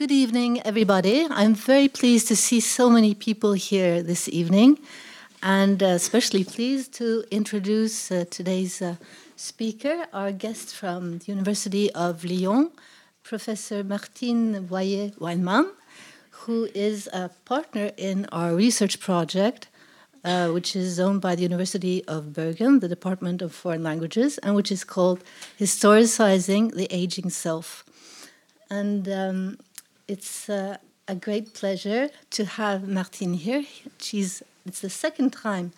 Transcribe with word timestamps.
Good 0.00 0.12
evening, 0.12 0.62
everybody. 0.62 1.26
I'm 1.28 1.54
very 1.54 1.86
pleased 1.86 2.28
to 2.28 2.34
see 2.34 2.60
so 2.60 2.88
many 2.88 3.14
people 3.14 3.52
here 3.52 4.02
this 4.02 4.30
evening, 4.30 4.78
and 5.42 5.82
uh, 5.82 5.88
especially 5.88 6.42
pleased 6.42 6.94
to 6.94 7.22
introduce 7.30 8.10
uh, 8.10 8.24
today's 8.30 8.80
uh, 8.80 8.96
speaker, 9.36 10.06
our 10.14 10.32
guest 10.32 10.74
from 10.74 11.18
the 11.18 11.26
University 11.26 11.92
of 11.92 12.24
Lyon, 12.24 12.70
Professor 13.24 13.84
Martine 13.84 14.64
Boyer-Weinmann, 14.64 15.68
who 16.30 16.70
is 16.74 17.06
a 17.12 17.28
partner 17.44 17.90
in 17.98 18.24
our 18.32 18.54
research 18.54 19.00
project, 19.00 19.68
uh, 20.24 20.48
which 20.48 20.74
is 20.74 20.98
owned 20.98 21.20
by 21.20 21.34
the 21.34 21.42
University 21.42 22.02
of 22.06 22.32
Bergen, 22.32 22.80
the 22.80 22.88
Department 22.88 23.42
of 23.42 23.52
Foreign 23.52 23.82
Languages, 23.82 24.38
and 24.38 24.54
which 24.54 24.72
is 24.72 24.82
called 24.82 25.22
Historicizing 25.58 26.74
the 26.74 26.88
Aging 26.90 27.28
Self. 27.28 27.84
And 28.70 29.06
um, 29.08 29.58
it's 30.10 30.48
uh, 30.48 30.76
a 31.06 31.14
great 31.14 31.54
pleasure 31.54 32.10
to 32.30 32.44
have 32.44 32.88
Martine 32.88 33.34
here. 33.34 33.64
She's 33.98 34.42
it's 34.66 34.80
the 34.80 34.90
second 34.90 35.30
time 35.30 35.72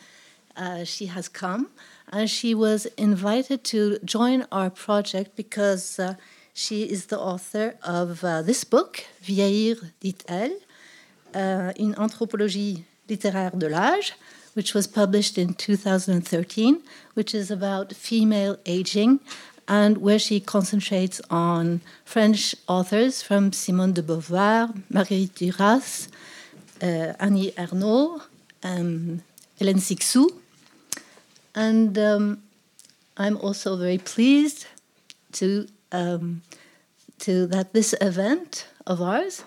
uh, 0.56 0.84
she 0.84 1.06
has 1.06 1.28
come, 1.28 1.68
and 2.10 2.28
she 2.28 2.54
was 2.54 2.86
invited 2.96 3.62
to 3.72 3.98
join 4.04 4.46
our 4.50 4.70
project 4.70 5.36
because 5.36 5.98
uh, 5.98 6.14
she 6.54 6.78
is 6.94 7.06
the 7.06 7.18
author 7.18 7.74
of 7.82 8.24
uh, 8.24 8.42
this 8.42 8.64
book, 8.64 9.04
Vieillir, 9.22 9.76
dit-elle, 10.00 10.58
uh, 11.34 11.72
in 11.76 11.94
anthropologie 11.94 12.84
littéraire 13.08 13.56
de 13.56 13.68
l'âge, 13.68 14.12
which 14.54 14.74
was 14.74 14.86
published 14.86 15.38
in 15.38 15.54
2013, 15.54 16.82
which 17.14 17.34
is 17.34 17.50
about 17.50 17.92
female 17.94 18.56
aging 18.66 19.20
and 19.68 19.98
where 19.98 20.18
she 20.18 20.40
concentrates 20.40 21.20
on 21.30 21.80
French 22.04 22.54
authors 22.68 23.22
from 23.22 23.52
Simone 23.52 23.92
de 23.92 24.02
Beauvoir, 24.02 24.72
Marguerite 24.90 25.34
Duras, 25.34 26.08
uh, 26.82 27.12
Annie 27.20 27.52
Ernaux, 27.52 28.22
um, 28.62 29.22
Hélène 29.60 29.80
Cixous. 29.80 30.30
And 31.54 31.96
um, 31.98 32.42
I'm 33.16 33.36
also 33.38 33.76
very 33.76 33.98
pleased 33.98 34.66
to, 35.32 35.68
um, 35.92 36.42
to 37.20 37.46
that 37.48 37.72
this 37.72 37.94
event 38.00 38.66
of 38.86 39.00
ours 39.00 39.44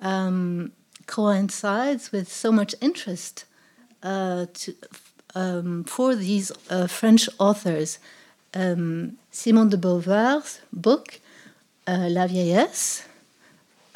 um, 0.00 0.72
coincides 1.06 2.12
with 2.12 2.30
so 2.30 2.52
much 2.52 2.74
interest 2.80 3.44
uh, 4.02 4.46
to, 4.52 4.74
um, 5.34 5.84
for 5.84 6.14
these 6.14 6.52
uh, 6.70 6.86
French 6.86 7.28
authors 7.38 7.98
um, 8.54 9.16
Simone 9.34 9.68
de 9.68 9.76
Beauvoir's 9.76 10.60
book, 10.72 11.20
uh, 11.88 12.06
La 12.08 12.28
Vieillesse, 12.28 13.02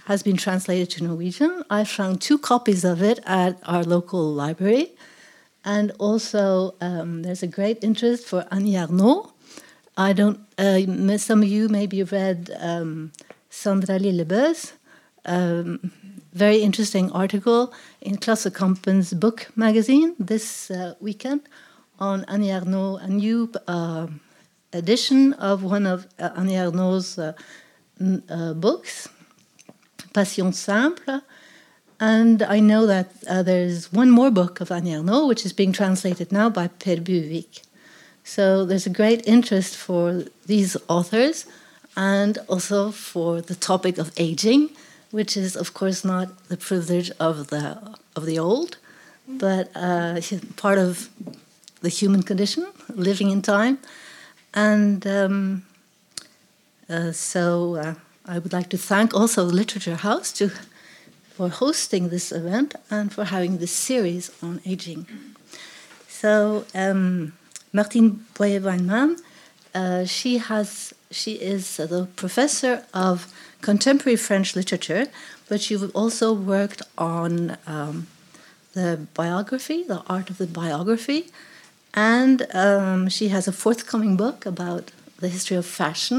has 0.06 0.20
been 0.20 0.36
translated 0.36 0.90
to 0.90 1.04
Norwegian. 1.04 1.62
I 1.70 1.84
found 1.84 2.20
two 2.20 2.38
copies 2.38 2.84
of 2.84 3.02
it 3.02 3.20
at 3.24 3.56
our 3.62 3.84
local 3.84 4.34
library. 4.34 4.96
And 5.64 5.92
also, 6.00 6.74
um, 6.80 7.22
there's 7.22 7.44
a 7.44 7.46
great 7.46 7.84
interest 7.84 8.26
for 8.26 8.46
Annie 8.50 8.72
Ernaux. 8.72 9.30
I 9.96 10.12
don't, 10.12 10.40
uh, 10.58 11.18
some 11.18 11.42
of 11.42 11.48
you 11.48 11.68
maybe 11.68 12.02
read 12.02 12.50
um, 12.58 13.12
Sandra 13.48 14.00
Lillebø's 14.00 14.72
um, 15.24 15.92
very 16.32 16.58
interesting 16.58 17.12
article 17.12 17.72
in 18.00 18.16
Klassekampen's 18.16 19.14
book 19.14 19.46
magazine 19.54 20.16
this 20.18 20.68
uh, 20.72 20.94
weekend 21.00 21.42
on 22.00 22.24
Annie 22.24 22.48
Ernaux, 22.48 23.00
a 23.00 23.06
new 23.06 23.52
uh, 23.68 24.08
edition 24.72 25.32
of 25.34 25.62
one 25.62 25.86
of 25.86 26.06
uh, 26.18 26.30
Annie 26.36 26.54
Ernaux's 26.54 27.18
uh, 27.18 27.32
uh, 28.28 28.54
books, 28.54 29.08
Passion 30.12 30.52
Simple. 30.52 31.22
And 32.00 32.42
I 32.42 32.60
know 32.60 32.86
that 32.86 33.10
uh, 33.28 33.42
there's 33.42 33.92
one 33.92 34.10
more 34.10 34.30
book 34.30 34.60
of 34.60 34.70
Annie 34.70 34.92
Ernaux, 34.92 35.26
which 35.26 35.44
is 35.44 35.52
being 35.52 35.72
translated 35.72 36.30
now 36.30 36.48
by 36.48 36.68
Per 36.68 36.96
Buvik. 36.96 37.62
So 38.22 38.64
there's 38.64 38.86
a 38.86 38.90
great 38.90 39.26
interest 39.26 39.76
for 39.76 40.24
these 40.46 40.76
authors 40.88 41.46
and 41.96 42.38
also 42.46 42.92
for 42.92 43.40
the 43.40 43.54
topic 43.56 43.98
of 43.98 44.12
aging, 44.16 44.70
which 45.10 45.36
is, 45.36 45.56
of 45.56 45.74
course, 45.74 46.04
not 46.04 46.48
the 46.48 46.56
privilege 46.56 47.10
of 47.18 47.48
the, 47.48 47.96
of 48.14 48.26
the 48.26 48.38
old, 48.38 48.76
but 49.26 49.70
uh, 49.74 50.20
part 50.56 50.78
of 50.78 51.08
the 51.80 51.88
human 51.88 52.22
condition, 52.22 52.66
living 52.88 53.30
in 53.30 53.42
time. 53.42 53.78
And 54.54 55.06
um, 55.06 55.66
uh, 56.88 57.12
so 57.12 57.76
uh, 57.76 57.94
I 58.26 58.38
would 58.38 58.52
like 58.52 58.68
to 58.70 58.78
thank 58.78 59.14
also 59.14 59.44
Literature 59.44 59.96
House 59.96 60.32
to, 60.32 60.50
for 61.30 61.48
hosting 61.48 62.08
this 62.08 62.32
event 62.32 62.74
and 62.90 63.12
for 63.12 63.24
having 63.24 63.58
this 63.58 63.72
series 63.72 64.30
on 64.42 64.60
aging. 64.66 65.06
So 66.08 66.64
um, 66.74 67.34
Martine 67.72 68.26
Boyer-Weinmann, 68.34 69.20
uh, 69.74 70.04
she 70.04 70.38
has 70.38 70.94
she 71.10 71.32
is 71.32 71.76
the 71.76 72.06
professor 72.16 72.84
of 72.92 73.32
contemporary 73.60 74.16
French 74.16 74.54
literature, 74.54 75.06
but 75.48 75.60
she 75.60 75.76
also 75.76 76.32
worked 76.32 76.82
on 76.98 77.56
um, 77.66 78.06
the 78.74 79.06
biography, 79.14 79.82
the 79.84 80.02
art 80.06 80.30
of 80.30 80.38
the 80.38 80.46
biography, 80.46 81.30
and 81.98 82.46
um, 82.54 83.08
she 83.08 83.26
has 83.28 83.48
a 83.48 83.52
forthcoming 83.64 84.14
book 84.16 84.46
about 84.46 84.84
the 85.22 85.28
history 85.36 85.56
of 85.56 85.66
fashion 85.66 86.18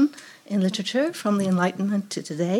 in 0.52 0.60
literature 0.60 1.06
from 1.20 1.38
the 1.38 1.46
Enlightenment 1.46 2.04
to 2.14 2.20
today. 2.22 2.58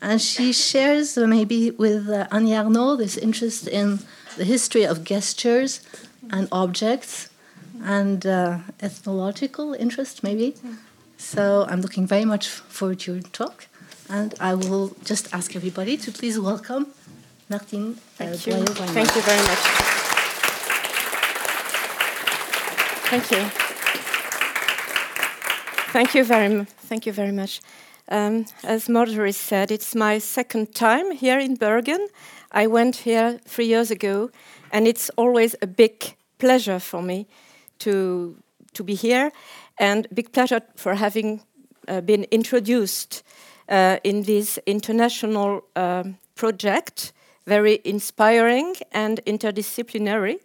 And 0.00 0.20
she 0.20 0.52
shares 0.52 1.18
uh, 1.18 1.26
maybe 1.26 1.60
with 1.84 2.08
uh, 2.08 2.36
Annie 2.36 2.56
Ernaux 2.60 2.96
this 2.98 3.16
interest 3.16 3.62
in 3.80 3.88
the 4.38 4.44
history 4.54 4.84
of 4.92 4.96
gestures 5.12 5.72
and 6.34 6.44
objects 6.52 7.30
and 7.98 8.24
uh, 8.26 8.58
ethnological 8.80 9.74
interest, 9.84 10.22
maybe. 10.22 10.54
So 11.16 11.42
I'm 11.68 11.80
looking 11.80 12.06
very 12.06 12.26
much 12.32 12.44
forward 12.76 13.00
to 13.00 13.14
your 13.14 13.22
talk. 13.40 13.56
And 14.08 14.34
I 14.50 14.52
will 14.54 14.86
just 15.10 15.24
ask 15.38 15.56
everybody 15.56 15.94
to 16.04 16.08
please 16.18 16.36
welcome 16.38 16.84
Martine. 17.48 17.88
Uh, 18.20 18.26
Thank 18.26 18.46
you. 18.46 18.54
Thank 18.98 19.10
you 19.16 19.22
very 19.30 19.42
much. 19.50 19.91
Thank 23.12 23.30
you. 23.30 23.44
Thank 25.92 26.14
you 26.14 26.24
very, 26.24 26.64
thank 26.64 27.04
you 27.04 27.12
very 27.12 27.30
much. 27.30 27.60
Um, 28.08 28.46
as 28.64 28.88
Margery 28.88 29.32
said, 29.32 29.70
it's 29.70 29.94
my 29.94 30.16
second 30.16 30.74
time 30.74 31.10
here 31.10 31.38
in 31.38 31.56
Bergen. 31.56 32.08
I 32.52 32.66
went 32.68 32.96
here 32.96 33.38
three 33.44 33.66
years 33.66 33.90
ago, 33.90 34.30
and 34.70 34.88
it's 34.88 35.10
always 35.18 35.54
a 35.60 35.66
big 35.66 36.16
pleasure 36.38 36.78
for 36.78 37.02
me 37.02 37.26
to 37.80 38.34
to 38.72 38.82
be 38.82 38.94
here, 38.94 39.30
and 39.78 40.06
big 40.14 40.32
pleasure 40.32 40.62
for 40.76 40.94
having 40.94 41.42
uh, 41.88 42.00
been 42.00 42.24
introduced 42.30 43.22
uh, 43.68 43.98
in 44.04 44.22
this 44.22 44.58
international 44.64 45.64
um, 45.76 46.16
project, 46.34 47.12
very 47.46 47.78
inspiring 47.84 48.74
and 48.90 49.20
interdisciplinary 49.26 50.38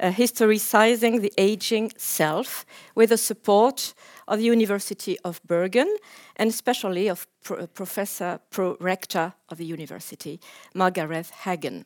uh, 0.00 0.10
historicizing 0.10 1.20
the 1.20 1.32
aging 1.38 1.92
self 1.96 2.66
with 2.94 3.10
the 3.10 3.18
support 3.18 3.94
of 4.28 4.38
the 4.38 4.44
University 4.44 5.18
of 5.24 5.40
Bergen 5.46 5.96
and 6.36 6.50
especially 6.50 7.08
of 7.08 7.26
pro 7.42 7.66
Professor 7.66 8.40
Pro-Rector 8.50 9.32
of 9.48 9.58
the 9.58 9.64
University, 9.64 10.40
Margareth 10.74 11.30
Hagen. 11.44 11.84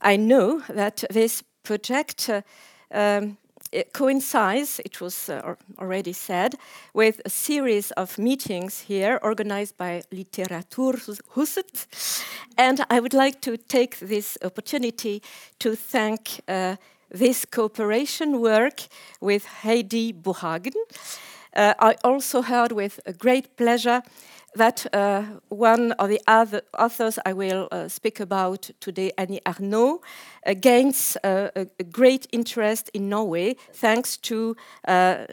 I 0.00 0.16
know 0.16 0.62
that 0.68 1.04
this 1.10 1.42
project 1.62 2.28
uh, 2.28 2.42
um, 2.90 3.36
it 3.72 3.92
coincides, 3.92 4.80
it 4.84 5.00
was 5.00 5.28
uh, 5.28 5.54
already 5.78 6.12
said, 6.12 6.54
with 6.94 7.20
a 7.24 7.30
series 7.30 7.90
of 7.92 8.18
meetings 8.18 8.80
here 8.80 9.18
organized 9.22 9.76
by 9.76 10.02
Literaturhuset. 10.12 11.86
And 12.56 12.84
I 12.90 13.00
would 13.00 13.14
like 13.14 13.40
to 13.42 13.56
take 13.56 13.98
this 13.98 14.38
opportunity 14.42 15.22
to 15.58 15.76
thank 15.76 16.40
uh, 16.48 16.76
this 17.16 17.44
cooperation 17.44 18.40
work 18.40 18.88
with 19.20 19.44
Heidi 19.62 20.12
Buhagen. 20.12 20.74
Uh, 21.54 21.74
I 21.78 21.96
also 22.04 22.42
heard 22.42 22.72
with 22.72 23.00
great 23.18 23.56
pleasure 23.56 24.02
that 24.56 24.86
uh, 24.92 25.22
one 25.48 25.92
of 25.92 26.08
the 26.08 26.20
other 26.26 26.62
authors 26.78 27.18
I 27.24 27.32
will 27.32 27.68
uh, 27.70 27.88
speak 27.88 28.20
about 28.20 28.70
today, 28.80 29.12
Annie 29.18 29.40
Ernaux, 29.46 30.00
uh, 30.46 30.54
gains 30.54 31.16
a, 31.22 31.66
great 31.90 32.26
interest 32.32 32.90
in 32.94 33.08
Norway 33.08 33.56
thanks 33.72 34.16
to 34.18 34.56
uh, 34.88 35.26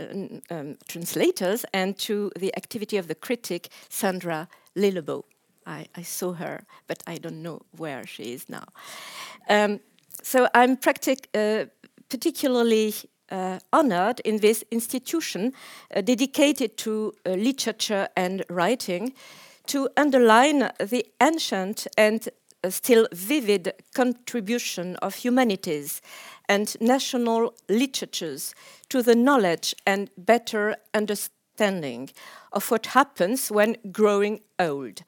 um, 0.49 0.77
translators 0.87 1.65
and 1.73 1.97
to 1.99 2.31
the 2.37 2.55
activity 2.55 2.97
of 2.97 3.07
the 3.07 3.15
critic 3.15 3.69
Sandra 3.89 4.47
Lillebø. 4.75 5.23
I, 5.65 5.85
I, 5.95 6.01
saw 6.01 6.33
her, 6.33 6.65
but 6.87 7.01
I 7.07 7.17
don't 7.17 7.41
know 7.41 7.61
where 7.77 8.05
she 8.05 8.33
is 8.33 8.49
now. 8.49 8.65
Um, 9.49 9.79
so 10.23 10.47
I'm 10.53 10.77
uh, 11.33 11.65
particularly 12.09 12.93
uh, 13.29 13.59
honored 13.71 14.19
in 14.21 14.39
this 14.39 14.63
institution 14.71 15.53
uh, 15.95 16.01
dedicated 16.01 16.77
to 16.77 17.13
uh, 17.25 17.31
literature 17.31 18.07
and 18.15 18.43
writing 18.49 19.13
to 19.67 19.89
underline 19.97 20.69
the 20.79 21.05
ancient 21.21 21.87
and 21.97 22.29
uh, 22.63 22.69
still 22.69 23.07
vivid 23.11 23.73
contribution 23.93 24.95
of 24.97 25.15
humanities 25.15 26.01
and 26.47 26.75
national 26.79 27.53
literatures 27.69 28.55
to 28.89 29.01
the 29.01 29.15
knowledge 29.15 29.75
and 29.85 30.09
better 30.17 30.75
understanding 30.93 32.09
of 32.51 32.69
what 32.71 32.87
happens 32.87 33.49
when 33.51 33.75
growing 33.91 34.41
old, 34.59 35.01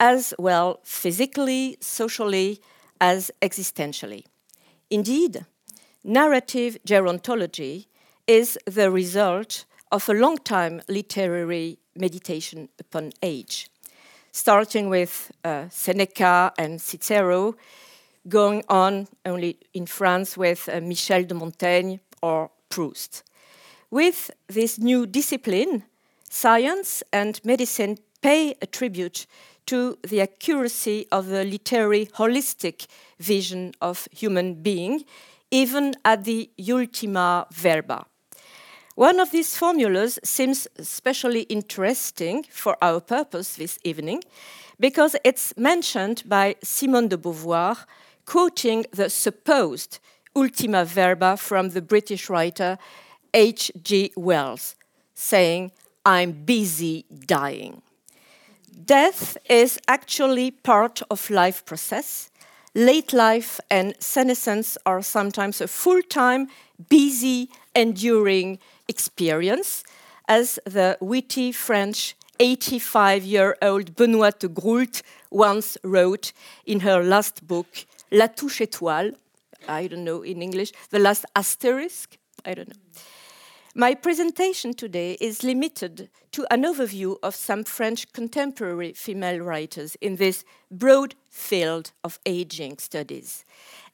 as 0.00 0.34
well 0.38 0.80
physically, 0.84 1.76
socially, 1.80 2.60
as 3.00 3.30
existentially. 3.42 4.24
Indeed, 4.90 5.44
narrative 6.02 6.78
gerontology 6.86 7.86
is 8.26 8.58
the 8.64 8.90
result 8.90 9.66
of 9.92 10.08
a 10.08 10.14
long 10.14 10.38
time 10.38 10.80
literary 10.88 11.78
meditation 11.94 12.70
upon 12.78 13.12
age, 13.22 13.68
starting 14.32 14.88
with 14.88 15.30
uh, 15.44 15.68
Seneca 15.68 16.52
and 16.56 16.80
Cicero, 16.80 17.54
going 18.28 18.62
on 18.68 19.08
only 19.26 19.58
in 19.74 19.84
France 19.86 20.38
with 20.38 20.68
uh, 20.68 20.80
Michel 20.80 21.24
de 21.24 21.34
Montaigne 21.34 21.98
or 22.22 22.50
Proust. 22.70 23.24
With 23.90 24.30
this 24.46 24.78
new 24.78 25.06
discipline, 25.06 25.84
science 26.30 27.02
and 27.12 27.40
medicine 27.44 27.98
pay 28.22 28.54
a 28.62 28.66
tribute 28.66 29.26
to 29.68 29.98
the 30.02 30.20
accuracy 30.20 31.06
of 31.12 31.26
the 31.26 31.44
literary 31.44 32.06
holistic 32.06 32.86
vision 33.18 33.72
of 33.80 34.08
human 34.10 34.54
being, 34.54 35.04
even 35.50 35.94
at 36.04 36.24
the 36.24 36.50
ultima 36.68 37.46
verba. 37.52 38.06
One 38.94 39.20
of 39.20 39.30
these 39.30 39.56
formulas 39.56 40.18
seems 40.24 40.66
especially 40.78 41.42
interesting 41.42 42.44
for 42.50 42.76
our 42.82 43.00
purpose 43.00 43.56
this 43.56 43.78
evening 43.84 44.22
because 44.80 45.14
it's 45.22 45.56
mentioned 45.56 46.22
by 46.26 46.56
Simone 46.64 47.08
de 47.08 47.16
Beauvoir, 47.16 47.76
quoting 48.24 48.86
the 48.92 49.10
supposed 49.10 49.98
ultima 50.34 50.84
verba 50.84 51.36
from 51.36 51.70
the 51.70 51.82
British 51.82 52.30
writer 52.30 52.78
H.G. 53.34 54.12
Wells, 54.16 54.74
saying, 55.14 55.72
I'm 56.06 56.32
busy 56.32 57.04
dying. 57.26 57.82
Death 58.84 59.36
is 59.50 59.80
actually 59.88 60.52
part 60.52 61.02
of 61.10 61.30
life 61.30 61.64
process. 61.64 62.30
Late 62.74 63.12
life 63.12 63.58
and 63.70 63.94
senescence 63.98 64.78
are 64.86 65.02
sometimes 65.02 65.60
a 65.60 65.66
full-time, 65.66 66.46
busy, 66.88 67.48
enduring 67.74 68.60
experience, 68.86 69.82
as 70.28 70.60
the 70.64 70.96
witty 71.00 71.50
French 71.50 72.14
85 72.38 73.24
year 73.24 73.56
old 73.62 73.96
Benoîte 73.96 74.38
de 74.38 74.48
Groult 74.48 75.02
once 75.30 75.76
wrote 75.82 76.32
in 76.64 76.80
her 76.80 77.02
last 77.02 77.46
book, 77.48 77.84
La 78.12 78.28
Touche 78.28 78.60
Étoile. 78.60 79.12
I 79.68 79.88
don't 79.88 80.04
know 80.04 80.22
in 80.22 80.40
English, 80.40 80.72
the 80.90 81.00
last 81.00 81.24
asterisk. 81.34 82.16
I 82.44 82.54
don't 82.54 82.68
know. 82.68 83.02
My 83.80 83.94
presentation 83.94 84.74
today 84.74 85.16
is 85.20 85.44
limited 85.44 86.10
to 86.32 86.44
an 86.50 86.64
overview 86.64 87.16
of 87.22 87.36
some 87.36 87.62
French 87.62 88.12
contemporary 88.12 88.92
female 88.92 89.38
writers 89.38 89.94
in 90.00 90.16
this 90.16 90.44
broad 90.68 91.14
field 91.30 91.92
of 92.02 92.18
aging 92.26 92.78
studies 92.78 93.44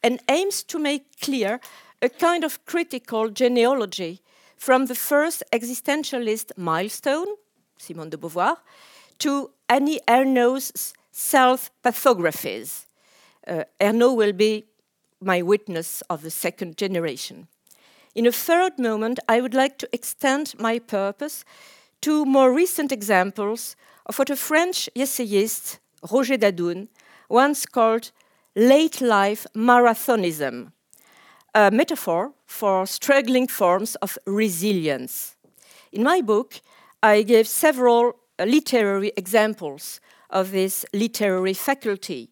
and 0.03 0.23
aims 0.31 0.63
to 0.63 0.79
make 0.79 1.21
clear 1.21 1.61
a 2.01 2.09
kind 2.09 2.45
of 2.45 2.65
critical 2.65 3.29
genealogy 3.29 4.23
from 4.57 4.87
the 4.87 4.95
first 4.95 5.43
existentialist 5.53 6.53
milestone, 6.57 7.29
Simone 7.77 8.09
de 8.09 8.17
Beauvoir, 8.17 8.57
to 9.19 9.51
Annie 9.69 10.01
Ernaux's 10.09 10.95
self 11.13 11.71
pathographies. 11.85 12.87
Uh, 13.47 13.65
Ernaux 13.79 14.17
will 14.17 14.33
be 14.33 14.65
my 15.21 15.43
witness 15.43 16.03
of 16.09 16.23
the 16.23 16.31
second 16.31 16.79
generation. 16.79 17.49
In 18.15 18.27
a 18.27 18.33
third 18.33 18.79
moment, 18.79 19.19
I 19.29 19.41
would 19.41 19.55
like 19.55 19.77
to 19.79 19.89
extend 19.93 20.55
my 20.59 20.79
purpose 20.79 21.45
to 22.03 22.25
more 22.25 22.53
recent 22.53 22.93
examples 22.93 23.75
of 24.07 24.19
what 24.19 24.31
a 24.31 24.37
French 24.37 24.89
essayist, 24.95 25.81
Roger 26.13 26.37
Dadoun, 26.37 26.89
once 27.29 27.67
called 27.67 28.13
late 28.55 29.01
life 29.01 29.47
marathonism, 29.55 30.71
a 31.55 31.71
metaphor 31.73 32.33
for 32.47 32.87
struggling 32.87 33.49
forms 33.49 33.97
of 33.97 34.17
resilience. 34.27 35.35
In 35.91 36.05
my 36.05 36.21
book, 36.21 36.61
I 37.03 37.23
gave 37.23 37.49
several 37.49 38.15
uh, 38.39 38.45
literary 38.45 39.13
examples 39.17 40.01
of 40.31 40.53
this 40.53 40.87
literary 40.93 41.55
faculty. 41.55 42.31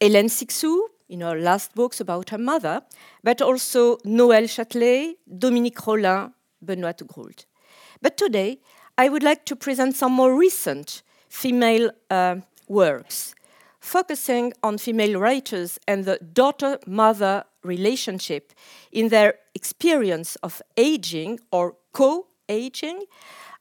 Hélène 0.00 0.30
Cixous, 0.30 0.88
in 1.10 1.20
her 1.20 1.38
last 1.38 1.74
books 1.74 2.00
about 2.00 2.30
her 2.30 2.38
mother, 2.38 2.80
but 3.22 3.42
also 3.42 3.96
Noëlle 3.98 4.48
Châtelet, 4.48 5.16
Dominique 5.26 5.84
Rolin, 5.86 6.32
Benoîte 6.64 7.06
Groult. 7.06 7.44
But 8.00 8.16
today, 8.16 8.60
I 8.96 9.10
would 9.10 9.22
like 9.22 9.44
to 9.46 9.56
present 9.56 9.94
some 9.94 10.12
more 10.12 10.34
recent 10.34 11.02
female 11.28 11.90
uh, 12.10 12.36
works 12.68 13.34
focusing 13.80 14.52
on 14.62 14.78
female 14.78 15.18
writers 15.18 15.78
and 15.88 16.04
the 16.04 16.18
daughter 16.18 16.78
mother 16.86 17.44
relationship 17.62 18.52
in 18.92 19.08
their 19.08 19.34
experience 19.54 20.36
of 20.36 20.62
aging 20.76 21.40
or 21.50 21.76
co 21.92 22.26
aging, 22.48 23.04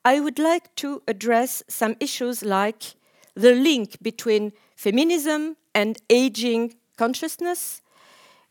I 0.06 0.20
would 0.20 0.40
like 0.40 0.74
to 0.76 1.02
address 1.08 1.64
some 1.68 1.96
issues 2.00 2.44
like 2.44 2.96
the 3.36 3.54
link 3.54 3.98
between 4.02 4.52
feminism 4.76 5.56
and 5.74 5.98
aging 6.10 6.76
consciousness, 7.00 7.82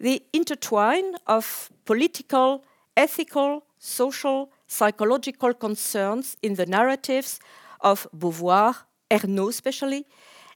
the 0.00 0.22
intertwine 0.32 1.10
of 1.26 1.70
political, 1.84 2.64
ethical, 2.96 3.62
social, 3.78 4.50
psychological 4.66 5.52
concerns 5.54 6.36
in 6.42 6.54
the 6.54 6.66
narratives 6.66 7.40
of 7.80 8.06
Beauvoir, 8.12 8.74
Ernaux 9.10 9.48
especially, 9.48 10.06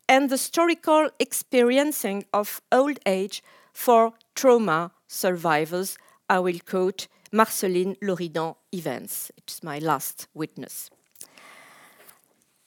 and 0.09 0.29
the 0.29 0.35
historical 0.35 1.11
experiencing 1.19 2.25
of 2.33 2.61
old 2.71 2.99
age 3.07 3.43
for 3.73 4.13
trauma 4.35 4.91
survivors. 5.07 5.99
I 6.29 6.39
will 6.39 6.61
quote 6.67 7.09
Marceline 7.33 7.97
Loridan 8.03 8.57
Ivens. 8.73 9.31
It's 9.37 9.63
my 9.63 9.79
last 9.79 10.29
witness. 10.35 10.91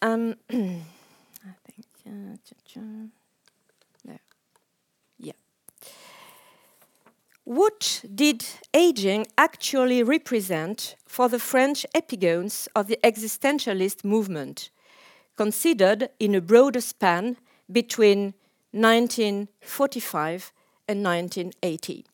Um, 0.02 0.36
I 0.50 1.54
think, 1.66 1.88
uh, 2.08 2.38
no. 4.06 4.18
yeah. 5.20 5.34
What 7.46 8.04
did 8.14 8.44
aging 8.74 9.28
actually 9.38 10.02
represent 10.02 10.96
for 11.06 11.30
the 11.30 11.40
French 11.40 11.86
epigones 11.94 12.68
of 12.76 12.88
the 12.88 13.00
existentialist 13.04 14.04
movement? 14.04 14.70
considered 15.36 16.10
in 16.20 16.34
a 16.34 16.42
broader 16.42 16.82
span 16.82 17.38
between 17.72 18.34
1945 18.72 20.54
and 20.88 21.04
1980. 21.04 22.06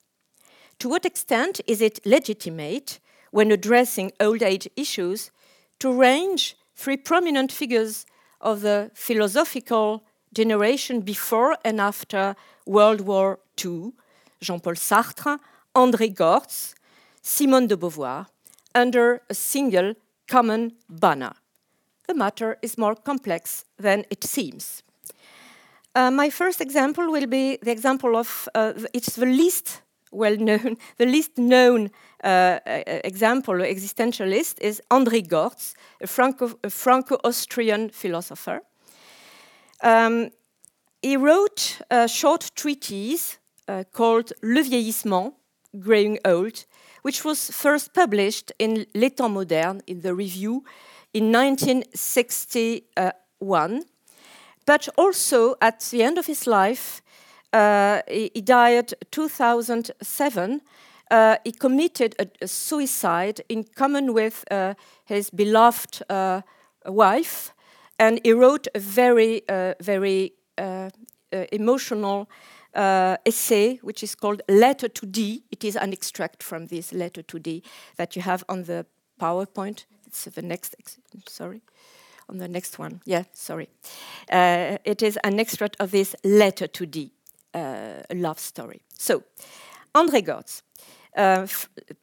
To 0.79 0.89
what 0.89 1.05
extent 1.05 1.61
is 1.67 1.81
it 1.81 1.99
legitimate, 2.05 2.99
when 3.31 3.51
addressing 3.51 4.11
old 4.19 4.41
age 4.41 4.67
issues, 4.75 5.31
to 5.79 5.91
range 5.93 6.55
three 6.75 6.97
prominent 6.97 7.51
figures 7.51 8.05
of 8.39 8.61
the 8.61 8.91
philosophical 8.93 10.03
generation 10.33 11.01
before 11.01 11.57
and 11.63 11.79
after 11.79 12.35
World 12.65 13.01
War 13.01 13.39
II 13.63 13.93
Jean 14.41 14.59
Paul 14.59 14.75
Sartre, 14.75 15.37
André 15.75 16.13
Gorz, 16.13 16.75
Simone 17.21 17.67
de 17.67 17.75
Beauvoir, 17.75 18.25
under 18.73 19.21
a 19.29 19.33
single 19.33 19.93
common 20.27 20.73
banner? 20.89 21.33
the 22.11 22.17
matter 22.17 22.57
is 22.61 22.77
more 22.77 22.95
complex 22.95 23.63
than 23.77 24.05
it 24.09 24.23
seems. 24.23 24.83
Uh, 25.95 26.11
my 26.11 26.29
first 26.29 26.61
example 26.61 27.11
will 27.11 27.27
be 27.27 27.57
the 27.61 27.71
example 27.71 28.15
of 28.15 28.49
uh, 28.55 28.73
it's 28.93 29.15
the 29.15 29.25
least 29.25 29.81
well 30.11 30.37
known, 30.37 30.77
the 30.97 31.05
least 31.05 31.37
known 31.37 31.89
uh, 32.23 32.59
uh 32.65 32.83
example, 33.03 33.55
existentialist, 33.55 34.59
is 34.59 34.81
André 34.89 35.21
Gorz, 35.27 35.73
a 36.01 36.07
Franco 36.69 37.17
Austrian 37.23 37.89
philosopher. 37.89 38.61
Um, 39.83 40.29
he 41.01 41.17
wrote 41.17 41.81
a 41.89 42.07
short 42.07 42.51
treatise 42.55 43.37
uh, 43.37 43.40
called 43.93 44.33
Le 44.41 44.61
vieillissement, 44.61 45.33
Growing 45.75 46.19
Old, 46.25 46.65
which 47.01 47.23
was 47.23 47.49
first 47.51 47.93
published 47.93 48.51
in 48.59 48.85
Les 48.93 49.09
Temps 49.09 49.29
Modernes 49.29 49.81
in 49.87 50.01
the 50.01 50.13
review 50.13 50.65
in 51.13 51.31
1961, 51.31 53.83
but 54.65 54.89
also 54.97 55.55
at 55.61 55.79
the 55.91 56.03
end 56.03 56.17
of 56.17 56.25
his 56.27 56.45
life, 56.47 57.01
uh, 57.53 58.01
he, 58.07 58.31
he, 58.33 58.41
died 58.41 58.93
2007. 59.11 60.61
Uh, 61.09 61.37
he 61.43 61.51
committed 61.51 62.15
a, 62.19 62.27
a, 62.41 62.47
suicide 62.47 63.41
in 63.49 63.65
common 63.75 64.13
with 64.13 64.45
uh, 64.49 64.73
his 65.03 65.29
beloved 65.29 66.01
uh, 66.09 66.41
wife, 66.85 67.53
and 67.99 68.21
he 68.23 68.31
wrote 68.31 68.69
a 68.73 68.79
very, 68.79 69.41
uh, 69.49 69.73
very 69.81 70.31
uh, 70.57 70.89
uh, 71.33 71.45
emotional 71.51 72.29
uh, 72.73 73.17
essay, 73.25 73.79
which 73.81 74.03
is 74.03 74.15
called 74.15 74.41
Letter 74.47 74.89
to 74.89 75.05
D. 75.05 75.43
It 75.51 75.63
is 75.63 75.75
an 75.75 75.93
extract 75.93 76.43
from 76.43 76.67
this 76.67 76.93
Letter 76.93 77.23
to 77.23 77.39
D 77.39 77.63
that 77.97 78.15
you 78.15 78.21
have 78.21 78.43
on 78.47 78.63
the 78.63 78.85
PowerPoint. 79.19 79.85
It's 80.07 80.25
the 80.25 80.41
next, 80.41 80.75
sorry, 81.27 81.61
on 82.29 82.37
the 82.37 82.47
next 82.47 82.79
one. 82.79 83.01
Yeah, 83.05 83.23
sorry. 83.33 83.69
Uh, 84.31 84.77
it 84.83 85.01
is 85.01 85.17
an 85.23 85.39
extract 85.39 85.77
of 85.79 85.91
this 85.91 86.15
Letter 86.23 86.67
to 86.67 86.85
D, 86.85 87.11
uh, 87.53 88.03
love 88.13 88.39
story. 88.39 88.81
So, 88.97 89.23
André 89.93 90.25
Gorz. 90.25 90.63
Uh, 91.13 91.45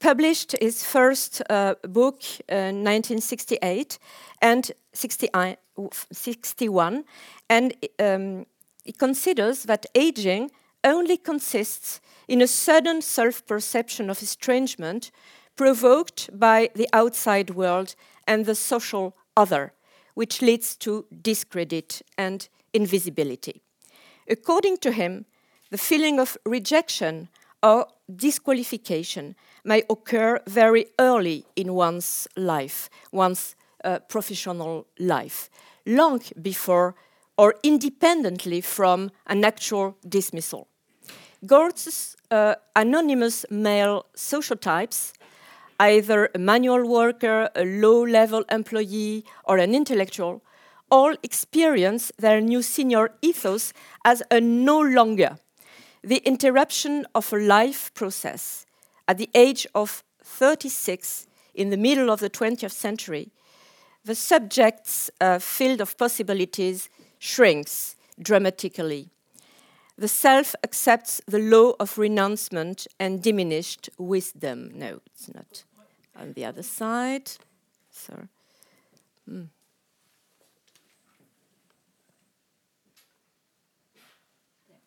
published 0.01 0.55
his 0.61 0.85
first 0.85 1.41
uh, 1.49 1.75
book 1.83 2.21
in 2.47 2.85
1968 2.85 3.99
and 4.43 4.71
61, 4.93 7.05
and 7.49 7.75
um, 7.99 8.45
he 8.89 8.93
considers 8.93 9.65
that 9.65 9.85
aging 9.95 10.51
only 10.83 11.19
consists 11.19 12.01
in 12.27 12.41
a 12.41 12.47
sudden 12.47 13.03
self 13.03 13.47
perception 13.47 14.09
of 14.09 14.23
estrangement 14.23 15.11
provoked 15.57 16.31
by 16.33 16.71
the 16.75 16.89
outside 16.95 17.51
world 17.51 17.95
and 18.27 18.47
the 18.47 18.55
social 18.55 19.15
other, 19.37 19.75
which 20.15 20.41
leads 20.41 20.75
to 20.77 21.05
discredit 21.21 22.01
and 22.17 22.49
invisibility. 22.73 23.61
According 24.27 24.79
to 24.79 24.93
him, 24.93 25.27
the 25.71 25.77
feeling 25.77 26.19
of 26.19 26.39
rejection 26.47 27.29
or 27.63 27.89
disqualification 28.17 29.37
may 29.65 29.83
occur 29.91 30.41
very 30.47 30.87
early 30.99 31.45
in 31.57 31.75
one's 31.75 32.27
life, 32.39 32.89
one's 33.13 33.55
uh, 33.85 33.99
professional 34.09 34.87
life, 34.99 35.51
long 35.85 36.23
before 36.41 36.95
or 37.39 37.55
independently 37.63 38.61
from 38.61 39.11
an 39.29 39.45
actual 39.45 39.97
dismissal. 40.07 40.67
Gorz's 41.47 42.17
uh, 42.33 42.57
anonymous 42.75 43.47
male 43.49 44.07
sociotypes, 44.17 45.13
either 45.79 46.31
a 46.35 46.39
manual 46.39 46.87
worker, 46.87 47.49
a 47.55 47.65
low 47.65 48.05
level 48.05 48.45
employee, 48.51 49.25
or 49.45 49.59
an 49.59 49.73
intellectual, 49.73 50.43
all 50.91 51.15
experience 51.23 52.11
their 52.19 52.41
new 52.41 52.61
senior 52.61 53.11
ethos 53.23 53.73
as 54.05 54.23
a 54.33 54.41
no 54.41 54.81
longer, 54.81 55.39
the 56.03 56.17
interruption 56.25 57.07
of 57.15 57.33
a 57.33 57.39
life 57.39 57.95
process. 57.95 58.67
At 59.07 59.19
the 59.19 59.31
age 59.35 59.67
of 59.75 60.03
36, 60.25 61.29
in 61.55 61.71
the 61.71 61.77
middle 61.77 62.11
of 62.11 62.19
the 62.19 62.31
20th 62.31 62.73
century, 62.73 63.31
the 64.05 64.15
subject's 64.15 65.11
uh, 65.21 65.39
field 65.39 65.81
of 65.81 65.97
possibilities 65.97 66.89
shrinks 67.19 67.97
dramatically. 68.21 69.11
The 69.97 70.09
self 70.09 70.55
accepts 70.63 71.21
the 71.27 71.41
law 71.41 71.73
of 71.81 71.99
renouncement 71.99 72.87
and 73.01 73.23
diminished 73.23 73.91
wisdom. 73.99 74.71
No, 74.75 75.01
it's 75.07 75.33
not. 75.35 75.65
On 76.17 76.33
the 76.33 76.45
other 76.45 76.63
side, 76.63 77.31
Sorry. 77.99 78.29
Mm. 79.29 79.49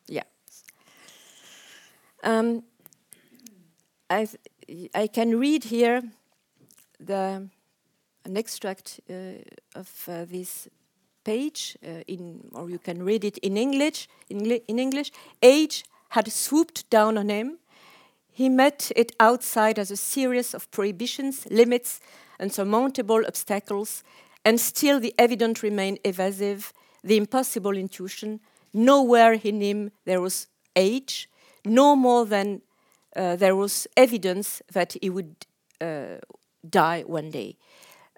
Yeah. 0.07 0.23
Um, 2.23 2.63
I, 4.09 4.27
I 4.95 5.07
can 5.07 5.37
read 5.37 5.65
here 5.65 6.03
the, 6.99 7.49
an 8.23 8.37
extract 8.37 9.01
uh, 9.09 9.13
of 9.75 9.89
uh, 10.07 10.25
this 10.25 10.69
page 11.23 11.77
uh, 11.85 12.01
in, 12.07 12.49
or 12.53 12.69
you 12.69 12.79
can 12.79 13.03
read 13.03 13.23
it 13.23 13.37
in 13.39 13.57
English. 13.57 14.07
In, 14.29 14.45
English, 14.79 15.11
age 15.41 15.83
had 16.09 16.31
swooped 16.31 16.89
down 16.89 17.17
on 17.17 17.29
him. 17.29 17.57
He 18.31 18.49
met 18.49 18.91
it 18.95 19.11
outside 19.19 19.77
as 19.77 19.91
a 19.91 19.97
series 19.97 20.53
of 20.53 20.69
prohibitions, 20.71 21.47
limits, 21.49 21.99
unsurmountable 22.39 23.23
obstacles, 23.27 24.03
and 24.43 24.59
still 24.59 24.99
the 24.99 25.13
evident 25.17 25.61
remained 25.61 25.99
evasive, 26.03 26.73
the 27.03 27.17
impossible 27.17 27.77
intuition. 27.77 28.39
Nowhere 28.73 29.33
in 29.33 29.61
him 29.61 29.91
there 30.05 30.21
was 30.21 30.47
age, 30.75 31.29
no 31.65 31.95
more 31.95 32.25
than 32.25 32.61
uh, 33.15 33.35
there 33.35 33.55
was 33.55 33.87
evidence 33.97 34.61
that 34.71 34.95
he 35.01 35.09
would 35.09 35.35
uh, 35.81 36.17
die 36.67 37.03
one 37.05 37.29
day 37.29 37.57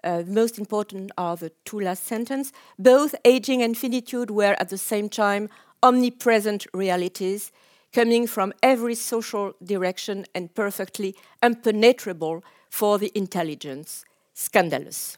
uh, 0.04 0.22
most 0.26 0.58
important 0.58 1.10
are 1.18 1.36
the 1.36 1.50
two 1.64 1.80
last 1.80 2.04
sentences. 2.04 2.52
Both 2.78 3.14
aging 3.24 3.62
and 3.62 3.76
finitude 3.76 4.30
were 4.30 4.54
at 4.60 4.68
the 4.68 4.78
same 4.78 5.08
time 5.08 5.48
omnipresent 5.82 6.66
realities 6.72 7.50
coming 7.92 8.26
from 8.26 8.52
every 8.62 8.94
social 8.94 9.54
direction 9.62 10.26
and 10.34 10.54
perfectly 10.54 11.14
impenetrable 11.42 12.44
for 12.68 12.98
the 12.98 13.10
intelligence. 13.14 14.04
Scandalous. 14.34 15.16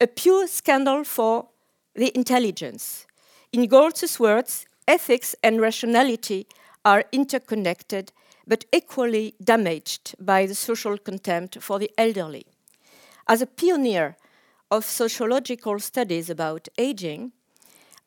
A 0.00 0.06
pure 0.06 0.46
scandal 0.46 1.04
for 1.04 1.48
the 1.94 2.16
intelligence. 2.16 3.06
In 3.52 3.66
Gorz's 3.66 4.18
words, 4.18 4.66
ethics 4.88 5.34
and 5.42 5.60
rationality 5.60 6.46
are 6.84 7.04
interconnected 7.12 8.12
but 8.46 8.64
equally 8.72 9.34
damaged 9.42 10.14
by 10.18 10.46
the 10.46 10.54
social 10.54 10.98
contempt 10.98 11.60
for 11.60 11.78
the 11.78 11.90
elderly. 11.98 12.46
As 13.26 13.40
a 13.40 13.46
pioneer 13.46 14.16
of 14.70 14.84
sociological 14.84 15.78
studies 15.78 16.28
about 16.28 16.68
aging, 16.78 17.32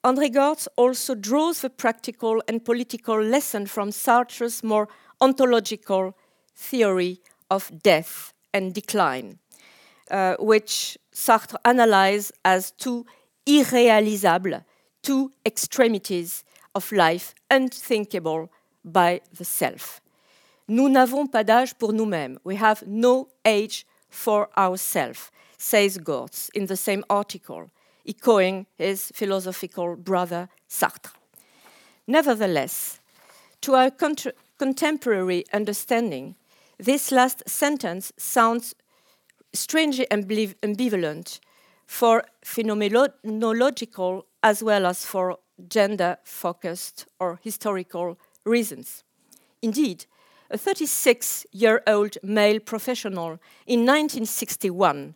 André 0.04 0.32
Gorz 0.32 0.68
also 0.76 1.16
draws 1.16 1.62
the 1.62 1.70
practical 1.70 2.42
and 2.48 2.64
political 2.64 3.20
lesson 3.22 3.66
from 3.66 3.90
Sartre's 3.90 4.64
more 4.64 4.88
ontological 5.20 6.16
theory 6.56 7.22
of 7.50 7.72
death 7.82 8.34
and 8.54 8.74
decline, 8.74 9.40
uh, 10.12 10.36
which 10.40 10.98
Sartre 11.14 11.58
analyzed 11.66 12.34
as 12.44 12.72
two 12.72 13.06
irrealizables, 13.48 14.64
two 15.02 15.32
extremities 15.46 16.44
of 16.74 16.92
life 16.92 17.34
unthinkable 17.50 18.52
by 18.84 19.22
the 19.36 19.46
self. 19.46 20.02
Nous 20.68 20.90
n'avons 20.90 21.32
pas 21.32 21.44
d'âge 21.44 21.78
pour 21.78 21.94
nous-mêmes. 21.94 22.38
We 22.44 22.56
have 22.56 22.84
no 22.86 23.30
age 23.46 23.86
for 24.16 24.50
ourselves, 24.58 25.30
says 25.58 25.98
Gorz 25.98 26.50
in 26.56 26.66
the 26.68 26.78
same 26.78 27.04
article, 27.10 27.70
echoing 28.08 28.66
his 28.78 29.12
philosophical 29.14 29.96
brother 29.96 30.50
Sartre. 30.70 31.12
Nevertheless, 32.08 33.00
to 33.62 33.76
our 33.76 33.92
contemporary 34.58 35.44
understanding, 35.52 36.36
this 36.78 37.12
last 37.12 37.44
sentence 37.48 38.14
sounds 38.18 38.76
strangely 39.54 40.08
ambivalent 40.12 41.40
for 41.86 42.24
phenomenological 42.44 44.24
as 44.44 44.64
well 44.64 44.86
as 44.86 45.06
for 45.06 45.38
gender 45.70 46.18
focused 46.24 47.06
or 47.20 47.40
historical 47.44 48.18
reasons. 48.46 49.04
Indeed, 49.62 50.06
a 50.50 50.58
36 50.58 51.46
year 51.52 51.82
old 51.88 52.18
male 52.24 52.60
professional 52.60 53.40
in 53.66 53.82
1961 53.82 55.16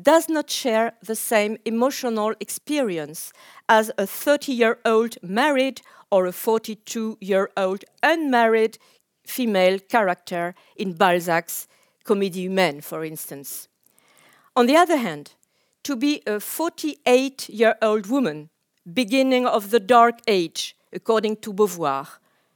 does 0.00 0.28
not 0.28 0.50
share 0.50 0.92
the 1.02 1.14
same 1.14 1.56
emotional 1.64 2.34
experience 2.40 3.32
as 3.68 3.90
a 3.96 4.06
30 4.06 4.52
year 4.52 4.78
old 4.84 5.16
married 5.22 5.80
or 6.10 6.26
a 6.26 6.32
42 6.32 7.18
year 7.20 7.50
old 7.56 7.84
unmarried 8.02 8.78
female 9.24 9.78
character 9.78 10.54
in 10.76 10.94
Balzac's 10.94 11.66
Comédie 12.04 12.48
Humaine, 12.48 12.82
for 12.82 13.04
instance. 13.04 13.68
On 14.56 14.66
the 14.66 14.76
other 14.76 14.98
hand, 14.98 15.32
to 15.84 15.96
be 15.96 16.22
a 16.26 16.40
48 16.40 17.48
year 17.48 17.76
old 17.80 18.06
woman, 18.06 18.50
beginning 18.92 19.46
of 19.46 19.70
the 19.70 19.80
Dark 19.80 20.18
Age, 20.26 20.76
according 20.92 21.36
to 21.36 21.52
Beauvoir, 21.52 22.06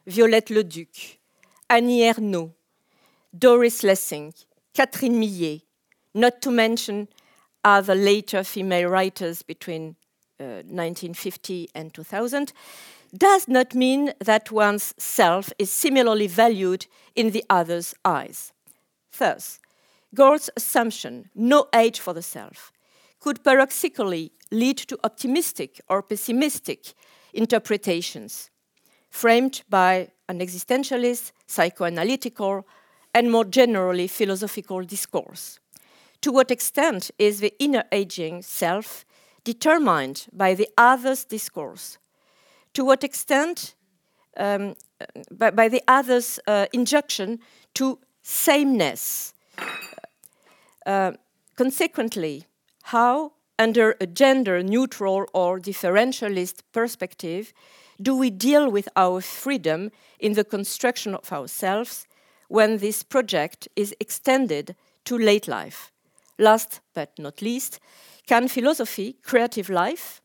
Violette 0.07 0.51
Leduc, 0.51 1.18
Annie 1.71 2.01
Ernaux, 2.01 2.53
Doris 3.37 3.83
Lessing, 3.83 4.33
Catherine 4.75 5.21
Millet, 5.21 5.63
not 6.15 6.41
to 6.43 6.51
mention 6.51 7.09
other 7.63 7.95
later 7.95 8.43
female 8.43 8.89
writers 8.89 9.43
between 9.43 9.97
uh, 10.41 10.63
1950 10.65 11.69
and 11.75 11.93
2000, 11.93 12.53
does 13.17 13.49
not 13.49 13.75
mean 13.75 14.13
that 14.21 14.51
one's 14.51 14.95
self 14.99 15.53
is 15.59 15.71
similarly 15.71 16.27
valued 16.27 16.87
in 17.15 17.31
the 17.31 17.45
other's 17.51 17.95
eyes. 18.05 18.53
Thus, 19.19 19.59
Gorz's 20.15 20.51
assumption, 20.57 21.29
no 21.35 21.67
age 21.75 22.01
for 22.01 22.15
the 22.15 22.23
self, 22.23 22.73
could 23.21 23.45
paradoxically 23.45 24.33
lead 24.51 24.79
to 24.79 24.99
optimistic 25.05 25.81
or 25.89 26.03
pessimistic 26.03 26.95
interpretations, 27.35 28.51
framed 29.11 29.63
by 29.69 30.09
an 30.29 30.41
existentialist, 30.41 31.33
psychoanalytical, 31.47 32.65
and 33.15 33.31
more 33.31 33.45
generally 33.45 34.07
philosophical 34.07 34.83
discourse. 34.83 35.59
To 36.23 36.33
what 36.33 36.51
extent 36.51 37.11
is 37.19 37.41
the 37.41 37.55
inner 37.59 37.85
aging 37.93 38.43
self 38.43 39.05
determined 39.45 40.27
by 40.33 40.55
the 40.55 40.69
other's 40.77 41.25
discourse? 41.25 41.99
To 42.75 42.85
what 42.85 43.05
extent, 43.05 43.75
um, 44.37 44.75
by, 45.31 45.51
by, 45.51 45.69
the 45.69 45.83
other's 45.89 46.39
uh, 46.47 46.67
injunction 46.73 47.39
to 47.75 47.99
sameness? 48.23 49.33
Uh, 50.85 51.13
consequently, 51.57 52.45
how, 52.85 53.33
under 53.59 53.97
a 54.01 54.07
gender 54.07 54.63
neutral 54.63 55.27
or 55.33 55.59
differentialist 55.59 56.63
perspective, 56.73 57.53
do 58.01 58.15
we 58.17 58.31
deal 58.31 58.71
with 58.71 58.89
our 58.97 59.21
freedom 59.21 59.91
in 60.21 60.35
the 60.35 60.45
construction 60.45 61.15
of 61.15 61.33
ourselves 61.33 62.07
when 62.49 62.79
this 62.79 63.03
project 63.03 63.69
is 63.75 63.95
extended 64.01 64.77
to 65.05 65.19
late 65.19 65.49
life? 65.49 65.91
Last 66.39 66.81
but 66.95 67.11
not 67.19 67.43
least, 67.43 67.81
can 68.27 68.47
philosophy, 68.47 69.17
creative 69.23 69.69
life, 69.69 70.21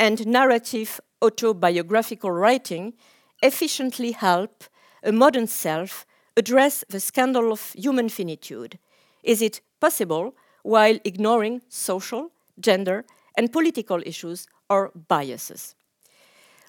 and 0.00 0.26
narrative 0.26 1.00
autobiographical 1.22 2.30
writing 2.30 2.94
efficiently 3.42 4.12
help 4.12 4.64
a 5.04 5.12
modern 5.12 5.46
self 5.46 6.04
address 6.36 6.84
the 6.88 7.00
scandal 7.00 7.52
of 7.52 7.72
human 7.74 8.08
finitude? 8.08 8.78
Is 9.22 9.40
it 9.40 9.60
possible 9.80 10.34
while 10.62 10.98
ignoring 11.04 11.62
social, 11.68 12.32
gender, 12.58 13.04
and 13.36 13.52
political 13.52 14.02
issues 14.04 14.48
or 14.68 14.90
biases? 15.08 15.75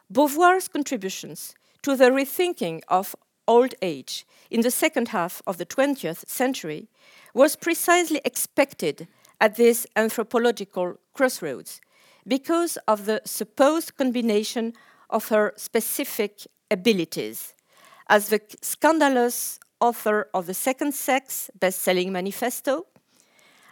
Beauvoir's 0.10 0.70
contributions 0.70 1.54
to 1.82 1.96
the 1.96 2.10
rethinking 2.10 2.82
of 2.88 3.16
old 3.48 3.76
age 3.82 4.26
in 4.50 4.62
the 4.62 4.72
second 4.72 5.10
half 5.10 5.42
of 5.46 5.58
the 5.58 5.66
20th 5.66 6.28
century 6.28 6.88
was 7.34 7.56
precisely 7.56 8.22
expected 8.24 9.08
at 9.42 9.56
this 9.56 9.86
anthropological 9.96 10.98
crossroads 11.14 11.82
because 12.26 12.78
of 12.88 13.06
the 13.06 13.22
supposed 13.26 13.98
combination 13.98 14.74
of 15.10 15.28
her 15.28 15.54
specific 15.58 16.48
abilities. 16.72 17.54
As 18.10 18.30
the 18.30 18.42
scandalous 18.62 19.60
author 19.80 20.28
of 20.34 20.48
The 20.48 20.54
Second 20.54 20.94
Sex 20.94 21.52
best 21.60 21.82
selling 21.82 22.12
manifesto, 22.12 22.86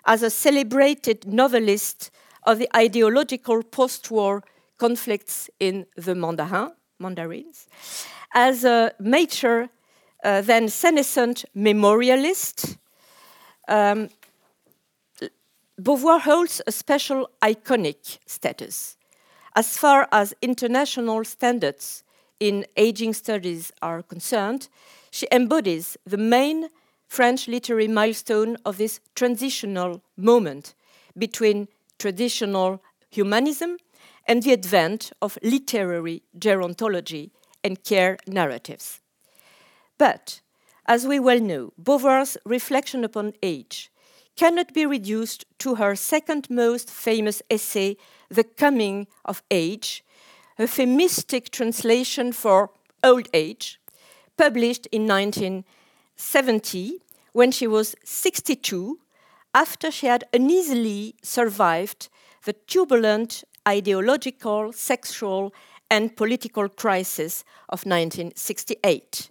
as 0.06 0.22
a 0.22 0.30
celebrated 0.30 1.26
novelist 1.26 2.12
of 2.44 2.60
the 2.60 2.70
ideological 2.76 3.64
post 3.64 4.12
war 4.12 4.44
conflicts 4.78 5.50
in 5.60 5.86
the 5.96 6.16
Mandarin, 6.16 6.72
Mandarins, 7.00 7.68
as 8.34 8.64
a 8.64 8.92
major, 9.00 9.70
uh, 10.24 10.42
then 10.42 10.70
senescent 10.70 11.46
memorialist. 11.56 12.78
Um, 13.68 14.10
Beauvoir 15.82 16.22
holds 16.22 16.62
a 16.66 16.72
special 16.72 17.30
iconic 17.42 18.20
status. 18.26 18.98
As 19.56 19.78
far 19.78 20.08
as 20.12 20.34
international 20.42 21.24
standards 21.26 22.04
in 22.40 22.66
aging 22.78 23.14
studies 23.14 23.72
are 23.82 24.02
concerned, 24.02 24.70
she 25.12 25.28
embodies 25.32 25.98
the 26.06 26.18
main 26.18 26.70
French 27.08 27.48
literary 27.48 27.88
milestone 27.88 28.58
of 28.66 28.78
this 28.78 29.00
transitional 29.16 30.02
moment 30.18 30.76
between 31.18 31.68
traditional 32.00 32.82
humanism 33.10 33.78
and 34.26 34.44
the 34.44 34.54
advent 34.54 35.12
of 35.22 35.38
literary 35.44 36.24
gerontology 36.38 37.32
and 37.64 37.84
care 37.84 38.18
narratives. 38.28 39.02
But, 39.98 40.42
as 40.88 41.08
we 41.08 41.20
well 41.20 41.40
know, 41.40 41.74
Beauvoir's 41.78 42.38
reflection 42.46 43.04
upon 43.04 43.34
age 43.42 43.92
cannot 44.36 44.74
be 44.74 44.86
reduced 44.86 45.46
to 45.60 45.76
her 45.76 45.96
second 45.96 46.50
most 46.50 46.90
famous 46.90 47.42
essay, 47.50 47.96
The 48.30 48.44
Coming 48.44 49.08
of 49.24 49.42
Age, 49.50 50.04
a 50.58 50.64
euphemistic 50.64 51.52
translation 51.52 52.32
for 52.34 52.72
old 53.04 53.28
age, 53.34 53.80
published 54.38 54.88
in 54.88 55.08
1970 55.08 57.02
when 57.32 57.52
she 57.52 57.68
was 57.68 57.96
62, 58.04 59.00
after 59.54 59.92
she 59.92 60.08
had 60.08 60.26
uneasily 60.34 61.16
survived 61.22 62.10
the 62.44 62.54
turbulent 62.54 63.44
ideological, 63.68 64.74
sexual, 64.74 65.54
and 65.90 66.16
political 66.16 66.68
crisis 66.70 67.44
of 67.70 67.86
1968. 67.86 69.30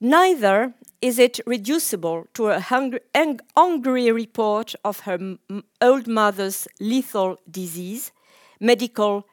Neither 0.00 0.74
is 1.00 1.18
it 1.18 1.40
reducible 1.46 2.26
to 2.34 2.48
a 2.48 2.60
hungry, 2.60 4.12
report 4.12 4.74
of 4.84 5.00
her 5.00 5.36
old 5.80 6.06
mother's 6.06 6.68
lethal 6.80 7.38
disease, 7.50 8.12
medical 8.60 9.26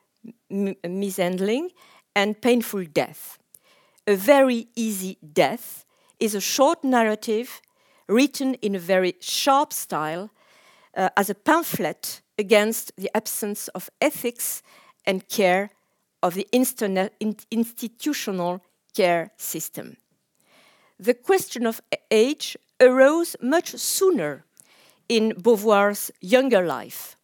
mishandling, 0.50 1.70
and 2.16 2.42
painful 2.42 2.86
death. 2.86 3.38
A 4.08 4.16
very 4.16 4.68
easy 4.76 5.18
death 5.34 5.86
is 6.20 6.34
a 6.36 6.42
short 6.42 6.84
narrative 6.84 7.62
written 8.08 8.54
in 8.56 8.76
a 8.76 8.80
very 8.80 9.16
sharp 9.20 9.74
style 9.74 10.30
uh, 10.96 11.10
as 11.18 11.30
a 11.30 11.36
pamphlet 11.36 12.22
against 12.38 12.92
the 12.98 13.10
absence 13.16 13.70
of 13.70 13.90
ethics 14.02 14.62
and 15.06 15.30
care 15.30 15.70
of 16.22 16.34
the 16.34 16.48
institutional 16.52 18.62
care 18.96 19.32
system. 19.38 19.98
The 21.00 21.14
question 21.14 21.66
of 21.66 21.82
age 22.10 22.58
arose 22.82 23.36
much 23.42 23.76
sooner 23.76 24.46
in 25.08 25.34
Beauvoir's 25.38 26.12
younger 26.22 26.66
life, 26.66 27.16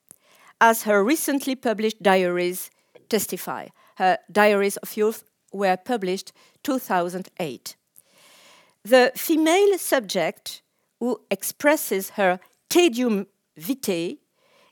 as 0.59 0.83
her 0.83 1.03
recently 1.03 1.55
published 1.55 2.03
diaries 2.03 2.69
testify. 3.09 3.67
Her 3.95 4.19
diaries 4.31 4.77
of 4.77 4.95
youth 4.95 5.23
were 5.51 5.77
published 5.77 6.31
2008. 6.63 7.75
The 8.83 9.11
female 9.15 9.77
subject 9.77 10.61
who 10.99 11.21
expresses 11.29 12.11
her 12.11 12.39
tedium 12.69 13.27
vitae 13.57 14.17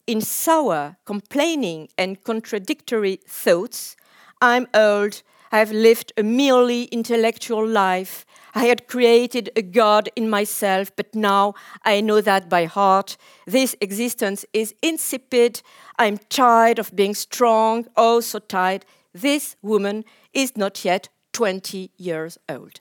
in 0.10 0.22
sour, 0.22 0.98
complaining, 1.06 1.88
and 1.96 2.24
contradictory 2.24 3.20
thoughts. 3.28 3.96
I'm 4.42 4.66
old, 4.74 5.22
I've 5.52 5.72
lived 5.72 6.14
a 6.18 6.24
merely 6.24 6.86
intellectual 6.86 7.64
life. 7.64 8.26
I 8.56 8.66
had 8.66 8.88
created 8.88 9.52
a 9.56 9.62
God 9.62 10.10
in 10.16 10.28
myself, 10.28 10.92
but 10.96 11.14
now 11.14 11.54
I 11.86 12.02
know 12.02 12.22
that 12.22 12.50
by 12.50 12.66
heart. 12.66 13.18
This 13.46 13.76
existence 13.82 14.46
is 14.52 14.74
insipid. 14.82 15.62
I'm 16.00 16.18
tired 16.18 16.80
of 16.80 16.96
being 16.96 17.14
strong, 17.14 17.86
oh, 17.96 18.20
so 18.20 18.40
tired. 18.40 18.86
This 19.14 19.58
woman 19.62 20.06
is 20.34 20.58
not 20.58 20.84
yet 20.84 21.10
20 21.34 21.92
years 21.98 22.40
old. 22.50 22.80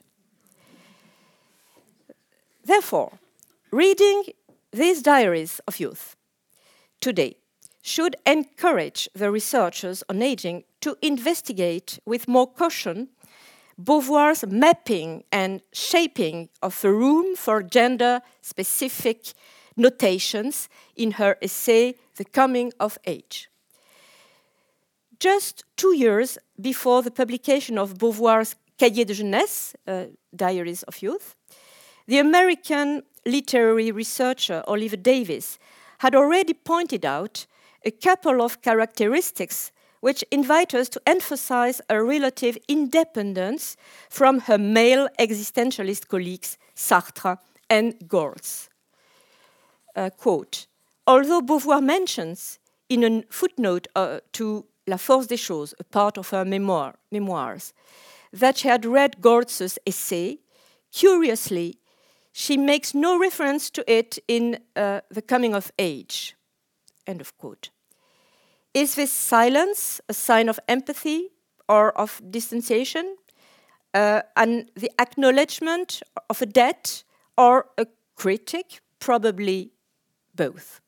Therefore, 2.65 3.19
reading 3.69 4.23
these 4.71 5.03
diaries 5.03 5.61
of 5.67 5.79
youth 5.79 6.15
today 6.99 7.37
should 7.81 8.15
encourage 8.25 9.09
the 9.15 9.31
researchers 9.31 10.03
on 10.09 10.21
aging 10.21 10.63
to 10.81 10.97
investigate 11.01 11.99
with 12.05 12.27
more 12.27 12.47
caution 12.47 13.09
Beauvoir's 13.79 14.45
mapping 14.45 15.23
and 15.31 15.61
shaping 15.71 16.49
of 16.61 16.83
a 16.83 16.91
room 16.91 17.37
for 17.37 17.63
gender 17.63 18.21
specific 18.41 19.31
notations 19.77 20.67
in 20.97 21.11
her 21.11 21.37
essay, 21.41 21.95
The 22.17 22.25
Coming 22.25 22.73
of 22.77 22.97
Age. 23.05 23.49
Just 25.17 25.63
two 25.77 25.95
years 25.95 26.37
before 26.59 27.01
the 27.03 27.11
publication 27.11 27.77
of 27.77 27.97
Beauvoir's 27.97 28.55
Cahiers 28.77 29.05
de 29.05 29.13
Jeunesse, 29.13 29.75
uh, 29.87 30.05
Diaries 30.35 30.83
of 30.83 31.01
Youth, 31.01 31.35
the 32.05 32.19
American 32.19 33.03
literary 33.25 33.91
researcher 33.91 34.61
Oliver 34.67 34.97
Davis 34.97 35.57
had 35.99 36.15
already 36.15 36.53
pointed 36.53 37.05
out 37.05 37.45
a 37.85 37.91
couple 37.91 38.41
of 38.41 38.61
characteristics 38.61 39.71
which 40.01 40.23
invite 40.31 40.73
us 40.73 40.89
to 40.89 41.01
emphasize 41.05 41.81
a 41.89 42.01
relative 42.01 42.57
independence 42.67 43.75
from 44.09 44.39
her 44.39 44.57
male 44.57 45.09
existentialist 45.19 46.07
colleagues 46.07 46.57
Sartre 46.75 47.37
and 47.69 47.95
Gorz. 48.07 48.69
Uh, 49.95 50.09
quote, 50.09 50.67
Although 51.05 51.41
Beauvoir 51.41 51.81
mentions 51.81 52.59
in 52.87 53.03
a 53.03 53.23
footnote 53.29 53.87
uh, 53.95 54.19
to 54.33 54.65
La 54.87 54.97
Force 54.97 55.27
des 55.27 55.37
Choses, 55.37 55.73
a 55.79 55.83
part 55.83 56.17
of 56.17 56.29
her 56.29 56.45
memoir, 56.45 56.95
memoirs, 57.11 57.73
that 58.31 58.57
she 58.57 58.67
had 58.67 58.85
read 58.85 59.19
Gorz's 59.19 59.77
essay, 59.85 60.39
curiously, 60.91 61.78
she 62.39 62.55
makes 62.55 62.95
no 62.95 63.19
reference 63.19 63.69
to 63.69 63.83
it 63.85 64.17
in 64.25 64.59
uh, 64.77 65.01
The 65.11 65.21
Coming 65.21 65.53
of 65.53 65.73
Age. 65.77 66.37
End 67.05 67.19
of 67.19 67.37
quote. 67.37 67.69
Is 68.73 68.95
this 68.95 69.11
silence 69.11 69.99
a 70.07 70.13
sign 70.13 70.47
of 70.47 70.57
empathy 70.69 71.31
or 71.67 71.91
of 71.97 72.21
distanciation? 72.31 73.17
Uh, 73.93 74.21
and 74.37 74.71
the 74.73 74.89
acknowledgement 75.01 76.01
of 76.29 76.41
a 76.41 76.45
debt 76.45 77.03
or 77.37 77.65
a 77.77 77.85
critic? 78.15 78.79
Probably 78.99 79.71
both. 80.33 80.79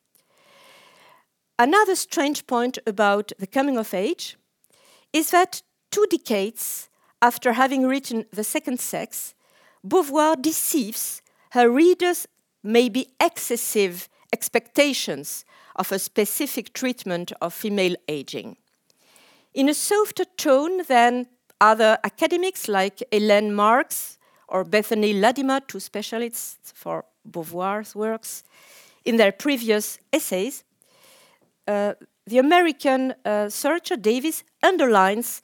Another 1.59 1.95
strange 1.95 2.47
point 2.47 2.77
about 2.87 3.33
the 3.39 3.47
coming 3.47 3.77
of 3.77 3.93
age 3.93 4.37
is 5.11 5.31
that 5.31 5.63
two 5.89 6.05
decades 6.09 6.89
after 7.21 7.53
having 7.53 7.85
written 7.85 8.25
The 8.31 8.45
Second 8.45 8.79
Sex, 8.79 9.35
Beauvoir 9.85 10.41
deceives 10.41 11.20
her 11.51 11.69
readers' 11.69 12.27
may 12.63 12.89
be 12.89 13.07
excessive 13.19 14.07
expectations 14.33 15.45
of 15.75 15.91
a 15.91 15.99
specific 15.99 16.73
treatment 16.73 17.33
of 17.41 17.53
female 17.53 17.95
aging. 18.07 18.57
In 19.53 19.67
a 19.67 19.73
softer 19.73 20.25
tone 20.37 20.83
than 20.87 21.27
other 21.59 21.97
academics 22.03 22.67
like 22.67 23.03
Elaine 23.11 23.53
Marks 23.53 24.17
or 24.47 24.63
Bethany 24.63 25.13
Ladimer, 25.13 25.59
two 25.59 25.79
specialists 25.79 26.71
for 26.73 27.05
Beauvoir's 27.29 27.95
works, 27.95 28.43
in 29.03 29.17
their 29.17 29.31
previous 29.31 29.99
essays, 30.13 30.63
uh, 31.67 31.93
the 32.25 32.37
American 32.37 33.13
uh, 33.25 33.49
searcher 33.49 33.97
Davis 33.97 34.43
underlines 34.63 35.41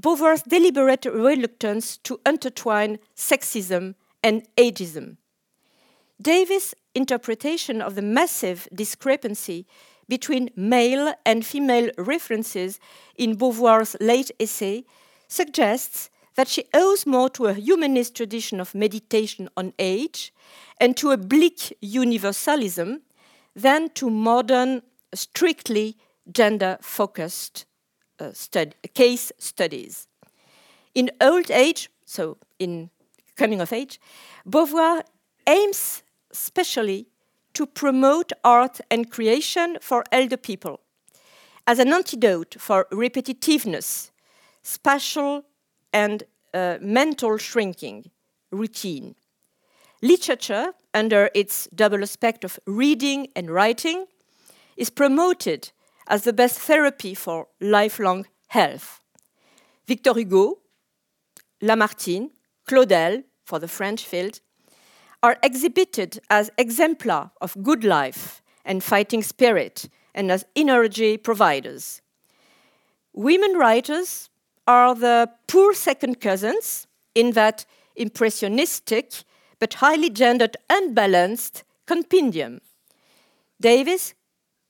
Beauvoir's 0.00 0.42
deliberate 0.42 1.04
reluctance 1.04 1.98
to 1.98 2.18
intertwine 2.26 2.98
sexism 3.14 3.94
and 4.22 4.46
ageism. 4.56 5.16
Davis' 6.20 6.74
interpretation 6.94 7.82
of 7.82 7.94
the 7.94 8.02
massive 8.02 8.68
discrepancy 8.74 9.66
between 10.08 10.50
male 10.56 11.14
and 11.24 11.44
female 11.44 11.90
references 11.96 12.78
in 13.16 13.36
Beauvoir's 13.36 13.96
late 14.00 14.30
essay 14.38 14.84
suggests 15.26 16.10
that 16.34 16.48
she 16.48 16.64
owes 16.74 17.06
more 17.06 17.28
to 17.30 17.46
a 17.46 17.54
humanist 17.54 18.14
tradition 18.14 18.60
of 18.60 18.74
meditation 18.74 19.48
on 19.56 19.72
age 19.78 20.32
and 20.80 20.96
to 20.96 21.10
a 21.10 21.16
bleak 21.16 21.76
universalism 21.80 23.02
than 23.54 23.90
to 23.90 24.08
modern, 24.08 24.82
strictly 25.14 25.96
gender 26.30 26.78
focused 26.80 27.66
uh, 28.18 28.32
stud 28.32 28.74
case 28.94 29.32
studies. 29.38 30.08
In 30.94 31.10
old 31.20 31.50
age, 31.50 31.90
so 32.04 32.38
in 32.58 32.90
coming 33.36 33.60
of 33.60 33.72
age, 33.72 34.00
Beauvoir 34.48 35.02
aims 35.46 36.02
specially 36.32 37.06
to 37.54 37.66
promote 37.66 38.32
art 38.44 38.80
and 38.90 39.10
creation 39.10 39.78
for 39.80 40.04
elder 40.10 40.36
people 40.36 40.80
as 41.66 41.78
an 41.78 41.92
antidote 41.92 42.56
for 42.58 42.86
repetitiveness, 42.90 44.10
spatial 44.62 45.44
and 45.92 46.24
uh, 46.54 46.78
mental 46.80 47.38
shrinking, 47.38 48.10
routine. 48.50 49.14
Literature, 50.02 50.72
under 50.92 51.30
its 51.34 51.68
double 51.74 52.02
aspect 52.02 52.44
of 52.44 52.58
reading 52.66 53.28
and 53.36 53.50
writing, 53.50 54.06
is 54.76 54.90
promoted 54.90 55.70
as 56.08 56.24
the 56.24 56.32
best 56.32 56.58
therapy 56.58 57.14
for 57.14 57.46
lifelong 57.60 58.26
health. 58.48 59.00
Victor 59.86 60.14
Hugo, 60.14 60.58
Lamartine, 61.62 62.30
Claudel, 62.68 63.24
for 63.44 63.58
the 63.58 63.68
French 63.68 64.04
field, 64.04 64.40
are 65.22 65.38
exhibited 65.42 66.20
as 66.30 66.50
exemplar 66.58 67.30
of 67.40 67.62
good 67.62 67.84
life 67.84 68.42
and 68.64 68.82
fighting 68.82 69.22
spirit 69.22 69.88
and 70.14 70.30
as 70.30 70.44
energy 70.56 71.16
providers. 71.16 72.02
Women 73.12 73.54
writers 73.54 74.30
are 74.66 74.94
the 74.94 75.30
poor 75.46 75.74
second 75.74 76.20
cousins 76.20 76.86
in 77.14 77.32
that 77.32 77.66
impressionistic 77.96 79.12
but 79.58 79.74
highly 79.74 80.10
gendered 80.10 80.56
unbalanced 80.70 81.62
compendium. 81.86 82.60
Davis 83.60 84.14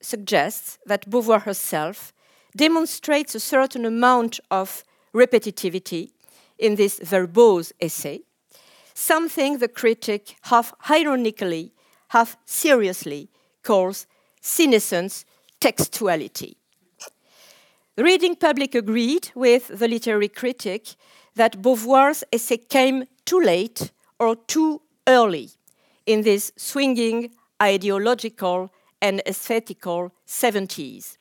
suggests 0.02 0.78
that 0.84 1.08
Beauvoir 1.08 1.42
herself 1.42 2.12
demonstrates 2.56 3.34
a 3.34 3.40
certain 3.40 3.84
amount 3.86 4.40
of 4.50 4.84
repetitivity 5.14 6.11
in 6.62 6.76
this 6.76 7.00
verbose 7.00 7.72
essay, 7.80 8.20
something 8.94 9.58
the 9.58 9.68
critic 9.68 10.36
half 10.42 10.72
ironically, 10.88 11.72
half 12.08 12.36
seriously 12.44 13.28
calls 13.62 14.06
senescence 14.40 15.24
textuality. 15.60 16.54
The 17.96 18.04
reading 18.04 18.36
public 18.36 18.74
agreed 18.74 19.30
with 19.34 19.68
the 19.68 19.88
literary 19.88 20.28
critic 20.28 20.94
that 21.34 21.60
Beauvoir's 21.60 22.24
essay 22.32 22.58
came 22.58 23.04
too 23.24 23.40
late 23.40 23.90
or 24.18 24.36
too 24.36 24.80
early 25.06 25.50
in 26.06 26.22
this 26.22 26.52
swinging 26.56 27.32
ideological 27.60 28.70
and 29.00 29.20
aesthetical 29.26 30.12
70s. 30.26 31.18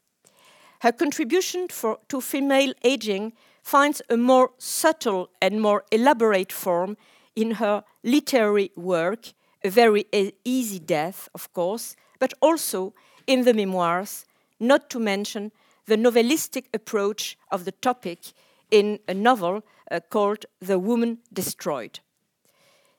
Her 0.82 0.92
contribution 0.92 1.68
for, 1.68 2.00
to 2.10 2.22
female 2.22 2.74
aging 2.84 3.34
finds 3.62 4.02
a 4.10 4.18
more 4.18 4.52
subtle 4.58 5.30
and 5.42 5.62
more 5.62 5.84
elaborate 5.92 6.52
form 6.52 6.98
in 7.36 7.52
her 7.52 7.84
literary 8.04 8.72
work, 8.76 9.34
A 9.64 9.70
Very 9.70 10.06
Easy 10.44 10.80
Death, 10.80 11.30
of 11.34 11.52
course, 11.54 11.96
but 12.20 12.34
also 12.42 12.94
in 13.28 13.44
the 13.44 13.54
memoirs, 13.54 14.26
not 14.60 14.90
to 14.90 15.00
mention 15.00 15.52
the 15.86 15.96
novelistic 15.96 16.66
approach 16.74 17.38
of 17.52 17.66
the 17.66 17.72
topic 17.72 18.34
in 18.70 19.00
a 19.08 19.14
novel 19.14 19.64
uh, 19.90 20.00
called 20.10 20.46
The 20.60 20.80
Woman 20.80 21.20
Destroyed. 21.34 22.00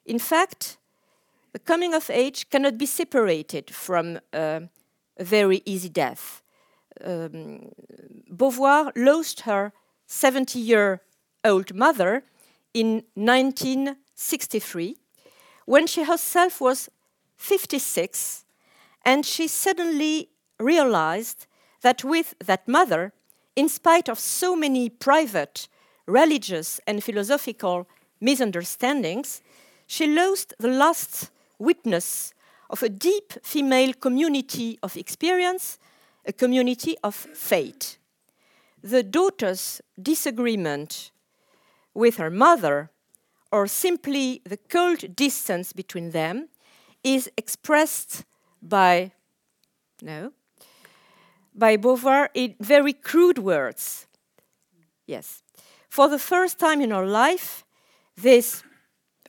In 0.05 0.19
fact, 0.19 0.79
the 1.53 1.59
coming 1.59 1.95
of 1.95 2.11
age 2.11 2.51
cannot 2.51 2.79
be 2.79 2.87
separated 2.87 3.71
from 3.71 4.19
uh, 4.33 4.61
a 5.19 5.25
very 5.25 5.63
easy 5.65 5.89
death. 5.89 6.43
Um, 7.05 7.73
Beauvoir 8.31 8.93
lost 8.97 9.41
her 9.41 9.73
70 10.13 10.59
year 10.59 11.01
old 11.43 11.75
mother 11.75 12.23
in 12.75 13.03
1963 13.15 14.97
when 15.65 15.87
she 15.87 16.05
herself 16.05 16.61
was 16.61 16.91
56 17.37 18.45
and 19.05 19.25
she 19.25 19.49
suddenly 19.49 20.29
realized 20.61 21.47
that 21.81 22.05
with 22.05 22.35
that 22.45 22.69
mother, 22.69 23.13
in 23.57 23.69
spite 23.69 24.09
of 24.09 24.19
so 24.21 24.55
many 24.55 24.89
private, 24.91 25.67
religious, 26.07 26.79
and 26.87 27.03
philosophical 27.03 27.89
misunderstandings, 28.21 29.41
she 29.87 30.07
lost 30.07 30.55
the 30.59 30.69
last 30.69 31.31
witness 31.59 32.35
of 32.71 32.83
a 32.83 32.89
deep 32.89 33.33
female 33.43 33.93
community 33.95 34.79
of 34.83 34.97
experience, 34.97 35.79
a 36.25 36.33
community 36.33 36.97
of 37.03 37.15
fate. 37.15 37.99
The 38.83 39.03
daughter's 39.03 39.81
disagreement 40.01 41.13
with 41.95 42.17
her 42.17 42.31
mother, 42.31 42.91
or 43.51 43.67
simply 43.67 44.43
the 44.45 44.57
cold 44.57 45.15
distance 45.15 45.73
between 45.73 46.11
them, 46.11 46.49
is 47.05 47.31
expressed 47.37 48.25
by, 48.61 49.13
no, 50.01 50.33
by 51.55 51.77
Beauvoir 51.77 52.29
in 52.35 52.55
very 52.61 52.93
crude 52.93 53.39
words. 53.39 54.07
Yes. 55.07 55.43
For 55.89 56.09
the 56.09 56.19
first 56.19 56.59
time 56.59 56.81
in 56.81 56.91
her 56.91 57.07
life, 57.07 57.65
this 58.17 58.63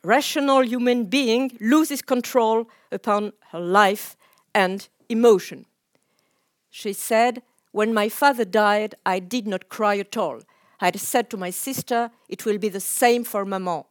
rational 0.03 0.63
human 0.65 1.05
being 1.05 1.57
loses 1.59 2.01
control 2.01 2.69
upon 2.91 3.33
her 3.51 3.59
life 3.59 4.15
and 4.55 4.87
emotion. 5.09 5.65
She 6.69 6.93
said, 6.93 7.43
When 7.73 7.91
my 7.91 8.07
father 8.07 8.45
died, 8.45 8.93
I 9.03 9.17
did 9.17 9.47
not 9.47 9.67
cry 9.67 9.97
at 9.97 10.15
all. 10.15 10.41
I 10.79 10.85
had 10.85 10.99
said 10.99 11.31
to 11.31 11.37
my 11.37 11.49
sister, 11.49 12.11
It 12.29 12.45
will 12.45 12.59
be 12.59 12.69
the 12.69 12.79
same 12.79 13.23
for 13.23 13.45
Maman. 13.45 13.85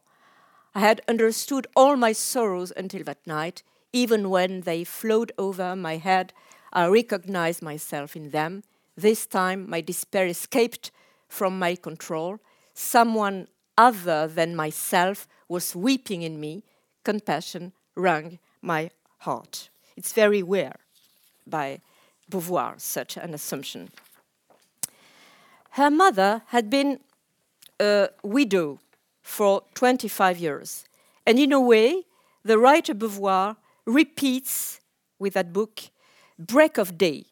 I 0.73 0.79
had 0.79 1.01
understood 1.05 1.67
all 1.75 1.97
my 1.97 2.13
sorrows 2.13 2.71
until 2.77 3.03
that 3.03 3.27
night. 3.27 3.61
Even 3.91 4.29
when 4.29 4.61
they 4.61 4.85
flowed 4.85 5.33
over 5.37 5.75
my 5.75 5.97
head, 5.97 6.31
I 6.71 6.87
recognized 6.87 7.61
myself 7.61 8.15
in 8.15 8.29
them. 8.29 8.63
This 8.95 9.25
time, 9.25 9.69
my 9.69 9.81
despair 9.81 10.27
escaped 10.27 10.89
from 11.27 11.59
my 11.59 11.75
control. 11.75 12.39
Someone 12.73 13.49
other 13.77 14.27
than 14.27 14.55
myself 14.55 15.27
was 15.49 15.75
weeping 15.75 16.21
in 16.21 16.39
me. 16.39 16.63
Compassion 17.03 17.73
wrung 17.95 18.39
my 18.61 18.91
heart. 19.19 19.69
It's 19.97 20.13
very 20.13 20.41
rare 20.41 20.77
by 21.45 21.81
Beauvoir, 22.29 22.79
such 22.79 23.17
an 23.17 23.33
assumption. 23.33 23.89
Her 25.71 25.89
mother 25.89 26.43
had 26.47 26.69
been 26.69 26.99
a 27.79 28.09
widow 28.23 28.79
for 29.21 29.63
25 29.73 30.37
years. 30.37 30.85
And 31.25 31.39
in 31.39 31.51
a 31.51 31.59
way, 31.59 32.03
the 32.43 32.57
writer 32.57 32.93
Beauvoir 32.93 33.55
repeats 33.85 34.79
with 35.19 35.33
that 35.33 35.53
book 35.53 35.81
Break 36.37 36.77
of 36.77 36.97
Day, 36.97 37.25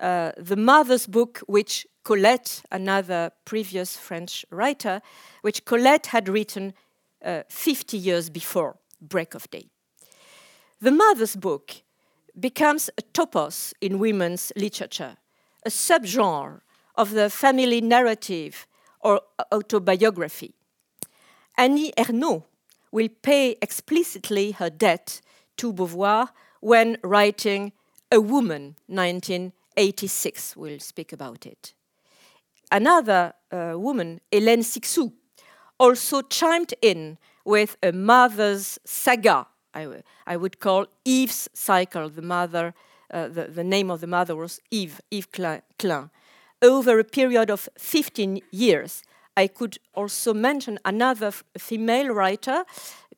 uh, 0.00 0.32
the 0.36 0.56
mother's 0.56 1.06
book, 1.06 1.40
which 1.46 1.86
Colette, 2.04 2.62
another 2.72 3.30
previous 3.44 3.96
French 3.96 4.44
writer, 4.50 5.02
which 5.42 5.64
Colette 5.64 6.06
had 6.06 6.28
written 6.28 6.72
uh, 7.24 7.42
50 7.48 7.98
years 7.98 8.30
before 8.30 8.78
Break 9.00 9.34
of 9.34 9.50
Day. 9.50 9.66
The 10.80 10.92
mother's 10.92 11.36
book 11.36 11.82
becomes 12.40 12.90
a 12.98 13.02
topos 13.02 13.72
in 13.80 13.98
women's 13.98 14.52
literature, 14.56 15.16
a 15.64 15.70
subgenre 15.70 16.60
of 16.94 17.10
the 17.10 17.30
family 17.30 17.80
narrative 17.80 18.66
or 19.00 19.20
autobiography. 19.52 20.54
Annie 21.56 21.92
Ernaux 21.96 22.44
will 22.92 23.08
pay 23.22 23.56
explicitly 23.60 24.52
her 24.52 24.70
debt 24.70 25.20
to 25.56 25.72
Beauvoir 25.72 26.28
when 26.60 26.98
writing 27.02 27.72
A 28.10 28.20
Woman, 28.20 28.76
1986. 28.86 30.56
We'll 30.56 30.80
speak 30.80 31.12
about 31.12 31.46
it. 31.46 31.74
Another 32.70 33.32
uh, 33.50 33.74
woman, 33.76 34.20
Hélène 34.30 34.62
Cixous, 34.62 35.12
also 35.78 36.22
chimed 36.22 36.74
in 36.82 37.18
with 37.44 37.76
a 37.82 37.92
mother's 37.92 38.78
saga, 38.84 39.46
I, 39.74 40.02
I 40.26 40.36
would 40.36 40.60
call 40.60 40.86
Eve's 41.04 41.48
cycle. 41.52 42.08
The 42.08 42.22
mother, 42.22 42.74
uh, 43.12 43.28
the, 43.28 43.44
the, 43.44 43.64
name 43.64 43.90
of 43.90 44.00
the 44.00 44.06
mother 44.06 44.34
was 44.36 44.60
Eve, 44.70 45.00
Eve 45.10 45.28
Klein. 45.32 46.10
Over 46.60 46.98
a 46.98 47.04
period 47.04 47.50
of 47.50 47.68
15 47.78 48.40
years, 48.50 49.02
I 49.36 49.46
could 49.46 49.78
also 49.94 50.34
mention 50.34 50.78
another 50.84 51.32
female 51.56 52.08
writer, 52.08 52.64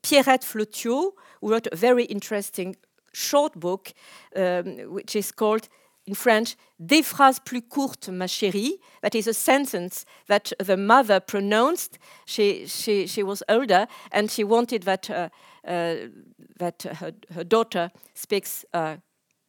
Pierrette 0.03 0.45
Fleutiaux, 0.45 1.13
who 1.41 1.51
wrote 1.51 1.67
a 1.73 1.77
very 1.77 2.05
interesting 2.05 2.77
short 3.13 3.59
book, 3.59 3.93
um, 4.37 4.93
which 4.93 5.17
is 5.17 5.33
called 5.33 5.69
in 6.07 6.15
French, 6.15 6.57
Des 6.79 7.03
phrases 7.03 7.41
plus 7.45 7.63
courtes, 7.69 8.09
ma 8.09 8.27
chérie. 8.27 8.79
That 9.03 9.15
is 9.15 9.27
a 9.27 9.35
sentence 9.35 10.05
that 10.27 10.53
the 10.59 10.77
mother 10.77 11.21
pronounced. 11.21 11.99
She, 12.27 12.67
she, 12.67 13.07
she 13.07 13.23
was 13.23 13.43
older 13.49 13.87
and 14.11 14.31
she 14.31 14.45
wanted 14.45 14.83
that, 14.85 15.09
uh, 15.11 15.29
that 15.64 16.83
her, 16.83 17.12
her 17.35 17.44
daughter 17.44 17.90
speaks 18.14 18.64
uh, 18.73 18.96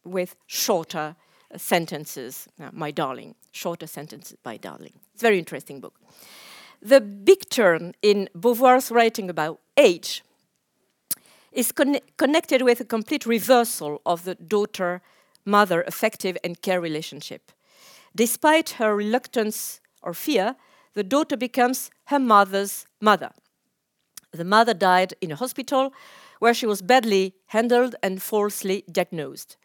with 0.04 0.36
shorter 0.46 1.16
sentences, 1.56 2.48
my 2.72 2.90
darling, 2.90 3.34
shorter 3.52 3.86
sentences, 3.86 4.36
my 4.44 4.56
darling. 4.56 4.92
It's 5.14 5.22
a 5.22 5.26
very 5.26 5.38
interesting 5.38 5.80
book. 5.80 5.94
The 6.80 7.00
big 7.00 7.48
turn 7.48 7.94
in 8.02 8.28
Beauvoir's 8.34 8.90
writing 8.90 9.30
about 9.30 9.60
age 9.76 10.24
is 11.52 11.70
con 11.70 11.98
connected 12.16 12.62
with 12.62 12.80
a 12.80 12.84
complete 12.84 13.26
reversal 13.26 14.00
of 14.04 14.24
the 14.24 14.34
daughter 14.34 15.00
mother 15.44 15.82
affective 15.82 16.36
and 16.42 16.60
care 16.60 16.80
relationship. 16.80 17.52
Despite 18.14 18.70
her 18.78 18.96
reluctance 18.96 19.80
or 20.02 20.14
fear, 20.14 20.56
the 20.94 21.04
daughter 21.04 21.36
becomes 21.36 21.90
her 22.06 22.18
mother's 22.18 22.86
mother. 23.00 23.30
The 24.32 24.44
mother 24.44 24.74
died 24.74 25.14
in 25.20 25.30
a 25.30 25.36
hospital 25.36 25.92
where 26.38 26.54
she 26.54 26.66
was 26.66 26.82
badly 26.82 27.34
handled 27.46 27.94
and 28.02 28.22
falsely 28.22 28.84
diagnosed. 28.90 29.56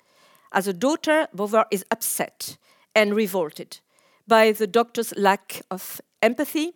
As 0.51 0.67
a 0.67 0.73
daughter, 0.73 1.27
Beauvoir 1.35 1.65
is 1.71 1.85
upset 1.89 2.57
and 2.93 3.15
revolted 3.15 3.79
by 4.27 4.51
the 4.51 4.67
doctor's 4.67 5.15
lack 5.15 5.61
of 5.71 6.01
empathy, 6.21 6.73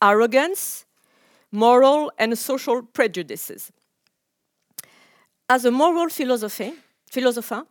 arrogance, 0.00 0.84
moral 1.50 2.12
and 2.18 2.38
social 2.38 2.82
prejudices. 2.82 3.72
As 5.48 5.64
a 5.64 5.70
moral 5.70 6.08
philosopher, 6.08 6.72
philosopher 7.10 7.64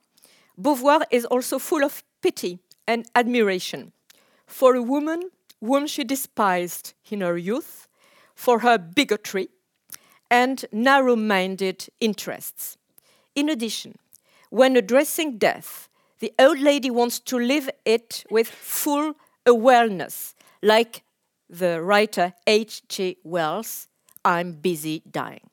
Beauvoir 0.60 1.04
is 1.10 1.26
also 1.26 1.58
full 1.58 1.84
of 1.84 2.04
pity 2.22 2.60
and 2.88 3.08
admiration 3.16 3.94
for 4.46 4.76
a 4.76 4.82
woman 4.82 5.32
whom 5.62 5.88
she 5.88 6.04
despised 6.04 6.94
in 7.10 7.22
her 7.22 7.38
youth 7.38 7.88
for 8.36 8.60
her 8.60 8.78
bigotry 8.78 9.50
and 10.32 10.64
narrow 10.72 11.18
minded 11.18 11.88
interests. 12.00 12.78
In 13.36 13.50
addition, 13.50 14.00
when 14.50 14.78
addressing 14.78 15.38
death, 15.38 15.90
the 16.20 16.34
old 16.40 16.60
lady 16.60 16.90
wants 16.90 17.20
to 17.20 17.38
live 17.38 17.70
it 17.86 18.24
with 18.32 18.48
full 18.48 19.14
awareness, 19.46 20.34
like 20.64 21.04
the 21.50 21.82
writer 21.82 22.34
H.G. 22.48 23.18
Wells, 23.24 23.90
I'm 24.24 24.54
busy 24.54 25.04
dying. 25.12 25.50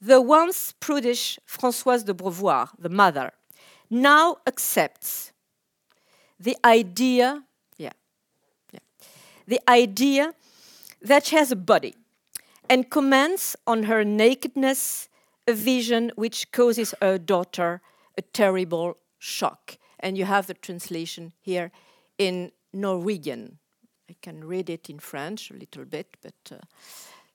The 0.00 0.20
once 0.20 0.74
prudish 0.80 1.38
Françoise 1.46 2.04
de 2.04 2.14
Beauvoir, 2.14 2.70
the 2.78 2.88
mother, 2.88 3.32
now 3.90 4.38
accepts 4.46 5.32
the 6.38 6.56
idea, 6.64 7.44
yeah, 7.76 7.92
yeah, 8.72 8.80
the 9.46 9.60
idea 9.68 10.34
that 11.02 11.26
she 11.26 11.36
has 11.36 11.52
a 11.52 11.56
body 11.56 11.94
and 12.68 12.90
comments 12.90 13.56
on 13.66 13.84
her 13.84 14.04
nakedness, 14.04 15.08
a 15.46 15.52
vision 15.52 16.12
which 16.16 16.50
causes 16.52 16.94
her 17.00 17.18
daughter 17.18 17.80
a 18.16 18.22
terrible 18.22 18.96
shock. 19.18 19.76
And 20.00 20.16
you 20.16 20.24
have 20.24 20.46
the 20.46 20.54
translation 20.54 21.32
here 21.40 21.70
in 22.18 22.52
Norwegian. 22.72 23.58
I 24.08 24.16
can 24.20 24.44
read 24.44 24.68
it 24.70 24.90
in 24.90 24.98
French 24.98 25.50
a 25.50 25.54
little 25.54 25.84
bit, 25.84 26.16
but. 26.22 26.52
Uh, 26.52 26.58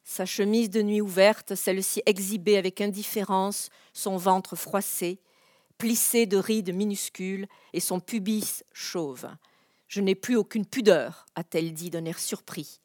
sa 0.09 0.25
chemise 0.25 0.71
de 0.71 0.81
nuit 0.81 1.01
ouverte, 1.01 1.53
celle-ci 1.53 2.01
exhibait 2.07 2.57
avec 2.57 2.81
indifférence 2.81 3.69
son 3.93 4.17
ventre 4.17 4.55
froissé, 4.55 5.19
plissé 5.77 6.25
de 6.25 6.37
rides 6.37 6.73
minuscules 6.73 7.47
et 7.73 7.79
son 7.79 7.99
pubis 7.99 8.63
chauve. 8.73 9.29
Je 9.87 10.01
n'ai 10.01 10.15
plus 10.15 10.35
aucune 10.35 10.65
pudeur, 10.65 11.27
a-t-elle 11.35 11.73
dit 11.73 11.91
d'un 11.91 12.05
air 12.05 12.17
surpris. 12.17 12.79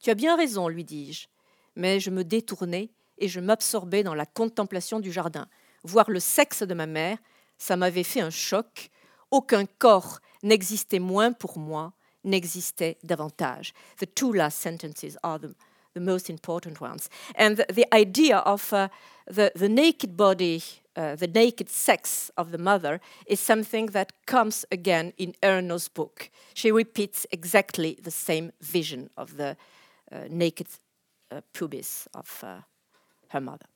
Tu 0.00 0.08
as 0.08 0.14
bien 0.14 0.34
raison, 0.34 0.66
lui 0.68 0.82
dis-je, 0.82 1.28
mais 1.76 2.00
je 2.00 2.10
me 2.10 2.24
détournai 2.24 2.90
et 3.18 3.28
je 3.28 3.40
m'absorbais 3.40 4.02
dans 4.02 4.14
la 4.14 4.26
contemplation 4.26 5.00
du 5.00 5.12
jardin. 5.12 5.46
Voir 5.84 6.10
le 6.10 6.20
sexe 6.20 6.62
de 6.62 6.74
ma 6.74 6.86
mère, 6.86 7.18
ça 7.58 7.76
m'avait 7.76 8.04
fait 8.04 8.20
un 8.20 8.30
choc. 8.30 8.90
Aucun 9.30 9.64
corps 9.78 10.20
n'existait 10.42 10.98
moins 10.98 11.32
pour 11.32 11.58
moi, 11.58 11.92
n'existait 12.24 12.98
davantage. 13.02 13.72
The 13.98 14.12
two 14.14 14.32
last 14.32 14.58
sentences 14.58 15.16
are 15.22 15.38
the, 15.38 15.54
the 15.94 16.00
most 16.00 16.28
important 16.28 16.80
ones. 16.80 17.08
And 17.36 17.56
the, 17.56 17.66
the 17.72 17.86
idea 17.94 18.38
of 18.38 18.72
uh, 18.72 18.88
the, 19.26 19.68
naked 19.68 20.16
body 20.16 20.62
uh, 20.96 21.16
the 21.16 21.26
naked 21.26 21.68
sex 21.68 22.30
of 22.36 22.50
the 22.50 22.58
mother 22.58 23.00
is 23.26 23.40
something 23.40 23.86
that 23.86 24.12
comes 24.26 24.66
again 24.70 25.12
in 25.16 25.34
Ernaux's 25.42 25.88
book. 25.88 26.30
She 26.54 26.70
repeats 26.70 27.26
exactly 27.30 27.98
the 28.02 28.10
same 28.10 28.52
vision 28.60 29.08
of 29.16 29.36
the 29.36 29.56
uh, 30.10 30.24
naked 30.28 30.68
pubis 31.52 32.08
of 32.14 32.42
uh, 32.42 32.60
her 33.28 33.40
mother. 33.40 33.66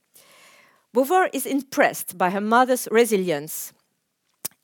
Beauvoir 0.94 1.28
is 1.32 1.46
impressed 1.46 2.16
by 2.16 2.30
her 2.30 2.40
mother's 2.40 2.88
resilience, 2.90 3.72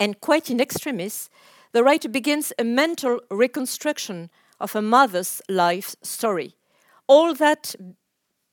and 0.00 0.20
quite 0.20 0.50
in 0.50 0.60
extremis, 0.60 1.30
the 1.72 1.82
writer 1.82 2.08
begins 2.08 2.52
a 2.58 2.64
mental 2.64 3.20
reconstruction 3.30 4.30
of 4.60 4.72
her 4.72 4.82
mother's 4.82 5.42
life 5.48 5.96
story. 6.02 6.54
All 7.06 7.34
that 7.34 7.74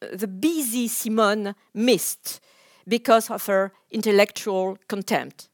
the 0.02 0.28
busy 0.28 0.88
Simone 0.88 1.56
missed 1.74 2.40
because 2.88 3.30
of 3.30 3.46
her 3.46 3.72
intellectual 3.92 4.78
contempt. 4.88 5.50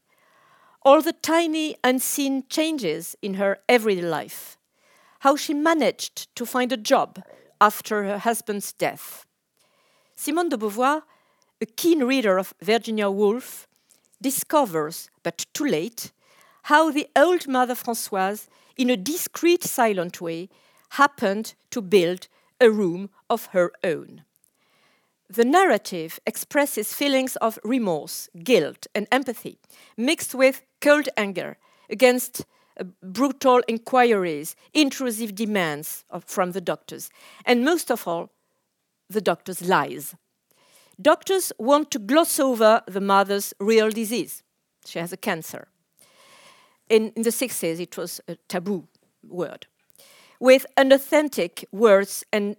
All 0.83 1.01
the 1.01 1.13
tiny, 1.13 1.75
unseen 1.83 2.43
changes 2.49 3.15
in 3.21 3.35
her 3.35 3.57
everyday 3.67 4.03
life. 4.03 4.57
How 5.19 5.35
she 5.35 5.53
managed 5.53 6.33
to 6.35 6.45
find 6.45 6.71
a 6.71 6.77
job 6.77 7.23
after 7.59 8.03
her 8.03 8.17
husband's 8.19 8.73
death. 8.73 9.25
Simone 10.15 10.49
de 10.49 10.57
Beauvoir, 10.57 11.03
a 11.61 11.65
keen 11.65 12.03
reader 12.03 12.37
of 12.37 12.53
Virginia 12.61 13.09
Woolf, 13.09 13.67
discovers, 14.21 15.09
but 15.23 15.45
too 15.53 15.65
late, 15.65 16.11
how 16.63 16.91
the 16.91 17.07
old 17.15 17.47
Mother 17.47 17.75
Francoise, 17.75 18.47
in 18.77 18.89
a 18.89 18.97
discreet, 18.97 19.63
silent 19.63 20.19
way, 20.21 20.49
happened 20.89 21.53
to 21.71 21.81
build 21.81 22.27
a 22.59 22.69
room 22.69 23.09
of 23.29 23.47
her 23.47 23.71
own. 23.83 24.23
The 25.29 25.45
narrative 25.45 26.19
expresses 26.25 26.93
feelings 26.93 27.35
of 27.37 27.59
remorse, 27.63 28.29
guilt, 28.43 28.87
and 28.93 29.07
empathy, 29.11 29.57
mixed 29.97 30.35
with 30.35 30.61
cold 30.81 31.09
anger 31.17 31.57
against 31.89 32.45
brutal 33.01 33.61
inquiries, 33.67 34.55
intrusive 34.73 35.35
demands 35.35 36.03
of, 36.09 36.23
from 36.25 36.51
the 36.51 36.61
doctors, 36.61 37.09
and 37.45 37.63
most 37.63 37.91
of 37.91 38.07
all, 38.07 38.31
the 39.09 39.21
doctors' 39.21 39.67
lies. 39.67 40.15
Doctors 41.01 41.51
want 41.59 41.91
to 41.91 41.99
gloss 41.99 42.39
over 42.39 42.81
the 42.87 43.01
mother's 43.01 43.53
real 43.59 43.89
disease. 43.89 44.43
She 44.85 44.99
has 44.99 45.13
a 45.13 45.17
cancer. 45.17 45.67
In, 46.89 47.11
in 47.15 47.23
the 47.23 47.31
60s, 47.31 47.79
it 47.79 47.97
was 47.97 48.21
a 48.27 48.35
taboo 48.47 48.87
word, 49.27 49.67
with 50.39 50.65
unauthentic 50.77 51.65
words 51.71 52.23
and 52.31 52.55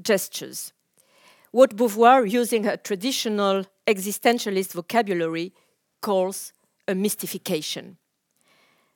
gestures 0.00 0.72
what 1.50 1.76
Beauvoir, 1.76 2.30
using 2.30 2.64
her 2.64 2.76
traditional 2.76 3.64
existentialist 3.86 4.72
vocabulary, 4.72 5.52
calls 6.00 6.52
a 6.86 6.94
mystification. 6.94 7.96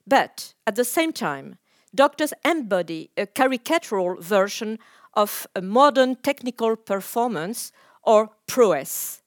But 0.06 0.54
at 0.66 0.76
the 0.76 0.84
same 0.84 1.12
time, 1.12 1.58
doctors 1.94 2.32
embody 2.44 3.10
a 3.16 3.26
caricatural 3.26 4.20
version 4.20 4.78
of 5.14 5.46
a 5.54 5.62
modern 5.62 6.16
technical 6.16 6.76
performance 6.76 7.72
or 8.02 8.30
prowess. 8.46 9.22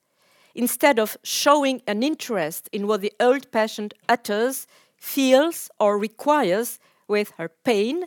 instead 0.57 0.97
of 0.97 1.15
showing 1.23 1.81
an 1.87 2.01
interest 2.01 2.67
in 2.73 2.87
what 2.87 3.01
the 3.01 3.13
old 3.19 3.49
patient 3.51 3.93
utters, 4.09 4.67
feels, 4.97 5.69
or 5.79 5.97
requires 5.99 6.79
with 7.07 7.31
her 7.37 7.47
pain, 7.63 8.05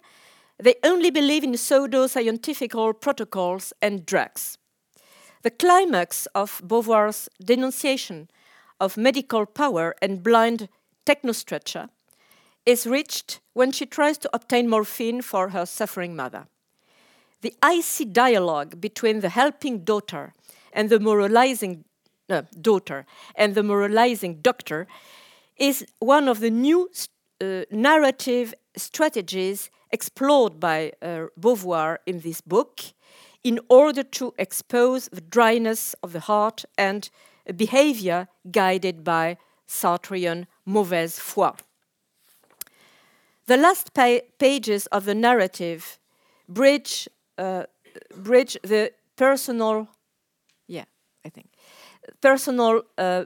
they 0.59 0.75
only 0.83 1.11
believe 1.11 1.45
in 1.45 1.57
pseudo 1.57 2.09
scientific 2.09 2.73
protocols 3.01 3.73
and 3.81 4.05
drugs. 4.05 4.59
The 5.43 5.51
climax 5.51 6.27
of 6.35 6.61
Beauvoir's 6.63 7.29
denunciation 7.43 8.29
of 8.81 8.97
medical 8.97 9.47
power 9.47 9.95
and 10.03 10.23
blind 10.23 10.69
technostructure 11.07 11.89
is 12.67 12.87
reached 12.87 13.41
when 13.53 13.73
she 13.73 13.87
tries 13.87 14.19
to 14.19 14.31
obtain 14.33 14.69
morphine 14.69 15.23
for 15.23 15.51
her 15.51 15.67
suffering 15.67 16.15
mother. 16.15 16.47
The 17.41 17.55
icy 17.63 18.05
dialogue 18.05 18.81
between 18.81 19.21
the 19.21 19.31
helping 19.31 19.85
daughter 19.85 20.33
and 20.73 20.91
the 20.91 21.01
moralizing 21.01 21.85
uh, 22.29 22.43
daughter 22.61 23.07
and 23.35 23.55
the 23.55 23.63
moralizing 23.63 24.41
doctor 24.41 24.87
is 25.57 25.85
one 25.99 26.29
of 26.29 26.41
the 26.41 26.51
new 26.51 26.91
uh, 27.41 27.63
narrative 27.71 28.55
strategies 28.77 29.71
explored 29.91 30.61
by 30.61 30.93
uh, 31.03 31.27
Beauvoir 31.39 31.99
in 32.07 32.21
this 32.21 32.41
book 32.41 32.81
in 33.43 33.59
order 33.69 34.03
to 34.03 34.35
expose 34.39 35.09
the 35.09 35.21
dryness 35.21 35.95
of 36.03 36.13
the 36.13 36.21
heart 36.21 36.65
and 36.77 37.11
behavior 37.57 38.29
guided 38.51 39.03
by 39.03 39.39
Sartrean 39.67 40.47
mauvaise 40.67 41.19
foi. 41.19 41.53
The 43.51 43.57
last 43.57 43.95
pa 43.95 44.21
pages 44.39 44.87
of 44.93 45.07
the 45.07 45.15
narrative 45.15 45.99
bridge, 46.49 47.09
uh, 47.37 47.65
bridge 48.15 48.57
the 48.63 48.93
personal, 49.17 49.89
yeah, 50.69 50.85
I 51.25 51.31
think, 51.31 51.49
personal 52.21 52.83
uh, 52.97 53.25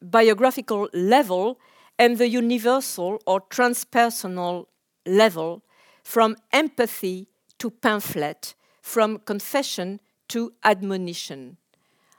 biographical 0.00 0.88
level 0.92 1.58
and 1.98 2.16
the 2.16 2.28
universal 2.28 3.20
or 3.26 3.40
transpersonal 3.40 4.66
level 5.04 5.64
from 6.04 6.36
empathy 6.52 7.26
to 7.58 7.68
pamphlet, 7.70 8.54
from 8.82 9.18
confession 9.18 9.98
to 10.28 10.52
admonition. 10.62 11.56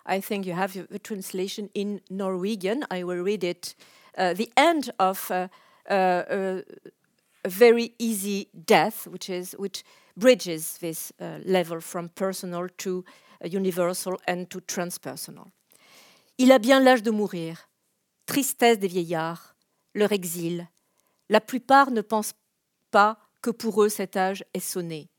I 0.06 0.20
think 0.20 0.46
you 0.46 0.52
have 0.52 0.74
the 0.90 1.00
translation 1.00 1.70
in 1.74 2.02
Norwegian. 2.10 2.84
I 2.92 3.04
will 3.04 3.24
read 3.24 3.46
it. 3.46 3.74
Uh, 4.18 4.34
the 4.34 4.52
end 4.58 4.92
of 5.00 5.32
uh, 5.32 5.48
uh, 5.90 5.94
uh 5.94 6.62
very 7.46 7.94
easy 8.00 8.50
death, 8.54 9.08
which 9.08 9.30
is 9.30 9.56
which 9.58 9.84
bridges 10.16 10.78
this 10.80 11.12
uh, 11.20 11.40
level 11.46 11.80
from 11.80 12.10
personal 12.10 12.68
to 12.78 13.04
uh, 13.44 13.48
universal 13.48 14.18
and 14.28 14.46
to 14.50 14.60
transpersonal. 14.62 15.52
Il 16.38 16.52
a 16.52 16.60
bien 16.60 16.80
l'âge 16.80 17.04
de 17.04 17.12
mourir. 17.12 17.70
Tristesse 18.26 18.78
des 18.78 18.88
vieillards, 18.88 19.56
leur 19.96 20.12
exil. 20.12 20.68
La 21.30 21.40
plupart 21.40 21.92
ne 21.92 22.02
pensent 22.02 22.34
pas 22.92 23.18
que 23.42 23.52
pour 23.52 23.84
eux 23.84 23.90
cet 23.90 24.18
âge 24.18 24.44
est 24.54 24.60
sonné. 24.60 25.10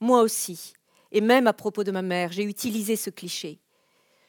Moi 0.00 0.20
aussi, 0.20 0.74
et 1.10 1.20
même 1.20 1.46
à 1.46 1.52
propos 1.52 1.84
de 1.84 1.90
ma 1.90 2.02
mère, 2.02 2.32
j'ai 2.32 2.44
utilisé 2.44 2.96
ce 2.96 3.10
cliché. 3.10 3.60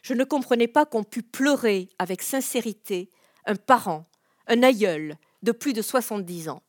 Je 0.01 0.13
ne 0.13 0.23
comprenais 0.23 0.67
pas 0.67 0.85
qu'on 0.85 1.03
pût 1.03 1.23
pleurer 1.23 1.89
avec 1.99 2.21
sincérité 2.21 3.09
un 3.45 3.55
parent, 3.55 4.05
un 4.47 4.63
aïeul 4.63 5.17
de 5.43 5.51
plus 5.51 5.73
de 5.73 5.81
70 5.81 6.49
ans. 6.49 6.63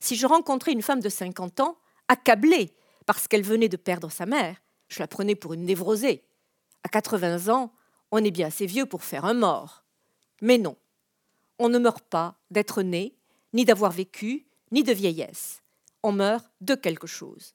Si 0.00 0.16
je 0.16 0.26
rencontrais 0.26 0.72
une 0.72 0.82
femme 0.82 1.00
de 1.00 1.08
50 1.08 1.60
ans, 1.60 1.78
accablée 2.08 2.72
parce 3.06 3.28
qu'elle 3.28 3.42
venait 3.42 3.68
de 3.68 3.76
perdre 3.76 4.10
sa 4.10 4.26
mère, 4.26 4.56
je 4.88 5.00
la 5.00 5.08
prenais 5.08 5.34
pour 5.34 5.54
une 5.54 5.64
névrosée. 5.64 6.24
À 6.84 6.88
80 6.88 7.52
ans, 7.52 7.72
on 8.10 8.24
est 8.24 8.30
bien 8.30 8.48
assez 8.48 8.66
vieux 8.66 8.86
pour 8.86 9.02
faire 9.02 9.24
un 9.24 9.34
mort. 9.34 9.84
Mais 10.40 10.58
non, 10.58 10.76
on 11.58 11.68
ne 11.68 11.78
meurt 11.78 12.04
pas 12.04 12.36
d'être 12.50 12.82
né, 12.82 13.14
ni 13.52 13.64
d'avoir 13.64 13.92
vécu, 13.92 14.46
ni 14.70 14.82
de 14.82 14.92
vieillesse. 14.92 15.62
On 16.02 16.12
meurt 16.12 16.46
de 16.60 16.74
quelque 16.74 17.06
chose. 17.06 17.54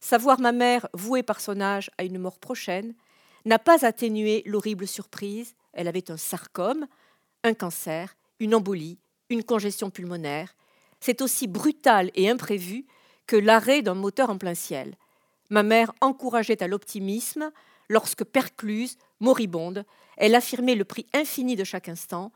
Savoir 0.00 0.40
ma 0.40 0.52
mère 0.52 0.88
vouée 0.92 1.22
par 1.22 1.40
son 1.40 1.60
âge 1.60 1.90
à 1.98 2.04
une 2.04 2.18
mort 2.18 2.38
prochaine 2.38 2.94
n'a 3.44 3.58
pas 3.58 3.84
atténué 3.86 4.42
l'horrible 4.44 4.86
surprise. 4.86 5.54
Elle 5.72 5.88
avait 5.88 6.10
un 6.10 6.16
sarcome, 6.16 6.86
un 7.44 7.54
cancer, 7.54 8.16
une 8.40 8.54
embolie, 8.54 8.98
une 9.30 9.44
congestion 9.44 9.90
pulmonaire. 9.90 10.54
C'est 11.06 11.22
aussi 11.22 11.46
brutal 11.46 12.10
et 12.16 12.28
imprévu 12.28 12.84
que 13.28 13.36
l'arrêt 13.36 13.80
d'un 13.80 13.94
moteur 13.94 14.28
en 14.28 14.38
plein 14.38 14.56
ciel. 14.56 14.96
Ma 15.50 15.62
mère 15.62 15.92
encourageait 16.00 16.64
à 16.64 16.66
l'optimisme 16.66 17.52
lorsque 17.88 18.24
percluse, 18.24 18.98
moribonde, 19.20 19.84
elle 20.16 20.34
affirmait 20.34 20.74
le 20.74 20.84
prix 20.84 21.06
infini 21.14 21.54
de 21.54 21.62
chaque 21.62 21.88
instant, 21.88 22.32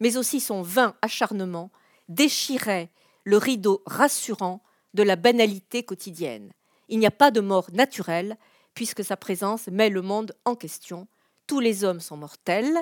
mais 0.00 0.16
aussi 0.16 0.40
son 0.40 0.62
vain 0.62 0.94
acharnement 1.02 1.70
déchirait 2.08 2.88
le 3.24 3.36
rideau 3.36 3.82
rassurant 3.84 4.62
de 4.94 5.02
la 5.02 5.16
banalité 5.16 5.82
quotidienne. 5.82 6.50
Il 6.88 7.00
n'y 7.00 7.06
a 7.06 7.10
pas 7.10 7.30
de 7.30 7.42
mort 7.42 7.68
naturelle, 7.74 8.38
puisque 8.72 9.04
sa 9.04 9.18
présence 9.18 9.66
met 9.66 9.90
le 9.90 10.00
monde 10.00 10.34
en 10.46 10.54
question. 10.54 11.08
Tous 11.46 11.60
les 11.60 11.84
hommes 11.84 12.00
sont 12.00 12.16
mortels, 12.16 12.78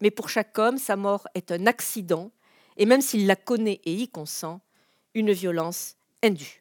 mais 0.00 0.10
pour 0.10 0.28
chaque 0.28 0.58
homme, 0.58 0.78
sa 0.78 0.96
mort 0.96 1.28
est 1.36 1.52
un 1.52 1.68
accident, 1.68 2.32
et 2.76 2.86
même 2.86 3.02
s'il 3.02 3.28
la 3.28 3.36
connaît 3.36 3.80
et 3.84 3.94
y 3.94 4.08
consent, 4.08 4.60
une 5.14 5.32
violence 5.32 5.94
indue. 6.22 6.60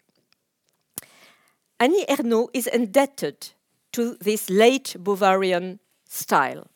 Annie 1.80 2.06
Ernaux 2.08 2.50
is 2.54 2.68
indebted 2.68 3.54
to 3.94 4.16
this 4.16 4.50
late 4.50 4.96
Bavarian 5.00 5.80
style. 6.08 6.68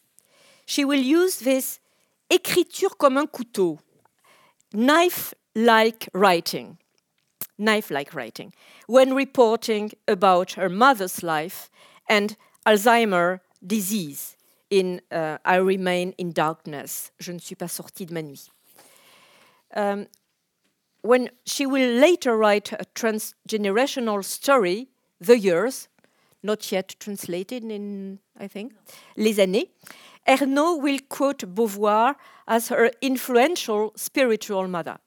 She 0.65 0.85
will 0.85 1.01
use 1.01 1.39
this 1.39 1.79
écriture 2.29 2.97
comme 2.97 3.17
un 3.17 3.27
couteau, 3.27 3.79
knife-like 4.73 6.09
writing, 6.13 6.77
knife-like 7.57 8.13
writing, 8.13 8.53
when 8.87 9.13
reporting 9.13 9.91
about 10.07 10.53
her 10.53 10.69
mother's 10.69 11.21
life 11.21 11.69
and 12.09 12.37
Alzheimer 12.65 13.41
disease 13.65 14.37
in 14.69 15.01
uh, 15.11 15.37
I 15.45 15.57
Remain 15.57 16.13
in 16.17 16.31
Darkness. 16.31 17.11
Je 17.19 17.33
ne 17.33 17.39
suis 17.39 17.55
pas 17.55 17.69
sortie 17.69 18.05
de 18.05 18.13
ma 18.13 18.21
nuit. 18.21 18.49
Um, 19.75 20.07
when 21.03 21.29
she 21.45 21.65
will 21.65 21.99
later 21.99 22.35
write 22.35 22.71
a 22.71 22.85
transgenerational 22.95 24.23
story, 24.23 24.87
The 25.19 25.37
Years, 25.37 25.89
not 26.41 26.71
yet 26.71 26.95
translated 26.99 27.63
in, 27.63 28.19
I 28.39 28.47
think, 28.47 28.73
Les 29.17 29.37
Années, 29.37 29.69
Ernaux 30.27 30.81
will 30.81 30.99
quote 31.09 31.39
Beauvoir 31.53 32.15
as 32.47 32.69
her 32.69 32.91
influential 33.01 33.91
spiritual 33.95 34.67
mother. 34.67 34.97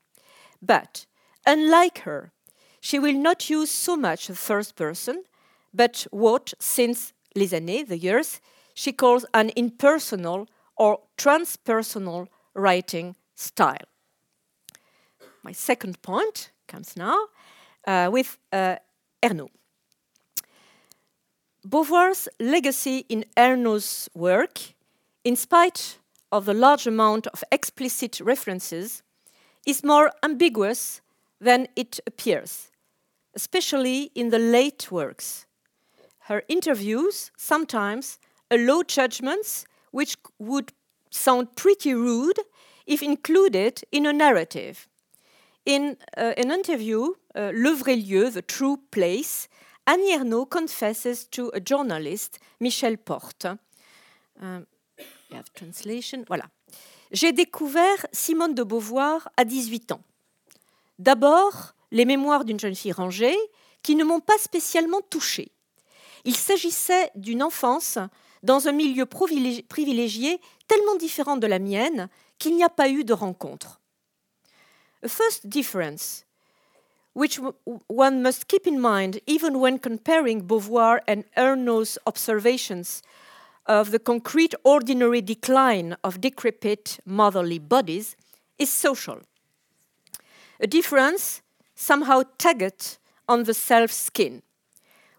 But 0.60 1.06
unlike 1.46 2.00
her, 2.00 2.32
she 2.80 2.98
will 2.98 3.14
not 3.14 3.48
use 3.48 3.70
so 3.70 3.96
much 3.96 4.26
the 4.26 4.34
first 4.34 4.76
person, 4.76 5.24
but 5.72 6.06
what, 6.10 6.52
since 6.60 7.14
les 7.34 7.52
années, 7.52 7.88
the 7.88 7.98
years, 7.98 8.40
she 8.74 8.92
calls 8.92 9.24
an 9.32 9.50
impersonal 9.56 10.46
or 10.76 11.00
transpersonal 11.16 12.28
writing 12.54 13.16
style. 13.34 13.88
My 15.46 15.52
second 15.52 16.02
point 16.02 16.50
comes 16.66 16.96
now 16.96 17.18
uh, 17.86 18.10
with 18.12 18.36
uh, 18.52 18.76
Ernaux. 19.22 19.50
Beauvoir's 21.64 22.28
legacy 22.40 23.04
in 23.08 23.24
Ernaux's 23.36 24.08
work, 24.14 24.58
in 25.24 25.36
spite 25.36 25.98
of 26.32 26.44
the 26.46 26.54
large 26.54 26.86
amount 26.88 27.28
of 27.28 27.44
explicit 27.52 28.20
references, 28.20 29.02
is 29.64 29.84
more 29.84 30.10
ambiguous 30.22 31.00
than 31.40 31.68
it 31.76 32.00
appears, 32.06 32.72
especially 33.34 34.10
in 34.14 34.30
the 34.30 34.38
late 34.38 34.90
works 34.90 35.46
her 36.26 36.42
interviews 36.48 37.30
sometimes 37.36 38.18
allow 38.50 38.82
judgments 38.82 39.64
which 39.92 40.16
would 40.40 40.72
sound 41.10 41.54
pretty 41.54 41.94
rude 41.94 42.40
if 42.84 43.00
included 43.00 43.82
in 43.92 44.06
a 44.06 44.12
narrative. 44.12 44.88
In 45.68 45.96
uh, 46.16 46.32
an 46.38 46.50
interview, 46.50 47.14
uh, 47.34 47.50
Le 47.52 47.70
Vrai 47.70 47.96
Lieu, 47.96 48.30
The 48.30 48.46
True 48.46 48.76
Place, 48.92 49.48
Annie 49.86 50.12
Ernaux 50.12 50.46
confesses 50.46 51.28
to 51.30 51.50
a 51.54 51.60
journalist, 51.64 52.38
Michel 52.60 52.98
Porte. 52.98 53.46
Um, 54.40 54.64
translation. 55.54 56.24
Voilà. 56.28 56.44
J'ai 57.10 57.32
découvert 57.32 58.06
Simone 58.12 58.54
de 58.54 58.62
Beauvoir 58.62 59.28
à 59.36 59.44
18 59.44 59.92
ans. 59.92 60.00
D'abord, 60.98 61.74
les 61.90 62.04
mémoires 62.04 62.44
d'une 62.44 62.60
jeune 62.60 62.74
fille 62.74 62.92
rangée 62.92 63.36
qui 63.82 63.96
ne 63.96 64.04
m'ont 64.04 64.20
pas 64.20 64.38
spécialement 64.38 65.00
touchée. 65.10 65.52
Il 66.24 66.36
s'agissait 66.36 67.10
d'une 67.14 67.42
enfance 67.42 67.98
dans 68.42 68.68
un 68.68 68.72
milieu 68.72 69.06
privilégié 69.06 70.40
tellement 70.68 70.96
différent 70.96 71.36
de 71.36 71.46
la 71.46 71.58
mienne 71.58 72.08
qu'il 72.38 72.56
n'y 72.56 72.64
a 72.64 72.68
pas 72.68 72.88
eu 72.88 73.04
de 73.04 73.12
rencontre. 73.12 73.80
A 75.06 75.08
first 75.08 75.48
difference, 75.48 76.24
which 77.12 77.38
one 77.86 78.24
must 78.24 78.48
keep 78.48 78.66
in 78.66 78.80
mind 78.80 79.20
even 79.24 79.60
when 79.60 79.78
comparing 79.78 80.48
Beauvoir 80.48 80.98
and 81.06 81.22
Ernaux's 81.36 81.96
observations 82.08 83.04
of 83.66 83.92
the 83.92 84.00
concrete 84.00 84.56
ordinary 84.64 85.20
decline 85.20 85.96
of 86.02 86.20
decrepit 86.20 86.98
motherly 87.06 87.60
bodies 87.60 88.16
is 88.58 88.68
social. 88.68 89.20
A 90.58 90.66
difference 90.66 91.40
somehow 91.76 92.24
tagged 92.36 92.98
on 93.28 93.44
the 93.44 93.54
self 93.54 93.92
skin. 93.92 94.42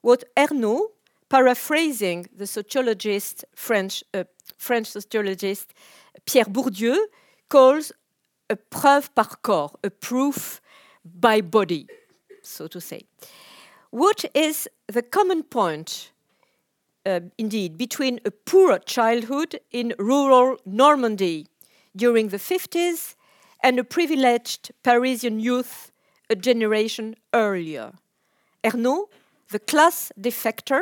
What 0.02 0.26
Ernaux, 0.36 0.92
paraphrasing 1.30 2.28
the 2.36 2.46
sociologist, 2.46 3.46
French, 3.56 4.04
uh, 4.14 4.26
French 4.58 4.88
sociologist 4.88 5.74
Pierre 6.26 6.52
Bourdieu, 6.52 6.98
calls 7.48 7.94
a 8.50 8.56
preuve 8.56 9.14
par 9.16 9.38
corps, 9.42 9.76
a 9.84 9.90
proof 9.90 10.62
by 11.04 11.42
body, 11.42 11.88
so 12.42 12.68
to 12.68 12.80
say. 12.80 13.02
What 13.90 14.26
is 14.34 14.68
the 14.88 15.02
common 15.02 15.44
point, 15.44 16.12
uh, 17.06 17.22
indeed, 17.38 17.78
between 17.78 18.20
a 18.26 18.32
poor 18.32 18.80
childhood 18.80 19.60
in 19.72 19.94
rural 19.98 20.58
Normandy 20.66 21.48
during 21.96 22.30
the 22.30 22.38
50s 22.38 23.16
and 23.64 23.80
a 23.80 23.84
privileged 23.84 24.72
Parisian 24.84 25.40
youth 25.40 25.92
a 26.30 26.36
generation 26.36 27.16
earlier? 27.34 27.94
Ernaux, 28.64 29.08
the 29.50 29.60
class 29.60 30.12
defector, 30.20 30.82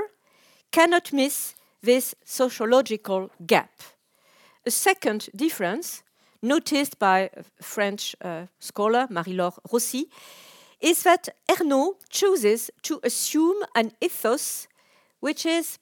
cannot 0.71 1.13
miss 1.13 1.55
this 1.81 2.15
sociological 2.25 3.29
gap. 3.45 3.71
A 4.65 4.71
second 4.71 5.29
difference, 5.35 6.01
noticed 6.45 6.99
by 6.99 7.29
French 7.61 8.15
uh, 8.21 8.45
scholar, 8.59 9.07
Marie-Laure 9.09 9.59
Rossi, 9.71 10.09
is 10.79 11.03
that 11.03 11.29
Ernaux 11.49 11.95
chooses 12.09 12.69
to 12.83 12.99
assume 13.03 13.63
an 13.75 13.91
ethos 14.01 14.67
which 15.19 15.45
is 15.45 15.79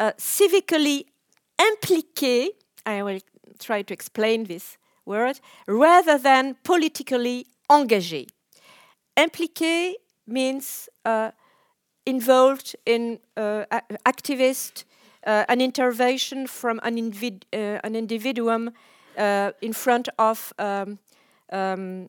uh, 0.00 0.12
civically 0.18 1.04
impliqué, 1.58 2.48
I 2.84 3.02
will 3.02 3.20
try 3.58 3.82
to 3.82 3.94
explain 3.94 4.44
this 4.44 4.76
word, 5.06 5.40
rather 5.66 6.18
than 6.18 6.56
politically 6.64 7.46
engagé. 7.70 8.26
Impliqué 9.16 9.94
means 10.26 10.88
uh, 11.04 11.30
involved 12.06 12.74
in 12.84 13.20
uh, 13.36 13.64
activist, 14.04 14.84
uh, 15.26 15.44
an 15.48 15.60
intervention 15.60 16.46
from 16.46 16.80
an, 16.82 16.98
uh, 16.98 17.56
an 17.84 17.94
individuum 17.94 18.72
in 19.16 19.72
front 19.72 20.08
of 20.18 20.52
um, 20.58 20.98
um, 21.52 22.08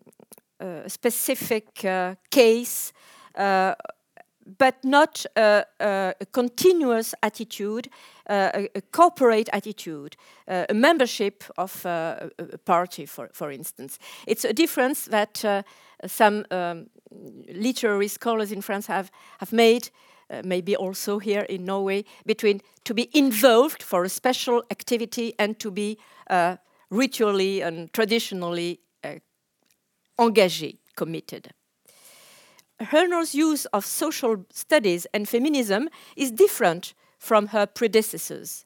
a 0.60 0.90
specific 0.90 1.84
uh, 1.86 2.16
case, 2.30 2.94
but 4.58 4.76
not 4.84 5.26
a, 5.36 5.66
a, 5.80 6.26
continuous 6.32 7.16
attitude, 7.24 7.90
a, 8.30 8.70
a, 8.76 8.82
corporate 8.82 9.50
attitude, 9.52 10.16
a 10.48 10.74
membership 10.74 11.44
of 11.58 11.86
a 11.86 12.30
party, 12.66 13.06
for, 13.06 13.30
for 13.34 13.52
instance. 13.52 14.00
It's 14.28 14.46
a 14.46 14.54
difference 14.54 15.06
that 15.06 15.66
some 16.08 16.46
um, 16.52 16.88
literary 17.48 18.08
scholars 18.08 18.52
in 18.52 18.62
France 18.62 18.88
have, 18.88 19.12
have 19.40 19.54
made, 19.54 19.90
uh, 20.30 20.42
maybe 20.44 20.76
also 20.76 21.20
here 21.20 21.46
in 21.50 21.66
Norway, 21.66 22.04
between 22.26 22.62
to 22.84 22.94
be 22.94 23.10
involved 23.14 23.84
for 23.84 24.04
a 24.04 24.10
special 24.10 24.64
activity 24.72 25.34
and 25.40 25.60
to 25.60 25.72
be 25.72 25.98
uh, 26.30 26.58
ritually 26.90 27.62
and 27.62 27.92
traditionally 27.94 28.80
uh, 29.04 29.16
committed. 30.96 31.52
Ernaux's 32.80 33.36
use 33.36 33.66
of 33.68 33.86
social 33.86 34.46
studies 34.52 35.08
and 35.14 35.28
feminism 35.28 35.90
is 36.16 36.32
different 36.32 36.94
from 37.18 37.48
her 37.48 37.66
predecessors. 37.66 38.66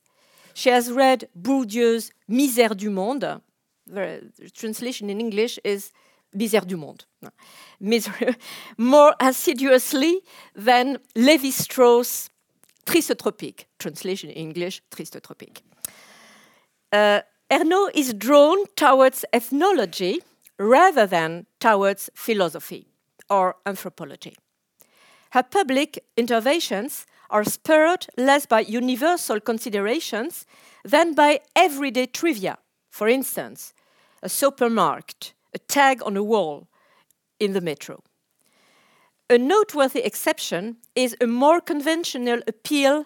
She 0.54 0.70
has 0.70 0.92
read 0.92 1.30
Bourdieu's 1.36 2.12
Misère 2.30 2.76
du 2.76 2.90
monde. 2.90 3.42
The 3.88 4.32
translation 4.54 5.10
in 5.10 5.20
English 5.20 5.60
is 5.64 5.92
Misère 6.36 6.68
du 6.68 6.78
monde. 6.78 7.06
more 8.78 9.16
assiduously 9.20 10.22
than 10.56 10.98
Levi 11.16 11.52
Strauss' 11.52 12.30
Tristes 12.86 13.16
Tropiques, 13.16 13.66
translation 13.78 14.30
in 14.30 14.50
English, 14.50 14.82
Tristes 14.92 15.22
Tropiques. 15.22 15.62
Uh, 16.92 17.22
Ernaux 17.52 17.90
is 17.96 18.14
drawn 18.14 18.66
towards 18.76 19.26
ethnology 19.34 20.22
rather 20.60 21.08
than 21.08 21.48
towards 21.60 22.10
philosophy 22.14 22.86
or 23.28 23.56
anthropology. 23.66 24.36
Her 25.32 25.44
public 25.44 26.04
interventions 26.16 27.08
are 27.32 27.44
spurred 27.44 28.08
less 28.18 28.46
by 28.46 28.62
universal 28.62 29.40
considerations 29.40 30.46
than 30.84 31.14
by 31.14 31.40
everyday 31.56 32.06
trivia. 32.06 32.58
For 32.92 33.08
instance, 33.08 33.74
a 34.22 34.30
supermarket, 34.30 35.34
a 35.54 35.60
tag 35.60 36.02
on 36.04 36.18
a 36.18 36.24
wall 36.24 36.68
in 37.40 37.54
the 37.54 37.62
metro. 37.62 38.04
A 39.30 39.38
noteworthy 39.38 40.02
exception 40.02 40.78
is 40.96 41.16
a 41.22 41.28
more 41.28 41.62
conventional 41.62 42.42
appeal 42.48 43.06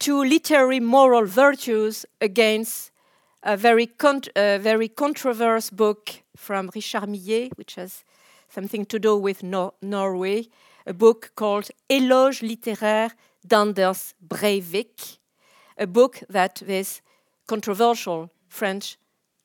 to 0.00 0.22
literary 0.22 0.80
moral 0.80 1.24
virtues 1.24 2.06
against 2.20 2.90
a 3.44 3.56
very, 3.56 3.86
con 3.86 4.22
very 4.34 4.88
controversial 4.88 5.76
book 5.76 6.22
from 6.34 6.70
Richard 6.74 7.08
Millet, 7.08 7.56
which 7.56 7.74
has 7.74 8.04
something 8.48 8.86
to 8.86 8.98
do 8.98 9.16
with 9.16 9.42
Norway, 9.42 10.48
a 10.86 10.94
book 10.94 11.32
called 11.36 11.70
Éloge 11.90 12.42
littéraire 12.42 13.12
d'Anders 13.46 14.14
Breivik, 14.26 15.18
a 15.76 15.86
book 15.86 16.20
that 16.30 16.62
this 16.66 17.02
controversial 17.46 18.30
French 18.48 18.96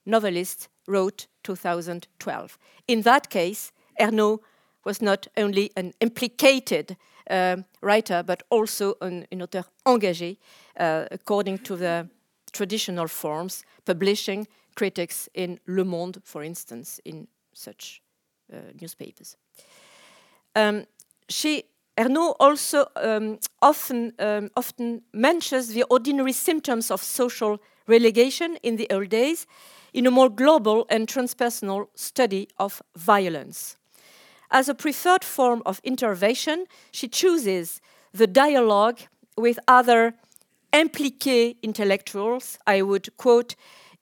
novelist 0.05 0.69
wrote 0.87 1.27
2012. 1.43 2.57
In 2.87 3.01
that 3.01 3.29
case, 3.29 3.71
Ernaux 3.99 4.39
was 4.85 5.01
not 5.01 5.27
only 5.35 5.71
an 5.75 5.93
implicated 5.99 6.95
uh, 7.29 7.57
writer, 7.81 8.23
but 8.23 8.43
also 8.49 8.95
an, 9.01 9.27
an 9.31 9.41
auteur 9.41 9.65
engagé, 9.85 10.37
uh, 10.79 11.05
according 11.11 11.59
to 11.59 11.75
the 11.75 12.07
traditional 12.49 13.07
forms, 13.07 13.63
publishing 13.85 14.47
critics 14.75 15.29
in 15.33 15.59
Le 15.67 15.83
Monde, 15.83 16.21
for 16.23 16.43
instance, 16.43 16.99
in 17.05 17.27
such 17.53 18.01
uh, 18.53 18.57
newspapers. 18.79 19.37
Um, 20.55 20.85
she 21.27 21.63
Ernaux 21.99 22.33
also 22.39 22.85
um, 22.95 23.39
often, 23.61 24.13
um, 24.19 24.49
often 24.55 25.01
mentions 25.13 25.67
the 25.67 25.83
ordinary 25.89 26.31
symptoms 26.31 26.91
of 26.91 27.03
social 27.03 27.59
relegation 27.87 28.57
in 28.63 28.77
the 28.77 28.87
old 28.89 29.09
days 29.09 29.45
in 29.93 30.07
a 30.07 30.11
more 30.11 30.29
global 30.29 30.85
and 30.89 31.07
transpersonal 31.07 31.87
study 31.95 32.47
of 32.57 32.81
violence. 32.95 33.75
As 34.49 34.69
a 34.69 34.73
preferred 34.73 35.25
form 35.25 35.61
of 35.65 35.81
intervention, 35.83 36.67
she 36.91 37.09
chooses 37.09 37.81
the 38.13 38.27
dialogue 38.27 38.99
with 39.35 39.59
other 39.67 40.13
impliqué 40.73 41.55
intellectuals. 41.61 42.57
I 42.67 42.81
would 42.81 43.09
quote 43.17 43.55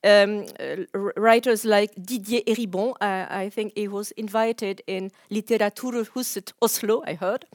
um, 0.03 0.45
uh, 0.59 0.99
writers 1.17 1.65
like 1.65 1.91
Didier 1.95 2.41
Eribon. 2.47 2.93
Uh, 3.01 3.25
I 3.29 3.49
think 3.49 3.73
he 3.75 3.87
was 3.87 4.11
invited 4.11 4.81
in 4.87 5.11
Litteraturhuset 5.31 6.53
Oslo, 6.61 7.03
I 7.05 7.13
heard. 7.15 7.45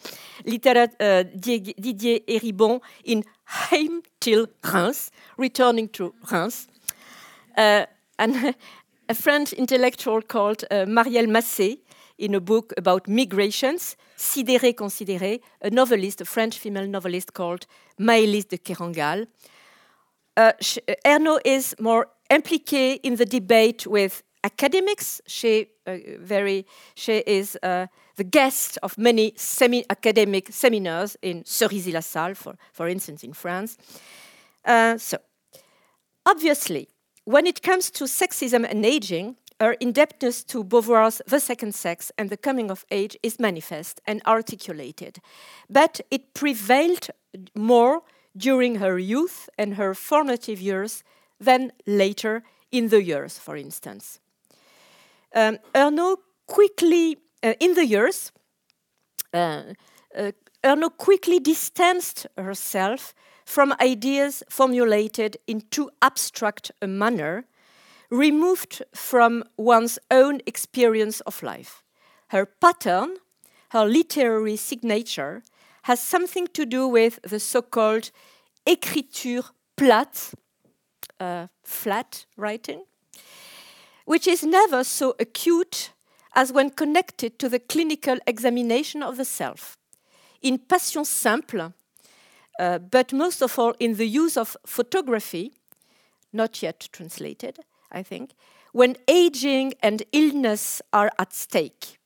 Literat 0.45 0.91
uh, 1.01 1.25
Didier 1.39 2.21
Eribon 2.29 2.81
in 3.05 3.25
Heim 3.45 4.03
till 4.21 4.47
Reims, 4.65 5.11
returning 5.37 5.89
to 5.91 6.15
Reims. 6.31 6.69
Uh, 7.57 7.87
and 8.19 8.55
a 9.09 9.15
French 9.15 9.53
intellectual 9.53 10.23
called 10.23 10.65
uh, 10.71 10.87
Marielle 10.87 11.29
Macé 11.29 11.79
in 12.23 12.35
a 12.35 12.41
book 12.41 12.73
about 12.77 13.09
migrations, 13.09 13.97
Sidéré 14.17 14.75
Considéré, 14.75 15.41
a 15.61 15.71
novelist, 15.71 16.21
a 16.21 16.25
French 16.25 16.57
female 16.57 16.87
novelist 16.87 17.35
called 17.35 17.67
Maylis 17.99 18.49
de 18.49 18.59
Kerangal. 18.59 19.27
Uh, 20.37 20.53
Ernaux 21.05 21.41
is 21.45 21.75
more 21.81 22.07
impliqué 22.31 23.01
in 23.03 23.17
the 23.17 23.27
debate 23.27 23.87
with 23.87 24.23
academics. 24.45 25.21
She 25.27 25.67
uh, 25.87 25.97
very 26.21 26.65
she 26.95 27.19
is 27.27 27.59
uh, 27.63 27.87
the 28.17 28.25
guest 28.25 28.79
of 28.83 28.97
many 28.97 29.33
semi-academic 29.37 30.53
seminars 30.53 31.17
in 31.23 31.43
Cerisy-la-Salle, 31.43 32.35
for, 32.35 32.55
for 32.73 32.89
instance, 32.89 33.25
in 33.25 33.33
France. 33.33 33.77
Uh, 34.65 34.97
so, 34.97 35.19
obviously, 36.25 36.89
when 37.25 37.47
it 37.47 37.63
comes 37.63 37.91
to 37.91 38.05
sexism 38.05 38.65
and 38.69 38.87
aging, 38.87 39.37
her 39.63 39.75
indebtedness 39.75 40.43
to 40.43 40.65
Beauvoir's 40.65 41.23
The 41.25 41.39
Second 41.39 41.73
Sex 41.75 42.11
and 42.19 42.31
the 42.31 42.37
Coming 42.37 42.69
of 42.69 42.85
Age 42.91 43.17
is 43.23 43.39
manifest 43.39 44.01
and 44.05 44.21
articulated. 44.27 45.21
But 45.71 46.01
it 46.11 46.35
prevailed 46.35 47.07
more 47.55 48.03
during 48.37 48.77
her 48.77 48.99
youth 48.99 49.49
and 49.57 49.75
her 49.75 49.95
formative 49.95 50.61
years 50.61 51.05
than 51.39 51.71
later 51.87 52.43
in 52.73 52.89
the 52.89 53.05
years, 53.05 53.39
for 53.39 53.57
instance. 53.57 54.19
Um, 55.33 55.59
quickly, 56.49 57.19
uh, 57.45 57.55
in 57.61 57.75
the 57.75 57.87
years, 57.87 58.33
uh, 59.33 59.63
uh, 60.17 60.89
quickly 60.99 61.39
distanced 61.39 62.27
herself 62.37 63.15
from 63.45 63.75
ideas 63.81 64.43
formulated 64.49 65.37
in 65.47 65.61
too 65.71 65.89
abstract 66.01 66.73
a 66.81 66.89
manner, 66.89 67.45
removed 68.13 68.83
from 68.95 69.43
one's 69.57 69.99
own 70.11 70.43
experience 70.47 71.21
of 71.23 71.43
life. 71.43 71.83
Her 72.29 72.45
pattern, 72.45 73.17
her 73.71 73.87
literary 73.87 74.57
signature, 74.57 75.43
has 75.85 75.99
something 75.99 76.47
to 76.49 76.67
do 76.67 76.87
with 76.87 77.19
the 77.23 77.41
so 77.41 77.63
called 77.63 78.11
écriture 78.67 79.49
plate, 79.77 80.35
uh, 81.19 81.47
flat 81.65 82.27
writing, 82.37 82.85
which 84.05 84.29
is 84.29 84.45
never 84.45 84.85
so 84.85 85.15
acute 85.19 85.91
as 86.35 86.53
when 86.53 86.69
connected 86.69 87.39
to 87.39 87.49
the 87.49 87.59
clinical 87.59 88.19
examination 88.27 89.03
of 89.03 89.17
the 89.17 89.25
self. 89.25 89.79
In 90.43 90.59
Passion 90.59 91.07
Simple, 91.07 91.73
uh, 92.59 92.79
but 92.79 93.13
most 93.15 93.41
of 93.43 93.59
all 93.59 93.75
in 93.81 93.95
the 93.95 94.07
use 94.07 94.37
of 94.37 94.57
photography, 94.67 95.53
not 96.31 96.63
yet 96.63 96.89
translated, 96.93 97.59
I 97.93 98.03
think, 98.03 98.35
when 98.73 98.97
aging 99.07 99.75
and 99.83 100.03
illness 100.13 100.83
are 100.93 101.11
at 101.19 101.33
stake. 101.33 101.99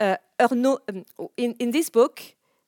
Uh, 0.00 0.16
um, 0.38 0.78
in, 1.36 1.54
in 1.58 1.70
this 1.70 1.90
book, 1.90 2.20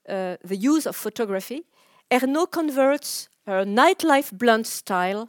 uh, 0.09 0.37
The 0.45 0.57
Use 0.57 0.87
of 0.87 0.97
Photography, 0.97 1.65
Ernaux 2.11 2.51
converts 2.51 3.29
her 3.47 3.65
nightlife 3.65 4.33
blunt 4.33 4.67
style 4.67 5.29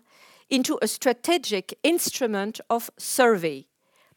into 0.49 0.77
a 0.81 0.87
strategic 0.87 1.77
instrument 1.83 2.59
of 2.69 2.89
survey, 2.97 3.67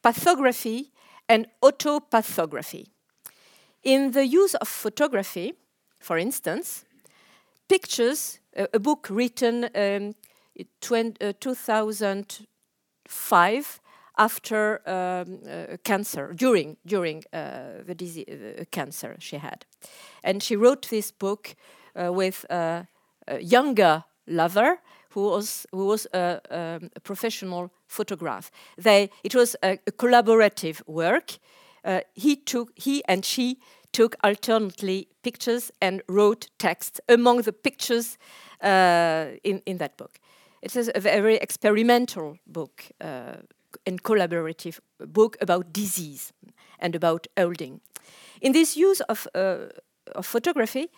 pathography, 0.02 0.90
and 1.28 1.46
autopathography. 1.62 2.86
In 3.82 4.12
the 4.12 4.26
use 4.26 4.54
of 4.54 4.68
photography, 4.68 5.54
for 6.00 6.18
instance, 6.18 6.84
pictures, 7.68 8.40
a, 8.56 8.68
a 8.74 8.78
book 8.78 9.08
written 9.10 9.64
um, 9.74 10.14
in 10.90 11.16
uh, 11.20 11.32
2005 13.10 13.80
after 14.18 14.80
um, 14.86 15.38
uh, 15.48 15.76
cancer, 15.82 16.32
during 16.34 16.76
during 16.86 17.24
uh, 17.32 17.82
the 17.86 17.94
disease, 17.94 18.26
uh, 18.28 18.64
cancer 18.70 19.16
she 19.18 19.38
had, 19.38 19.64
and 20.22 20.42
she 20.42 20.56
wrote 20.56 20.88
this 20.88 21.12
book 21.12 21.54
uh, 21.96 22.12
with 22.12 22.44
a 22.50 22.86
younger 23.40 24.04
lover 24.26 24.78
who 25.14 25.22
was 25.22 25.66
who 25.72 25.86
was 25.86 26.06
a, 26.12 26.40
um, 26.50 26.90
a 26.96 27.00
professional 27.00 27.70
photographer. 27.86 28.50
They 28.76 29.10
it 29.22 29.34
was 29.34 29.56
a, 29.62 29.78
a 29.86 29.92
collaborative 29.92 30.82
work. 30.86 31.38
Uh, 31.84 32.00
he 32.14 32.36
took 32.36 32.72
he 32.76 33.02
and 33.08 33.24
she 33.24 33.56
took 33.92 34.16
alternately 34.22 35.08
pictures 35.22 35.72
and 35.80 36.02
wrote 36.06 36.48
text 36.58 37.00
among 37.08 37.42
the 37.42 37.52
pictures 37.52 38.18
uh, 38.62 39.38
in 39.42 39.62
in 39.64 39.78
that 39.78 39.96
book. 39.96 40.20
It 40.62 40.76
is 40.76 40.90
a 40.94 41.00
very 41.00 41.36
experimental 41.36 42.38
book 42.46 42.84
uh, 43.00 43.36
and 43.86 44.02
collaborative 44.02 44.80
book 44.98 45.36
about 45.40 45.72
disease 45.72 46.32
and 46.78 46.94
about 46.94 47.26
olding. 47.36 47.80
In 48.40 48.52
this 48.52 48.76
use 48.76 49.00
of, 49.02 49.26
uh, 49.34 49.68
of 50.14 50.26
photography, 50.26 50.88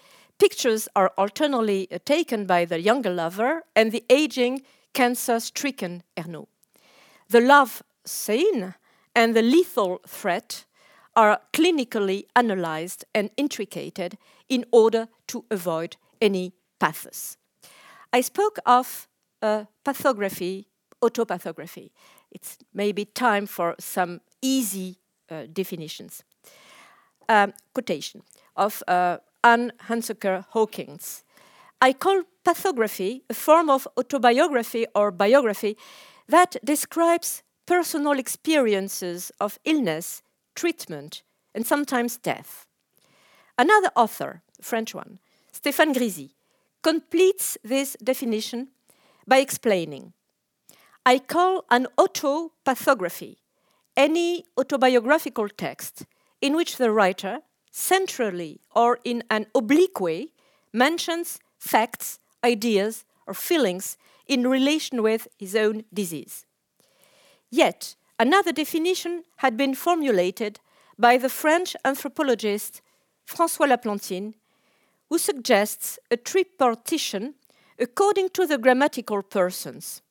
Pictures 0.43 0.89
are 0.97 1.13
alternately 1.17 1.87
taken 2.05 2.47
by 2.47 2.65
the 2.65 2.81
younger 2.81 3.11
lover 3.11 3.63
and 3.77 3.93
the 3.93 4.05
aging, 4.11 4.63
cancer 4.93 5.39
stricken 5.39 6.03
Ernaux. 6.17 6.49
The 7.29 7.41
love 7.41 7.83
scene 8.05 8.75
and 9.15 9.37
the 9.37 9.43
lethal 9.43 10.01
threat 10.05 10.65
are 11.15 11.41
clinically 11.53 12.25
analyzed 12.35 13.05
and 13.15 13.31
intricated 13.37 14.19
in 14.49 14.65
order 14.73 15.07
to 15.29 15.45
avoid 15.49 15.97
any 16.21 16.55
pathos. 16.81 17.37
I 18.13 18.21
spoke 18.21 18.59
of 18.67 19.07
uh, 19.43 19.65
pathography, 19.85 20.67
autopathography. 21.03 21.91
It's 22.31 22.59
maybe 22.73 23.05
time 23.05 23.47
for 23.47 23.75
some 23.79 24.21
easy 24.41 24.99
uh, 25.31 25.47
definitions. 25.53 26.25
Um, 27.29 27.53
quotation 27.75 28.23
of 28.57 28.83
uh, 28.89 29.19
Anne 29.45 29.73
Hunsaker 29.89 30.45
Hawkins. 30.51 31.25
I 31.81 31.93
call 31.93 32.23
pathography 32.45 33.23
a 33.31 33.35
form 33.35 33.71
of 33.71 33.89
autobiography 33.97 34.87
or 34.95 35.11
biography 35.11 35.77
that 36.29 36.57
describes 36.65 37.43
personal 37.67 38.19
experiences 38.19 39.33
of 39.41 39.59
illness, 39.65 40.23
treatment, 40.55 41.23
and 41.55 41.67
sometimes 41.67 42.17
death. 42.17 42.67
Another 43.59 43.91
author, 43.97 44.43
French 44.61 44.95
one, 44.95 45.19
Stéphane 45.53 45.95
Grisi, 45.95 46.31
completes 46.83 47.59
this 47.63 47.97
definition 48.03 48.69
by 49.27 49.39
explaining 49.39 50.13
I 51.05 51.19
call 51.19 51.65
an 51.71 51.87
autopathography 51.99 53.37
any 53.97 54.45
autobiographical 54.57 55.49
text 55.49 56.05
in 56.41 56.55
which 56.55 56.77
the 56.77 56.91
writer 56.91 57.41
centrally 57.71 58.61
or 58.75 58.99
in 59.05 59.23
an 59.31 59.47
oblique 59.55 60.01
way 60.01 60.29
mentions 60.73 61.39
facts, 61.59 62.19
ideas, 62.45 63.05
or 63.27 63.35
feelings 63.35 63.97
in 64.27 64.47
relation 64.47 65.03
with 65.03 65.29
his 65.39 65.55
own 65.55 65.85
disease. 65.93 66.45
Yet, 67.51 67.97
another 68.19 68.53
definition 68.53 69.25
had 69.37 69.57
been 69.57 69.75
formulated 69.75 70.61
by 70.99 71.17
the 71.19 71.29
French 71.29 71.77
anthropologist 71.85 72.81
François 73.27 73.69
Laplantine, 73.69 74.35
who 75.09 75.19
suggests 75.19 75.99
a 76.11 76.17
tripartition 76.17 77.35
according 77.79 78.31
to 78.31 78.47
the 78.47 78.59
grammatical 78.59 79.23
persons. 79.23 80.03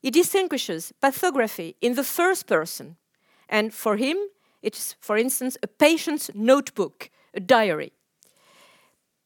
He 0.00 0.10
distinguishes 0.10 0.92
pathography 1.00 1.76
in 1.80 1.94
the 1.94 2.04
first 2.04 2.46
person, 2.46 2.96
and 3.48 3.72
for 3.72 3.96
him, 3.96 4.16
it's, 4.62 4.96
for 5.00 5.16
instance, 5.16 5.56
a 5.62 5.66
patient's 5.66 6.30
notebook, 6.34 7.10
a 7.34 7.40
diary. 7.40 7.92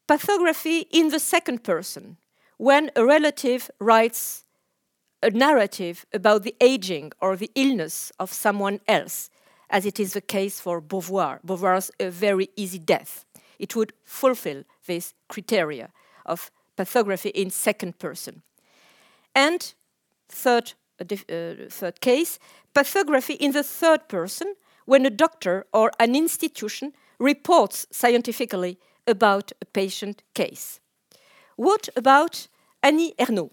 Pathography 0.07 0.87
in 0.91 1.09
the 1.09 1.19
second 1.19 1.63
person, 1.63 2.17
when 2.57 2.91
a 2.95 3.05
relative 3.05 3.69
writes 3.79 4.43
a 5.21 5.29
narrative 5.29 6.05
about 6.13 6.43
the 6.43 6.55
aging 6.61 7.11
or 7.21 7.35
the 7.35 7.51
illness 7.55 8.11
of 8.19 8.31
someone 8.31 8.79
else, 8.87 9.29
as 9.69 9.85
it 9.85 9.99
is 9.99 10.13
the 10.13 10.21
case 10.21 10.59
for 10.59 10.81
Beauvoir, 10.81 11.39
Beauvoir's 11.45 11.91
a 11.99 12.09
very 12.09 12.49
easy 12.55 12.79
death. 12.79 13.25
It 13.59 13.75
would 13.75 13.93
fulfill 14.03 14.63
this 14.85 15.13
criteria 15.27 15.91
of 16.25 16.51
pathography 16.79 17.29
in 17.29 17.49
second 17.49 17.99
person. 17.99 18.41
And 19.35 19.73
third, 20.29 20.73
uh, 21.01 21.67
third 21.69 21.99
case, 21.99 22.39
pathography 22.73 23.33
in 23.33 23.51
the 23.51 23.63
third 23.63 24.07
person, 24.07 24.55
when 24.85 25.05
a 25.05 25.09
doctor 25.09 25.65
or 25.73 25.91
an 25.99 26.15
institution 26.15 26.93
reports 27.19 27.85
scientifically 27.91 28.77
about 29.05 29.51
a 29.61 29.65
patient 29.65 30.23
case. 30.33 30.79
What 31.57 31.89
about 31.95 32.47
Annie 32.81 33.13
Ernaux? 33.19 33.51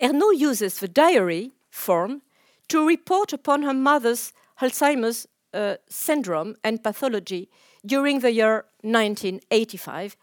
Ernaux 0.00 0.32
uses 0.32 0.78
the 0.78 0.88
diary 0.88 1.52
form 1.70 2.22
to 2.68 2.88
report 2.88 3.34
upon 3.34 3.62
her 3.62 3.74
mother's 3.74 4.32
Alzheimer's 4.62 5.26
uh, 5.52 5.76
syndrome 5.88 6.56
and 6.64 6.82
pathology 6.82 7.50
during 7.84 8.20
the 8.20 8.32
year 8.32 8.64
1985 8.80 10.16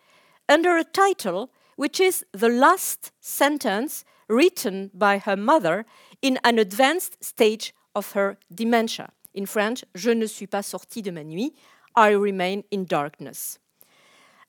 under 0.50 0.78
a 0.78 0.84
title 0.84 1.52
which 1.76 2.00
is 2.00 2.26
the 2.32 2.50
last 2.50 3.12
sentence 3.20 4.06
written 4.28 4.92
by 4.94 5.18
her 5.18 5.36
mother 5.36 5.86
in 6.22 6.40
an 6.44 6.60
advanced 6.60 7.24
stage 7.24 7.74
of 7.96 8.14
her 8.14 8.38
dementia. 8.54 9.10
In 9.34 9.46
French, 9.46 9.84
Je 9.96 10.14
ne 10.14 10.28
suis 10.28 10.48
pas 10.48 10.66
sorti 10.66 11.02
de 11.02 11.12
ma 11.12 11.22
nuit, 11.22 11.54
I 11.96 12.10
remain 12.10 12.64
in 12.72 12.86
darkness. 12.86 13.60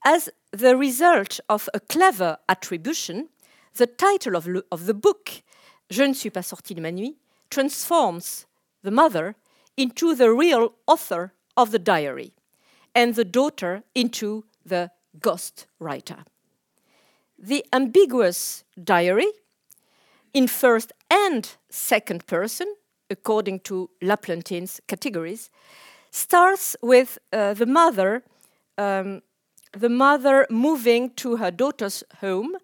As 0.05 0.29
the 0.53 0.77
result 0.77 1.41
of 1.49 1.69
a 1.73 1.81
clever 1.81 2.37
attribution, 2.49 3.29
the 3.77 3.87
title 3.87 4.37
of, 4.37 4.49
of 4.71 4.87
the 4.87 4.95
book, 4.95 5.43
Je 5.91 6.07
ne 6.07 6.13
suis 6.15 6.31
pas 6.31 6.47
sorti 6.47 6.75
de 6.75 6.81
ma 6.81 6.91
nuit, 6.91 7.17
transforms 7.51 8.47
the 8.83 8.91
mother 8.91 9.37
into 9.77 10.15
the 10.15 10.31
real 10.31 10.75
author 10.87 11.33
of 11.57 11.71
the 11.71 11.79
diary 11.79 12.33
and 12.95 13.15
the 13.15 13.25
daughter 13.25 13.83
into 13.95 14.45
the 14.65 14.91
ghost 15.21 15.67
writer. 15.79 16.25
The 17.47 17.63
ambiguous 17.75 18.65
diary, 18.83 19.31
in 20.33 20.49
first 20.49 20.93
and 21.11 21.47
second 21.69 22.27
person, 22.27 22.75
according 23.11 23.61
to 23.65 23.91
Laplantine's 24.01 24.81
categories, 24.89 25.51
starts 26.11 26.75
with 26.81 27.19
uh, 27.35 27.53
the 27.53 27.67
mother, 27.67 28.23
um, 28.79 29.21
the 29.73 29.91
mother 29.91 30.47
moving 30.49 31.11
to 31.17 31.37
her 31.37 31.51
daughter's 31.51 32.03
home, 32.23 32.57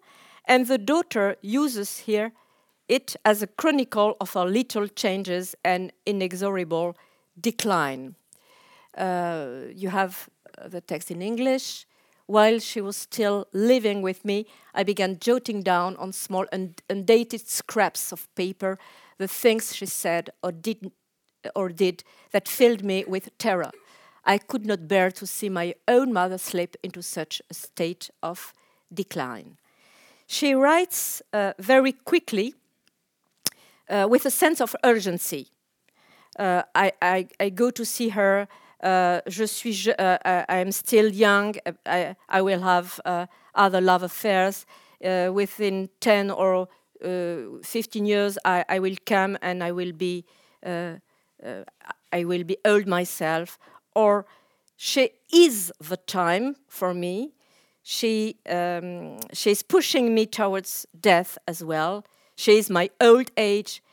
and 0.45 0.65
the 0.65 0.79
daughter 0.79 1.35
uses 1.43 1.99
here 1.99 2.31
it 2.87 3.15
as 3.23 3.43
a 3.43 3.47
chronicle 3.47 4.17
of 4.19 4.33
her 4.33 4.45
little 4.45 4.87
changes 4.87 5.55
and 5.63 5.93
inexorable 6.07 6.97
decline. 7.39 8.15
Uh, 8.97 9.45
you 9.75 9.89
have 9.89 10.27
uh, 10.57 10.67
the 10.67 10.81
text 10.81 11.11
in 11.11 11.21
English. 11.21 11.85
While 12.25 12.59
she 12.59 12.81
was 12.81 12.97
still 12.97 13.47
living 13.53 14.01
with 14.01 14.23
me, 14.23 14.45
I 14.73 14.83
began 14.83 15.19
jotting 15.19 15.63
down 15.63 15.97
on 15.97 16.13
small 16.13 16.45
und 16.51 16.81
undated 16.89 17.47
scraps 17.47 18.11
of 18.11 18.33
paper 18.35 18.77
the 19.17 19.27
things 19.27 19.75
she 19.75 19.85
said 19.85 20.29
or 20.41 20.51
did, 20.51 20.91
or 21.55 21.69
did 21.69 22.03
that 22.31 22.47
filled 22.47 22.83
me 22.83 23.05
with 23.07 23.37
terror. 23.37 23.71
I 24.25 24.37
could 24.37 24.65
not 24.65 24.87
bear 24.87 25.11
to 25.11 25.25
see 25.25 25.49
my 25.49 25.75
own 25.87 26.13
mother 26.13 26.37
slip 26.37 26.75
into 26.83 27.01
such 27.01 27.41
a 27.49 27.53
state 27.53 28.09
of 28.21 28.53
decline. 28.93 29.57
She 30.27 30.53
writes 30.53 31.21
uh, 31.33 31.53
very 31.59 31.91
quickly 31.91 32.53
uh, 33.89 34.07
with 34.09 34.25
a 34.25 34.31
sense 34.31 34.61
of 34.61 34.75
urgency. 34.83 35.47
Uh, 36.39 36.63
I, 36.73 36.93
I, 37.01 37.27
I, 37.39 37.49
go 37.49 37.71
to 37.71 37.83
see 37.83 38.09
her 38.09 38.47
je 38.83 39.45
suis, 39.45 39.89
uh, 39.89 40.17
I 40.25 40.57
am 40.57 40.71
still 40.71 41.11
young. 41.11 41.55
I, 41.85 42.15
I 42.29 42.41
will 42.41 42.61
have 42.61 42.99
uh, 43.05 43.27
other 43.55 43.81
love 43.81 44.03
affairs. 44.03 44.65
within 45.01 45.89
10 45.99 46.31
or 46.31 46.67
15 47.01 48.05
years, 48.05 48.37
I, 48.45 48.63
I, 48.69 48.79
will 48.79 48.95
come 49.05 49.37
and 49.41 49.63
I 49.63 49.71
will 49.71 49.91
be, 49.91 50.25
I 50.63 52.25
will 52.25 52.43
be 52.43 52.57
old 52.63 52.85
myself. 52.87 53.57
Or 53.95 54.25
she 54.77 55.11
is 55.33 55.71
the 55.79 55.97
time 55.97 56.55
for 56.67 56.93
me. 56.93 57.33
She, 57.83 58.37
um, 58.49 59.17
she's 59.33 59.63
pushing 59.63 60.13
me 60.13 60.25
towards 60.25 60.85
death 60.99 61.37
as 61.47 61.63
well. 61.63 62.05
She 62.35 62.57
is 62.57 62.69
my 62.69 62.89
old 62.99 63.31
age, 63.37 63.83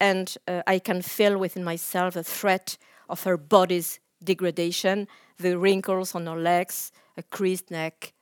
and 0.00 0.32
uh, 0.46 0.62
I 0.66 0.78
can 0.78 1.02
feel 1.02 1.38
within 1.38 1.64
myself 1.64 2.14
the 2.14 2.22
threat 2.22 2.78
of 3.08 3.24
her 3.24 3.36
body's 3.36 4.00
degradation, 4.22 5.08
the 5.38 5.58
wrinkles 5.58 6.14
on 6.14 6.26
her 6.26 6.36
legs, 6.36 6.92
a 7.16 7.22
creased 7.22 7.70
neck. 7.70 8.12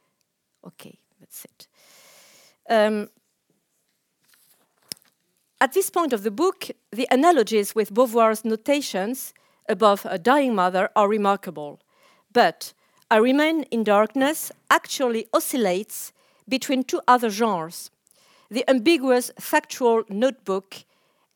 Okay, 0.67 0.99
that's 1.21 1.45
it. 1.45 1.69
Um, 2.69 3.09
at 5.61 5.73
this 5.73 5.91
point 5.91 6.13
of 6.13 6.23
the 6.23 6.31
book, 6.31 6.69
the 6.93 7.09
analogies 7.11 7.75
with 7.75 7.95
Beauvoir's 7.95 8.45
notations 8.45 9.33
above 9.69 10.07
a 10.09 10.19
dying 10.19 10.55
mother 10.55 10.91
are 10.95 11.09
remarkable. 11.09 11.81
But 12.33 12.75
I 13.11 13.17
Remain 13.17 13.63
in 13.71 13.85
Darkness 13.85 14.53
actually 14.71 15.27
oscillates 15.33 16.13
between 16.49 16.85
two 16.85 17.01
other 17.07 17.31
genres 17.31 17.91
the 18.49 18.69
ambiguous 18.71 19.33
factual 19.41 20.05
notebook 20.09 20.85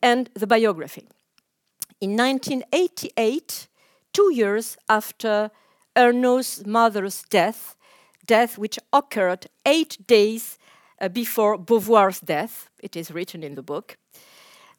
and 0.00 0.30
the 0.34 0.46
biography. 0.46 1.08
In 2.00 2.16
1988, 2.16 3.66
two 4.12 4.32
years 4.34 4.76
after 4.88 5.50
Ernaux's 5.96 6.66
mother's 6.66 7.22
death, 7.30 7.76
death 8.26 8.58
which 8.58 8.78
occurred 8.92 9.46
eight 9.66 9.98
days 10.06 10.58
uh, 11.00 11.08
before 11.08 11.58
Beauvoir's 11.58 12.20
death. 12.20 12.70
It 12.82 12.96
is 12.96 13.10
written 13.10 13.42
in 13.42 13.54
the 13.54 13.62
book. 13.62 13.96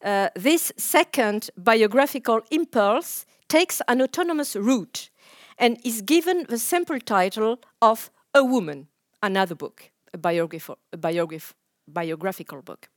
Uh, 0.04 0.30
this 0.36 0.72
second 0.78 1.50
biographical 1.58 2.42
impulse 2.50 3.26
takes 3.48 3.82
an 3.88 4.02
autonomous 4.02 4.56
route 4.56 5.10
and 5.58 5.78
is 5.84 6.02
given 6.02 6.46
the 6.50 6.58
simple 6.58 7.00
title 7.00 7.60
of 7.82 8.10
A 8.34 8.44
Woman, 8.44 8.88
another 9.22 9.56
book, 9.56 9.92
a, 10.14 10.18
biograph 10.18 10.70
a 10.92 10.98
biograph 10.98 11.54
biographical 11.88 12.62
book. 12.62 12.90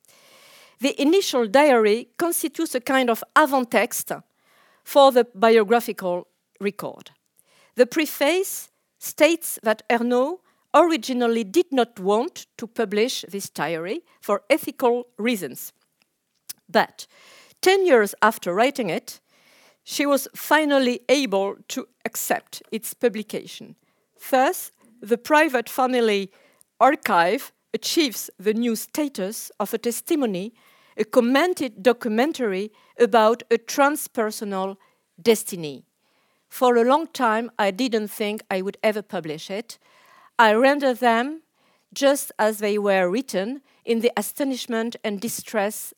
The 0.80 1.00
initial 1.00 1.46
diary 1.46 2.08
constitutes 2.16 2.74
a 2.74 2.80
kind 2.80 3.10
of 3.10 3.22
avant 3.36 3.70
text 3.70 4.12
for 4.84 5.10
the 5.10 5.26
biographical 5.34 6.28
record. 6.60 7.10
The 7.74 7.86
preface 7.86 8.70
states 8.98 9.58
that 9.62 9.82
Ernaux 9.88 10.38
originally 10.74 11.44
did 11.44 11.66
not 11.72 11.98
want 11.98 12.46
to 12.58 12.66
publish 12.66 13.24
this 13.28 13.48
diary 13.48 14.02
for 14.20 14.42
ethical 14.50 15.06
reasons. 15.18 15.72
But 16.68 17.06
10 17.62 17.86
years 17.86 18.14
after 18.22 18.52
writing 18.52 18.90
it, 18.90 19.20
she 19.84 20.06
was 20.06 20.28
finally 20.34 21.00
able 21.08 21.56
to 21.68 21.86
accept 22.04 22.62
its 22.72 22.94
publication. 22.94 23.76
Thus, 24.30 24.70
the 25.00 25.18
private 25.18 25.68
family 25.68 26.30
archive 26.80 27.52
achieves 27.74 28.30
the 28.38 28.54
new 28.54 28.76
status 28.76 29.50
of 29.60 29.74
a 29.74 29.78
testimony 29.78 30.54
a 30.96 31.04
commented 31.04 31.82
documentary 31.82 32.70
about 32.98 33.42
a 33.50 33.58
transpersonal 33.58 34.76
destiny. 35.20 35.84
For 36.48 36.76
a 36.76 36.84
long 36.84 37.08
time, 37.08 37.50
I 37.58 37.70
didn't 37.70 38.08
think 38.08 38.42
I 38.50 38.62
would 38.62 38.76
ever 38.82 39.02
publish 39.02 39.50
it. 39.50 39.78
I 40.38 40.54
rendered 40.54 40.98
them 40.98 41.42
just 41.92 42.32
as 42.38 42.58
they 42.58 42.78
were 42.78 43.08
written 43.08 43.62
in 43.84 44.00
the 44.00 44.12
astonishment 44.16 44.96
and 45.04 45.20
distress 45.20 45.92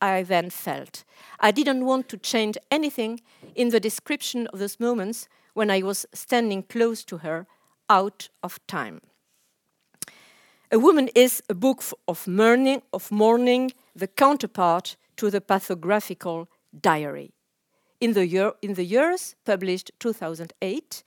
I 0.00 0.22
then 0.22 0.50
felt. 0.50 1.04
I 1.40 1.50
didn't 1.50 1.84
want 1.84 2.08
to 2.10 2.16
change 2.16 2.56
anything 2.70 3.20
in 3.54 3.70
the 3.70 3.80
description 3.80 4.46
of 4.48 4.58
those 4.58 4.78
moments 4.78 5.28
when 5.54 5.70
I 5.70 5.82
was 5.82 6.06
standing 6.14 6.62
close 6.62 7.04
to 7.04 7.18
her 7.18 7.46
out 7.90 8.28
of 8.42 8.64
time. 8.66 9.00
A 10.70 10.78
Woman 10.78 11.08
is 11.14 11.42
a 11.48 11.54
book 11.54 11.82
of 12.06 12.28
mourning, 12.28 12.82
of 12.92 13.10
mourning, 13.10 13.72
the 13.98 14.06
counterpart 14.06 14.96
to 15.16 15.30
the 15.30 15.40
pathographical 15.40 16.46
diary. 16.80 17.32
In 18.00 18.12
the, 18.12 18.26
year, 18.26 18.52
in 18.62 18.74
the 18.74 18.84
years 18.84 19.34
published 19.44 19.90
2008, 19.98 21.02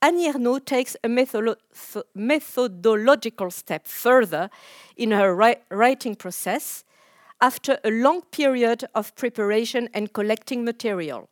Annie 0.00 0.30
Ernaux 0.30 0.64
takes 0.64 0.96
a 1.02 1.08
methodolo 1.08 1.56
methodological 2.14 3.50
step 3.50 3.88
further 3.88 4.50
in 4.96 5.10
her 5.10 5.34
ri 5.34 5.56
writing 5.70 6.14
process 6.14 6.84
after 7.40 7.78
a 7.82 7.90
long 7.90 8.22
period 8.30 8.84
of 8.94 9.14
preparation 9.16 9.88
and 9.94 10.12
collecting 10.12 10.64
material. 10.64 11.28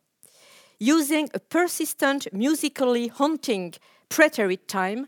Using 0.79 1.29
a 1.33 1.39
persistent, 1.39 2.27
musically 2.33 3.07
haunting 3.07 3.75
preterite 4.09 4.67
time, 4.67 5.07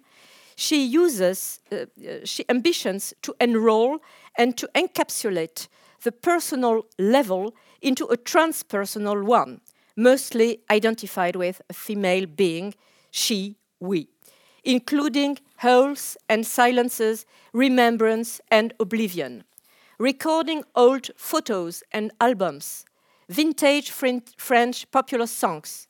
she 0.55 0.85
uses, 0.85 1.59
uh, 1.71 1.75
uh, 1.75 1.85
she 2.23 2.45
ambitions 2.49 3.13
to 3.21 3.35
enroll 3.39 3.99
and 4.37 4.57
to 4.57 4.69
encapsulate 4.73 5.67
the 6.03 6.11
personal 6.11 6.85
level 6.97 7.53
into 7.81 8.05
a 8.05 8.17
transpersonal 8.17 9.23
one, 9.23 9.61
mostly 9.95 10.59
identified 10.69 11.35
with 11.35 11.61
a 11.69 11.73
female 11.73 12.25
being, 12.25 12.73
she, 13.11 13.57
we, 13.79 14.07
including 14.63 15.37
wholes 15.59 16.17
and 16.29 16.45
silences, 16.45 17.25
remembrance 17.53 18.41
and 18.51 18.73
oblivion, 18.79 19.43
recording 19.97 20.63
old 20.75 21.09
photos 21.15 21.83
and 21.91 22.11
albums, 22.21 22.85
vintage 23.29 23.91
French 23.91 24.89
popular 24.91 25.27
songs 25.27 25.87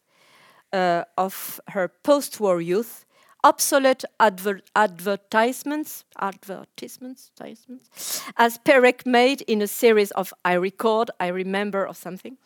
uh, 0.73 1.03
of 1.17 1.59
her 1.69 1.87
post 1.87 2.39
war 2.39 2.61
youth, 2.61 3.05
obsolete 3.43 4.03
adver 4.19 4.61
advertisements, 4.75 6.03
advertisements, 6.19 7.31
advertisements, 7.39 8.23
as 8.37 8.57
Perec 8.59 9.05
made 9.05 9.41
in 9.41 9.61
a 9.61 9.67
series 9.67 10.11
of 10.11 10.33
I 10.43 10.53
record, 10.53 11.11
I 11.19 11.27
remember, 11.27 11.87
or 11.87 11.93
something. 11.93 12.37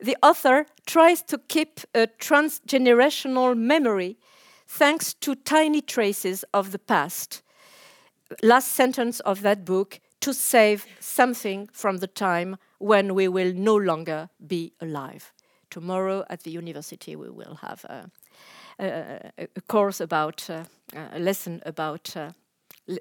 The 0.00 0.16
author 0.22 0.66
tries 0.86 1.22
to 1.22 1.38
keep 1.38 1.80
a 1.94 2.06
transgenerational 2.06 3.56
memory 3.56 4.16
thanks 4.66 5.14
to 5.14 5.34
tiny 5.34 5.80
traces 5.80 6.44
of 6.54 6.70
the 6.70 6.78
past. 6.78 7.42
Last 8.42 8.68
sentence 8.72 9.20
of 9.20 9.42
that 9.42 9.64
book 9.64 10.00
to 10.20 10.34
save 10.34 10.86
something 11.00 11.68
from 11.72 11.98
the 11.98 12.06
time 12.06 12.56
when 12.78 13.14
we 13.14 13.28
will 13.28 13.52
no 13.54 13.74
longer 13.74 14.28
be 14.46 14.72
alive. 14.80 15.32
Tomorrow 15.70 16.24
at 16.30 16.42
the 16.42 16.50
university, 16.50 17.16
we 17.16 17.30
will 17.30 17.56
have 17.56 17.84
a, 17.84 18.10
a, 18.78 19.60
course 19.66 20.00
about 20.00 20.48
uh, 20.50 20.64
a 21.12 21.18
lesson 21.18 21.62
about 21.66 22.16
uh, 22.16 22.30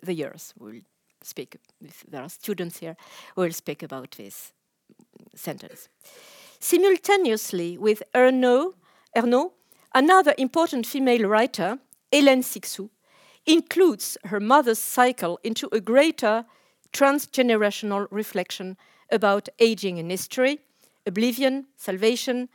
the 0.03 0.13
years. 0.13 0.53
We'll 0.59 0.81
speak. 1.21 1.57
If 1.81 2.03
there 2.07 2.21
are 2.21 2.29
students 2.29 2.79
here, 2.79 2.95
we'll 3.35 3.51
speak 3.51 3.83
about 3.83 4.11
this 4.17 4.53
sentence. 5.35 5.89
Simultaneously 6.59 7.77
with 7.77 8.03
Ernaux, 8.13 8.73
Ernaux 9.15 9.51
another 9.93 10.33
important 10.37 10.85
female 10.85 11.27
writer, 11.27 11.79
Hélène 12.11 12.43
Cixous, 12.43 12.89
includes 13.45 14.17
her 14.25 14.39
mother's 14.39 14.79
cycle 14.79 15.39
into 15.43 15.69
a 15.71 15.79
greater 15.79 16.45
transgenerational 16.91 18.07
reflection 18.11 18.77
about 19.11 19.49
aging 19.59 19.97
in 19.97 20.09
history, 20.09 20.59
oblivion, 21.05 21.65
salvation, 21.77 22.49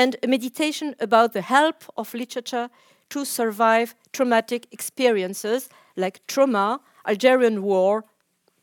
and 0.00 0.16
a 0.22 0.26
meditation 0.26 0.94
about 0.98 1.34
the 1.34 1.42
help 1.42 1.84
of 1.94 2.14
literature 2.14 2.70
to 3.10 3.24
survive 3.24 3.94
traumatic 4.12 4.66
experiences 4.72 5.68
like 5.94 6.26
trauma, 6.26 6.80
Algerian 7.06 7.62
war, 7.62 8.04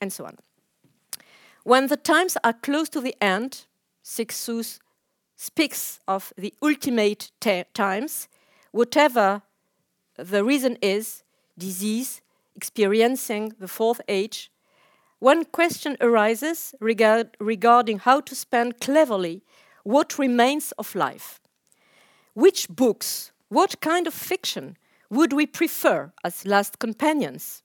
and 0.01 0.11
so 0.11 0.25
on. 0.25 0.35
When 1.63 1.87
the 1.87 1.97
times 1.97 2.37
are 2.43 2.53
close 2.53 2.89
to 2.89 3.01
the 3.01 3.15
end, 3.21 3.67
Cixous 4.03 4.79
speaks 5.35 5.99
of 6.07 6.33
the 6.37 6.53
ultimate 6.63 7.31
times, 7.73 8.27
whatever 8.71 9.43
the 10.15 10.43
reason 10.43 10.77
is, 10.81 11.23
disease, 11.55 12.21
experiencing 12.55 13.53
the 13.59 13.67
fourth 13.67 14.01
age, 14.07 14.49
one 15.19 15.45
question 15.45 15.97
arises 16.01 16.73
regard, 16.79 17.37
regarding 17.39 17.99
how 17.99 18.21
to 18.21 18.33
spend 18.33 18.79
cleverly 18.79 19.43
what 19.87 20.19
remains 20.19 20.73
of 20.73 20.95
life. 20.95 21.39
Which 22.33 22.67
books, 22.67 23.31
what 23.47 23.79
kind 23.79 24.05
of 24.05 24.13
fiction 24.13 24.75
would 25.09 25.31
we 25.31 25.45
prefer 25.45 26.11
as 26.25 26.45
last 26.45 26.77
companions? 26.77 27.63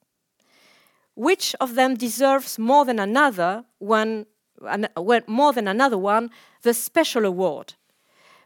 Which 1.17 1.57
of 1.61 1.75
them 1.75 1.97
deserves 1.97 2.61
more 2.61 2.85
than 2.85 3.01
another 3.01 3.65
one, 3.81 4.27
an, 4.65 4.87
more 5.27 5.53
than 5.53 5.67
another 5.67 5.99
one 5.99 6.31
the 6.63 6.75
special 6.75 7.25
award? 7.25 7.75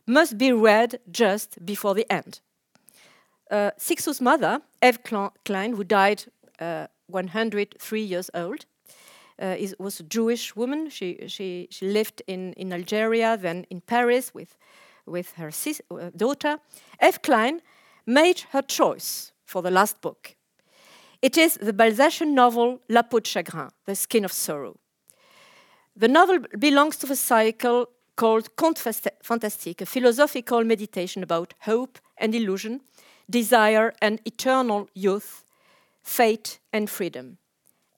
Must 0.07 0.39
be 0.39 0.53
read 0.53 0.99
just 1.11 1.65
before 1.67 1.95
the 1.95 2.11
end. 2.11 2.41
Uh, 3.51 3.73
Cixous's 3.77 4.23
mother, 4.23 4.63
Eve 4.83 5.01
Klein, 5.45 5.77
who 5.77 5.85
died 5.85 6.25
uh, 6.59 6.87
103 7.09 8.01
years 8.01 8.31
old, 8.33 8.65
is, 9.39 9.75
was 9.79 10.01
a 10.01 10.05
Jewish 10.05 10.57
woman. 10.57 10.91
She, 10.91 11.19
she, 11.29 11.69
she 11.71 11.87
lived 11.87 12.23
in, 12.27 12.53
in 12.55 12.73
Algeria, 12.73 13.37
then 13.37 13.67
in 13.71 13.81
Paris 13.81 14.33
with, 14.35 14.57
with 15.05 15.33
her 15.33 15.51
sis, 15.51 15.81
uh, 15.91 16.11
daughter. 16.17 16.59
Eve 17.03 17.21
Klein 17.23 17.61
made 18.07 18.41
her 18.53 18.63
choice 18.63 19.33
for 19.45 19.63
the 19.63 19.71
last 19.71 20.01
book. 20.01 20.37
It 21.23 21.37
is 21.37 21.55
the 21.55 21.73
Balzacian 21.73 22.35
novel 22.35 22.81
La 22.89 23.03
peau 23.03 23.21
de 23.21 23.29
chagrin, 23.29 23.71
The 23.85 23.95
Skin 23.95 24.25
of 24.25 24.33
Sorrow. 24.33 24.77
The 25.97 26.09
novel 26.09 26.41
belongs 26.59 26.97
to 26.99 27.07
the 27.07 27.17
cycle 27.17 27.89
called 28.17 28.55
Conte 28.57 28.81
Fantastique, 29.23 29.81
a 29.81 29.87
philosophical 29.87 30.65
meditation 30.65 31.23
about 31.23 31.55
hope 31.61 31.99
and 32.19 32.35
illusion, 32.35 32.81
desire 33.29 33.93
and 34.01 34.21
eternal 34.25 34.89
youth, 34.95 35.45
fate 36.03 36.59
and 36.73 36.89
freedom. 36.89 37.39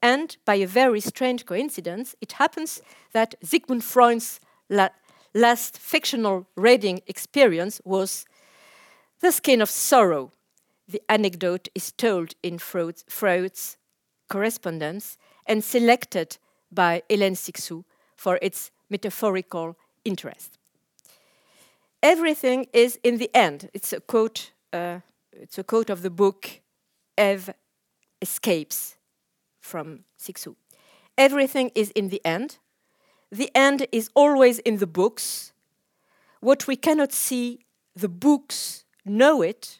And 0.01 0.37
by 0.45 0.55
a 0.55 0.67
very 0.67 1.01
strange 1.01 1.45
coincidence, 1.45 2.15
it 2.21 2.33
happens 2.33 2.81
that 3.11 3.35
Sigmund 3.43 3.83
Freud's 3.83 4.39
la 4.69 4.89
last 5.33 5.77
fictional 5.77 6.47
reading 6.55 7.01
experience 7.05 7.81
was 7.85 8.25
The 9.19 9.31
Skin 9.31 9.61
of 9.61 9.69
Sorrow. 9.69 10.31
The 10.87 11.01
anecdote 11.07 11.67
is 11.75 11.91
told 11.91 12.33
in 12.41 12.57
Freud's, 12.57 13.05
Freud's 13.07 13.77
correspondence 14.27 15.17
and 15.45 15.63
selected 15.63 16.37
by 16.71 17.03
Hélène 17.09 17.37
Cixous 17.37 17.83
for 18.15 18.39
its 18.41 18.71
metaphorical 18.89 19.77
interest. 20.03 20.57
Everything 22.01 22.67
is 22.73 22.97
in 23.03 23.17
the 23.17 23.29
end. 23.35 23.69
It's 23.73 23.93
a 23.93 23.99
quote. 23.99 24.51
Uh, 24.71 24.99
it's 25.33 25.57
a 25.57 25.63
quote 25.63 25.89
of 25.89 26.01
the 26.01 26.09
book 26.09 26.61
Eve 27.17 27.49
Escapes 28.21 28.95
from 29.69 30.03
Cixous. 30.17 30.55
Everything 31.17 31.71
is 31.75 31.91
in 31.91 32.09
the 32.09 32.21
end. 32.25 32.57
The 33.31 33.51
end 33.53 33.87
is 33.91 34.09
always 34.15 34.59
in 34.59 34.77
the 34.77 34.87
books. 34.87 35.53
What 36.41 36.67
we 36.67 36.75
cannot 36.75 37.13
see, 37.13 37.59
the 37.95 38.09
books 38.09 38.85
know 39.05 39.41
it. 39.41 39.79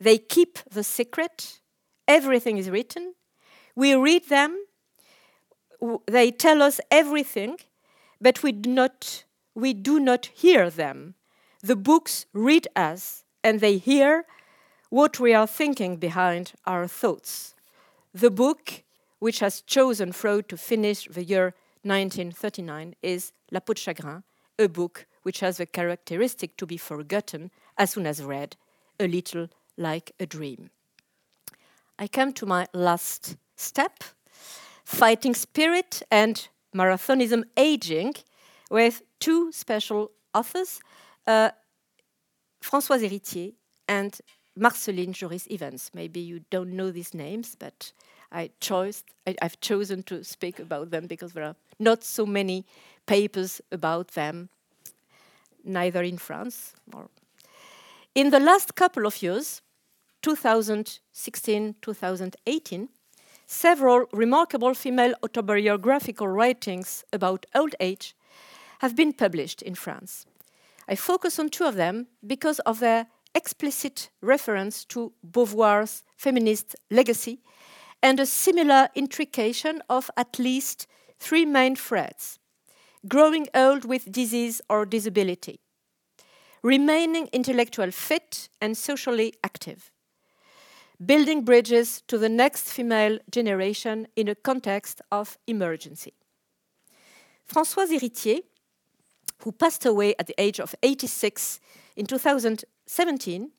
They 0.00 0.18
keep 0.18 0.58
the 0.70 0.84
secret. 0.84 1.60
Everything 2.08 2.56
is 2.56 2.70
written. 2.70 3.14
We 3.74 3.94
read 3.94 4.28
them. 4.28 4.56
They 6.06 6.30
tell 6.30 6.62
us 6.62 6.80
everything, 6.90 7.58
but 8.20 8.42
we 8.42 8.52
do 8.52 8.70
not, 8.70 9.24
we 9.54 9.74
do 9.74 10.00
not 10.00 10.26
hear 10.26 10.70
them. 10.70 11.14
The 11.62 11.76
books 11.76 12.26
read 12.32 12.68
us, 12.74 13.24
and 13.42 13.60
they 13.60 13.76
hear 13.76 14.24
what 14.88 15.20
we 15.20 15.34
are 15.34 15.46
thinking 15.46 15.96
behind 15.96 16.52
our 16.64 16.86
thoughts. 16.86 17.54
The 18.14 18.30
book 18.30 18.84
which 19.18 19.40
has 19.40 19.62
chosen 19.62 20.12
Freud 20.12 20.48
to 20.48 20.56
finish 20.56 21.06
the 21.06 21.24
year 21.24 21.54
1939, 21.82 22.94
is 23.02 23.32
La 23.50 23.60
peau 23.60 23.74
de 23.74 23.80
chagrin, 23.80 24.22
a 24.58 24.68
book 24.68 25.06
which 25.22 25.40
has 25.40 25.58
the 25.58 25.66
characteristic 25.66 26.56
to 26.56 26.66
be 26.66 26.76
forgotten 26.76 27.50
as 27.78 27.90
soon 27.90 28.06
as 28.06 28.22
read, 28.22 28.56
a 28.98 29.06
little 29.06 29.48
like 29.76 30.12
a 30.18 30.26
dream. 30.26 30.70
I 31.98 32.08
come 32.08 32.32
to 32.34 32.46
my 32.46 32.66
last 32.72 33.36
step 33.56 34.04
fighting 34.84 35.34
spirit 35.34 36.02
and 36.10 36.48
marathonism 36.74 37.44
aging 37.56 38.14
with 38.70 39.02
two 39.18 39.50
special 39.52 40.12
authors, 40.34 40.80
uh, 41.26 41.50
Françoise 42.62 43.02
Héritier 43.02 43.54
and 43.88 44.18
Marceline 44.56 45.12
Joris 45.12 45.46
Ivens. 45.48 45.90
Maybe 45.94 46.20
you 46.20 46.40
don't 46.50 46.72
know 46.72 46.90
these 46.90 47.14
names, 47.14 47.56
but 47.58 47.92
I 48.32 48.50
chose, 48.60 49.04
I, 49.26 49.36
have 49.42 49.60
chosen 49.60 50.02
to 50.04 50.24
speak 50.24 50.58
about 50.58 50.90
them 50.90 51.06
because 51.06 51.32
there 51.32 51.44
are 51.44 51.56
not 51.78 52.04
so 52.04 52.26
many 52.26 52.64
papers 53.06 53.60
about 53.70 54.08
them, 54.08 54.48
neither 55.64 56.02
in 56.02 56.18
France 56.18 56.74
or. 56.92 57.08
In 58.14 58.30
the 58.30 58.40
last 58.40 58.74
couple 58.74 59.06
of 59.06 59.22
years, 59.22 59.62
2016 60.22 61.76
2018, 61.82 62.88
several 63.46 64.06
remarkable 64.12 64.74
female 64.74 65.14
autobiographical 65.22 66.26
writings 66.26 67.04
about 67.12 67.46
old 67.54 67.74
age 67.78 68.16
have 68.80 68.96
been 68.96 69.12
published 69.12 69.62
in 69.62 69.74
France. 69.74 70.26
I 70.88 70.96
focus 70.96 71.38
on 71.38 71.50
two 71.50 71.64
of 71.64 71.76
them 71.76 72.06
because 72.26 72.58
of 72.60 72.80
their 72.80 73.06
explicit 73.34 74.10
reference 74.20 74.84
to 74.86 75.12
Beauvoir's 75.22 76.02
feminist 76.16 76.74
legacy 76.90 77.40
and 78.02 78.20
a 78.20 78.26
similar 78.26 78.88
intrication 78.94 79.82
of 79.88 80.10
at 80.16 80.38
least 80.38 80.86
three 81.18 81.44
main 81.44 81.76
threads 81.76 82.38
growing 83.08 83.46
old 83.54 83.84
with 83.84 84.10
disease 84.10 84.60
or 84.68 84.84
disability, 84.84 85.60
remaining 86.62 87.28
intellectual 87.32 87.90
fit 87.90 88.48
and 88.60 88.76
socially 88.76 89.32
active, 89.44 89.90
building 91.04 91.44
bridges 91.44 92.02
to 92.08 92.18
the 92.18 92.28
next 92.28 92.72
female 92.72 93.18
generation 93.30 94.06
in 94.16 94.28
a 94.28 94.34
context 94.34 95.00
of 95.12 95.38
emergency. 95.46 96.14
Françoise 97.48 97.92
Héritier, 97.92 98.40
who 99.44 99.52
passed 99.52 99.86
away 99.86 100.14
at 100.18 100.26
the 100.26 100.34
age 100.40 100.58
of 100.58 100.74
86 100.82 101.60
in 101.94 102.06
2017, 102.06 103.50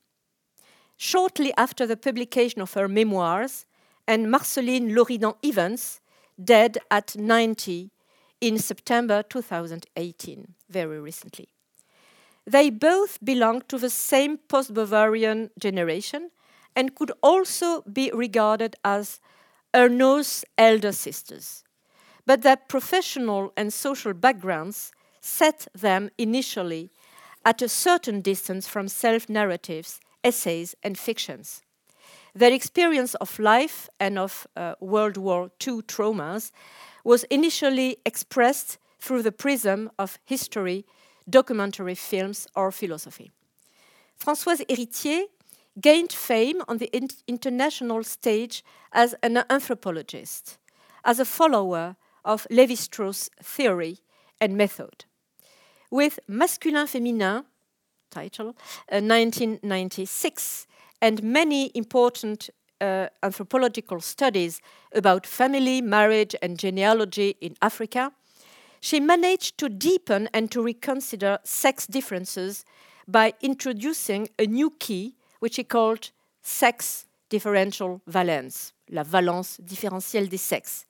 shortly 0.98 1.54
after 1.58 1.86
the 1.86 1.96
publication 1.96 2.62
of 2.62 2.74
her 2.74 2.88
memoirs, 2.88 3.66
and 4.08 4.32
Marceline 4.32 4.94
Loridan 4.96 5.36
Ivens, 5.44 6.00
dead 6.42 6.78
at 6.90 7.16
90 7.16 7.92
in 8.40 8.58
September 8.60 9.24
2018, 9.24 10.54
very 10.70 11.00
recently. 11.00 11.50
They 12.46 12.70
both 12.70 13.18
belong 13.24 13.64
to 13.68 13.78
the 13.78 13.90
same 13.90 14.38
post 14.38 14.74
Beauvoirian 14.74 15.50
generation 15.60 16.32
and 16.76 16.96
could 16.96 17.12
also 17.22 17.82
be 17.82 18.12
regarded 18.14 18.76
as 18.86 19.20
Ernaux's 19.74 20.46
elder 20.58 20.94
sisters. 20.94 21.64
But 22.26 22.44
their 22.44 22.56
professional 22.56 23.52
and 23.58 23.74
social 23.74 24.14
backgrounds 24.14 24.92
set 25.20 25.68
them 25.74 26.10
initially 26.18 26.92
at 27.44 27.62
a 27.62 27.70
certain 27.70 28.22
distance 28.22 28.68
from 28.68 28.88
self 28.88 29.28
narratives, 29.28 30.00
essays, 30.24 30.76
and 30.84 30.98
fictions. 30.98 31.62
Their 32.38 32.54
experience 32.54 33.16
of 33.16 33.40
life 33.40 33.90
and 34.00 34.20
of 34.20 34.46
uh, 34.56 34.76
World 34.80 35.18
War 35.18 35.50
II 35.66 35.82
traumas 35.82 36.52
was 37.04 37.24
initially 37.32 37.98
expressed 38.06 38.78
through 39.00 39.24
the 39.24 39.32
prism 39.32 39.90
of 39.98 40.20
history, 40.24 40.86
documentary 41.28 41.96
films, 41.96 42.48
or 42.56 42.72
philosophy. 42.72 43.32
Françoise 44.20 44.64
Héritier 44.68 45.24
gained 45.82 46.14
fame 46.14 46.62
on 46.68 46.78
the 46.78 46.96
in 46.96 47.08
international 47.28 48.04
stage 48.04 48.64
as 48.92 49.16
an 49.24 49.44
anthropologist, 49.50 50.60
as 51.04 51.20
a 51.20 51.26
follower 51.26 51.96
of 52.24 52.46
Levi 52.52 52.76
Strauss' 52.76 53.32
theory 53.42 53.98
and 54.40 54.56
method. 54.56 55.06
With 55.90 56.20
Masculin 56.28 56.86
Féminin, 56.86 57.46
title, 58.12 58.50
uh, 58.92 59.02
1996, 59.02 60.68
and 61.02 61.24
many 61.24 61.72
important 61.76 62.50
uh, 62.82 63.08
anthropological 63.24 64.00
studies 64.00 64.62
about 64.94 65.26
family, 65.26 65.82
marriage, 65.82 66.36
and 66.42 66.58
genealogy 66.58 67.36
in 67.42 67.56
Africa, 67.62 68.12
she 68.80 69.00
managed 69.00 69.58
to 69.58 69.70
deepen 69.70 70.30
and 70.34 70.52
to 70.52 70.62
reconsider 70.62 71.40
sex 71.44 71.88
differences 71.88 72.64
by 73.08 73.34
introducing 73.42 74.30
a 74.38 74.46
new 74.46 74.72
key, 74.80 75.16
which 75.40 75.56
she 75.56 75.64
called 75.64 76.12
sex 76.42 77.06
differential 77.30 78.02
valence, 78.08 78.74
la 78.90 79.04
valence 79.04 79.58
différentielle 79.64 80.30
des 80.30 80.38
sexes, 80.38 80.86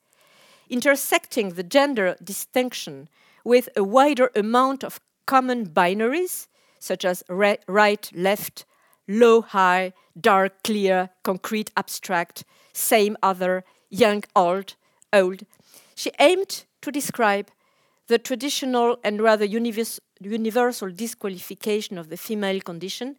intersecting 0.68 1.50
the 1.50 1.62
gender 1.62 2.16
distinction 2.22 3.08
with 3.44 3.68
a 3.76 3.82
wider 3.82 4.30
amount 4.36 4.84
of 4.84 5.00
common 5.26 5.66
binaries, 5.66 6.48
such 6.78 7.04
as 7.04 7.24
right, 7.28 8.10
left, 8.14 8.64
low, 9.08 9.40
high, 9.40 9.92
dark, 10.20 10.62
clear, 10.62 11.10
concrete, 11.22 11.70
abstract, 11.76 12.44
same, 12.72 13.16
other, 13.22 13.64
young, 13.90 14.22
old, 14.36 14.74
old. 15.12 15.42
She 15.94 16.12
aimed 16.20 16.64
to 16.82 16.92
describe 16.92 17.50
the 18.06 18.18
traditional 18.18 18.98
and 19.02 19.20
rather 19.20 19.44
univers 19.44 20.00
universal 20.20 20.90
disqualification 20.90 21.96
of 21.96 22.08
the 22.08 22.16
female 22.16 22.60
condition 22.60 23.16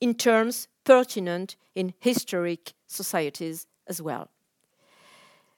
in 0.00 0.14
terms 0.14 0.66
pertinent 0.84 1.56
in 1.74 1.94
historic 2.00 2.72
societies 2.86 3.66
as 3.86 4.02
well. 4.02 4.28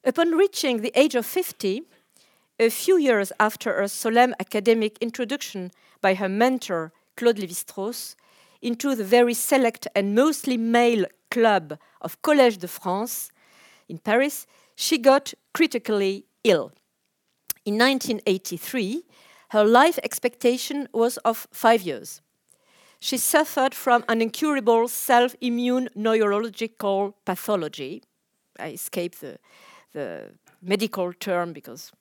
Upon 0.05 0.33
reaching 0.33 0.83
the 0.83 0.93
age 0.95 1.14
of 1.14 1.24
50, 1.24 1.83
a 2.59 2.68
few 2.68 2.99
years 2.99 3.33
after 3.41 3.72
her 3.72 3.89
solemn 3.89 4.35
academic 4.39 4.99
introduction 5.01 5.70
by 6.01 6.14
her 6.14 6.28
mentor, 6.28 6.93
Claude 7.16 7.37
Lévi-Strauss, 7.37 8.16
into 8.63 8.95
the 8.95 9.05
very 9.05 9.35
select 9.35 9.89
and 9.95 10.15
mostly 10.15 10.57
male 10.57 11.05
club 11.31 11.79
of 12.01 12.21
Collège 12.23 12.59
de 12.59 12.69
France 12.69 13.31
in 13.89 13.99
Paris, 13.99 14.47
she 14.75 14.99
got 14.99 15.35
critically 15.53 16.25
ill. 16.45 16.73
In 17.65 17.79
1983, 17.79 19.03
her 19.51 19.65
life 19.65 19.99
expectation 20.03 20.89
was 20.93 21.19
of 21.19 21.47
five 21.53 21.83
years. 21.83 22.23
She 23.01 23.19
suffered 23.19 23.75
from 23.75 24.05
an 24.09 24.23
incurable 24.23 24.89
self 24.89 25.35
immune 25.41 25.89
neurological 25.95 27.17
pathology. 27.25 28.03
I 28.59 28.71
escape 28.71 29.17
the, 29.17 29.39
the 29.93 30.31
medical 30.63 31.13
term 31.13 31.53
because 31.53 31.93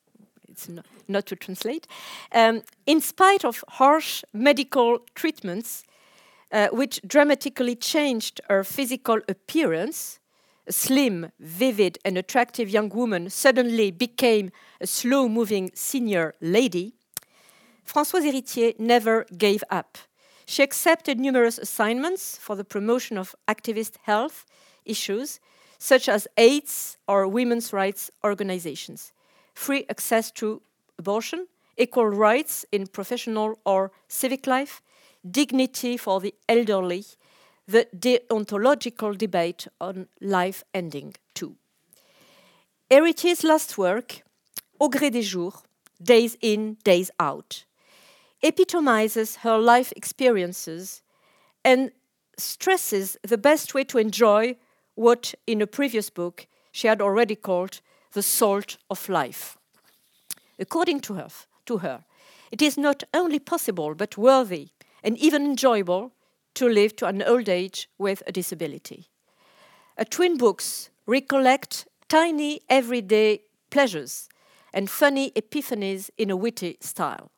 it's 0.47 0.69
not, 0.69 0.85
not 1.07 1.25
to 1.25 1.35
translate. 1.35 1.87
Um, 2.31 2.61
in 2.85 3.01
spite 3.01 3.43
of 3.43 3.63
harsh 3.67 4.23
medical 4.33 4.99
treatments, 5.15 5.83
uh, 6.51 6.67
which 6.71 7.01
dramatically 7.07 7.75
changed 7.75 8.41
her 8.49 8.63
physical 8.63 9.19
appearance, 9.27 10.19
a 10.67 10.71
slim, 10.71 11.31
vivid, 11.39 11.97
and 12.05 12.17
attractive 12.17 12.69
young 12.69 12.89
woman 12.89 13.29
suddenly 13.29 13.91
became 13.91 14.51
a 14.79 14.87
slow 14.87 15.27
moving 15.27 15.71
senior 15.73 16.33
lady, 16.41 16.93
Françoise 17.85 18.23
Héritier 18.23 18.79
never 18.79 19.25
gave 19.37 19.63
up. 19.69 19.97
She 20.45 20.63
accepted 20.63 21.19
numerous 21.19 21.57
assignments 21.57 22.37
for 22.37 22.55
the 22.55 22.63
promotion 22.63 23.17
of 23.17 23.35
activist 23.47 23.95
health 24.03 24.45
issues, 24.85 25.39
such 25.77 26.07
as 26.07 26.27
AIDS 26.37 26.97
or 27.07 27.27
women's 27.27 27.73
rights 27.73 28.11
organizations, 28.23 29.13
free 29.53 29.85
access 29.89 30.31
to 30.31 30.61
abortion, 30.97 31.47
equal 31.77 32.07
rights 32.07 32.65
in 32.71 32.87
professional 32.87 33.59
or 33.65 33.91
civic 34.07 34.45
life, 34.45 34.81
dignity 35.29 35.97
for 35.97 36.19
the 36.19 36.33
elderly, 36.49 37.05
the 37.67 37.87
deontological 37.95 39.17
debate 39.17 39.67
on 39.79 40.07
life 40.19 40.63
ending 40.73 41.13
too. 41.33 41.55
Héritier's 42.89 43.43
last 43.43 43.77
work, 43.77 44.23
Au 44.79 44.89
gré 44.89 45.11
des 45.11 45.21
jours, 45.21 45.63
Days 46.01 46.35
in, 46.41 46.77
Days 46.83 47.11
out, 47.19 47.65
epitomizes 48.41 49.37
her 49.37 49.57
life 49.57 49.93
experiences 49.95 51.01
and 51.63 51.91
stresses 52.37 53.17
the 53.23 53.37
best 53.37 53.73
way 53.73 53.83
to 53.83 53.99
enjoy 53.99 54.55
what, 54.95 55.35
in 55.45 55.61
a 55.61 55.67
previous 55.67 56.09
book, 56.09 56.47
she 56.71 56.87
had 56.87 57.01
already 57.01 57.35
called 57.35 57.81
the 58.13 58.23
salt 58.23 58.77
of 58.89 59.07
life. 59.07 59.57
According 60.59 61.01
to 61.01 61.13
her, 61.13 61.29
to 61.67 61.77
her, 61.77 62.03
it 62.51 62.61
is 62.61 62.77
not 62.77 63.03
only 63.13 63.39
possible 63.39 63.95
but 63.95 64.17
worthy 64.17 64.69
and 65.03 65.17
even 65.17 65.45
enjoyable 65.45 66.13
to 66.55 66.67
live 66.67 66.95
to 66.97 67.05
an 67.05 67.21
old 67.23 67.49
age 67.49 67.89
with 67.97 68.23
a 68.27 68.31
disability. 68.31 69.07
A 69.97 70.05
twin 70.05 70.37
books 70.37 70.89
recollect 71.05 71.87
tiny 72.09 72.61
everyday 72.69 73.41
pleasures 73.69 74.29
and 74.73 74.89
funny 74.89 75.31
epiphanies 75.31 76.09
in 76.17 76.29
a 76.29 76.35
witty 76.35 76.77
style. 76.81 77.31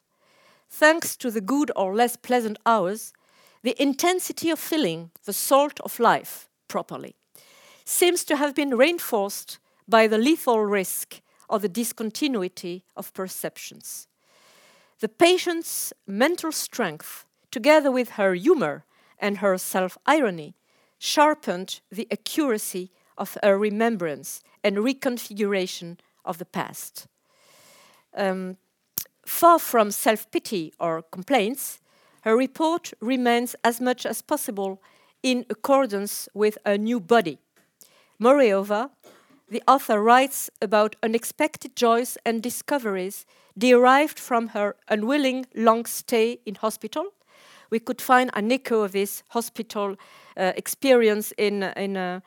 Thanks 0.69 1.15
to 1.17 1.29
the 1.29 1.41
good 1.41 1.71
or 1.75 1.95
less 1.95 2.15
pleasant 2.15 2.57
hours, 2.65 3.13
the 3.61 3.81
intensity 3.81 4.49
of 4.49 4.59
feeling 4.59 5.11
the 5.25 5.33
salt 5.33 5.79
of 5.81 5.99
life 5.99 6.49
properly 6.67 7.15
seems 7.85 8.23
to 8.25 8.35
have 8.37 8.55
been 8.55 8.75
reinforced 8.75 9.59
by 9.87 10.07
the 10.07 10.17
lethal 10.17 10.59
risk 10.65 11.21
of 11.49 11.61
the 11.61 11.69
discontinuity 11.69 12.83
of 12.95 13.13
perceptions. 13.13 14.07
The 14.99 15.09
patient's 15.09 15.93
mental 16.07 16.51
strength, 16.51 17.25
together 17.53 17.91
with 17.91 18.09
her 18.11 18.33
humor 18.33 18.83
and 19.19 19.37
her 19.37 19.57
self 19.57 19.97
irony, 20.07 20.55
sharpened 20.97 21.81
the 21.91 22.07
accuracy 22.11 22.89
of 23.15 23.37
her 23.43 23.57
remembrance 23.57 24.41
and 24.63 24.77
reconfiguration 24.77 25.97
of 26.25 26.39
the 26.39 26.45
past. 26.45 27.07
Um, 28.15 28.57
far 29.25 29.59
from 29.59 29.91
self 29.91 30.29
pity 30.31 30.73
or 30.79 31.03
complaints, 31.03 31.79
her 32.21 32.35
report 32.35 32.93
remains 32.99 33.55
as 33.63 33.79
much 33.79 34.05
as 34.05 34.21
possible 34.21 34.81
in 35.21 35.45
accordance 35.49 36.27
with 36.33 36.57
a 36.65 36.77
new 36.77 36.99
body. 36.99 37.37
Moreover, 38.17 38.89
the 39.49 39.61
author 39.67 40.01
writes 40.01 40.49
about 40.59 40.95
unexpected 41.03 41.75
joys 41.75 42.17
and 42.25 42.41
discoveries 42.41 43.25
derived 43.55 44.17
from 44.17 44.47
her 44.49 44.75
unwilling 44.87 45.45
long 45.53 45.85
stay 45.85 46.39
in 46.45 46.55
hospital. 46.55 47.13
We 47.69 47.79
could 47.79 48.01
find 48.01 48.29
an 48.33 48.51
echo 48.51 48.81
of 48.81 48.91
this 48.91 49.23
hospital 49.29 49.95
uh, 50.37 50.53
experience 50.55 51.33
in, 51.37 51.63
in, 51.63 51.95
a, 51.97 52.21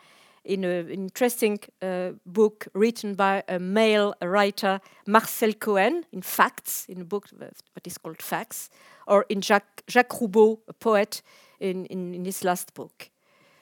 in 0.45 0.65
an 0.65 0.89
interesting 0.91 1.59
uh, 1.83 2.11
book 2.25 2.69
written 2.75 3.15
by 3.15 3.43
a 3.49 3.59
male 3.59 4.15
writer, 4.23 4.81
Marcel 5.07 5.53
Cohen, 5.55 6.05
in 6.13 6.23
Facts, 6.23 6.87
in 6.89 7.01
a 7.01 7.05
book 7.05 7.29
that 7.39 7.87
is 7.87 7.99
called 7.99 8.23
Facts, 8.23 8.71
or 9.07 9.25
in 9.29 9.41
Jacques, 9.41 9.83
Jacques 9.89 10.21
Roubaud, 10.21 10.59
a 10.69 10.73
poet, 10.73 11.23
in, 11.61 11.87
in, 11.87 12.15
in 12.15 12.25
his 12.25 12.45
last 12.45 12.75
book. 12.75 13.11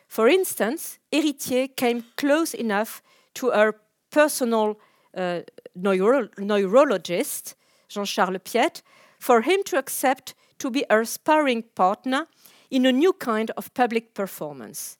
For 0.08 0.28
instance, 0.28 0.98
Héritier 1.12 1.74
came 1.74 2.04
close 2.16 2.54
enough 2.54 3.02
to 3.34 3.50
her 3.50 3.74
personal 4.10 4.78
uh, 5.16 5.40
neuro 5.74 6.28
neurologist, 6.38 7.56
Jean 7.88 8.04
Charles 8.04 8.40
Piet, 8.44 8.82
for 9.18 9.42
him 9.42 9.62
to 9.64 9.78
accept 9.78 10.34
to 10.58 10.70
be 10.70 10.84
her 10.90 11.04
sparring 11.04 11.64
partner 11.74 12.26
in 12.70 12.86
a 12.86 12.92
new 12.92 13.12
kind 13.12 13.50
of 13.56 13.72
public 13.74 14.14
performance. 14.14 14.98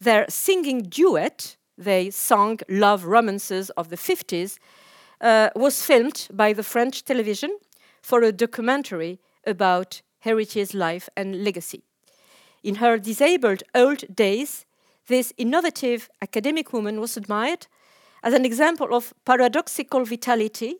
Their 0.00 0.26
singing 0.28 0.82
duet, 0.82 1.56
they 1.78 2.10
sang 2.10 2.60
love 2.68 3.04
romances 3.04 3.70
of 3.70 3.88
the 3.88 3.96
50s, 3.96 4.58
uh, 5.20 5.50
was 5.54 5.84
filmed 5.84 6.28
by 6.32 6.52
the 6.52 6.62
French 6.62 7.04
television 7.04 7.58
for 8.02 8.22
a 8.22 8.32
documentary 8.32 9.20
about 9.46 10.02
Héritier's 10.24 10.74
life 10.74 11.08
and 11.16 11.44
legacy. 11.44 11.82
In 12.62 12.76
her 12.76 12.98
disabled 12.98 13.62
old 13.74 14.04
days, 14.14 14.64
this 15.06 15.32
innovative 15.36 16.08
academic 16.22 16.72
woman 16.72 17.00
was 17.00 17.16
admired 17.16 17.66
as 18.22 18.32
an 18.32 18.44
example 18.44 18.94
of 18.94 19.12
paradoxical 19.26 20.04
vitality, 20.04 20.76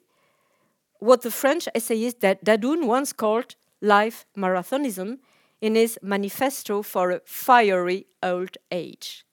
what 0.98 1.20
the 1.20 1.30
French 1.30 1.68
essayist 1.74 2.20
Dadoun 2.20 2.86
once 2.86 3.12
called 3.12 3.54
life 3.84 4.26
marathonism 4.36 5.18
in 5.60 5.74
his 5.74 5.98
manifesto 6.02 6.82
for 6.82 7.10
a 7.10 7.20
fiery 7.24 8.06
old 8.22 8.56
age. 8.72 9.24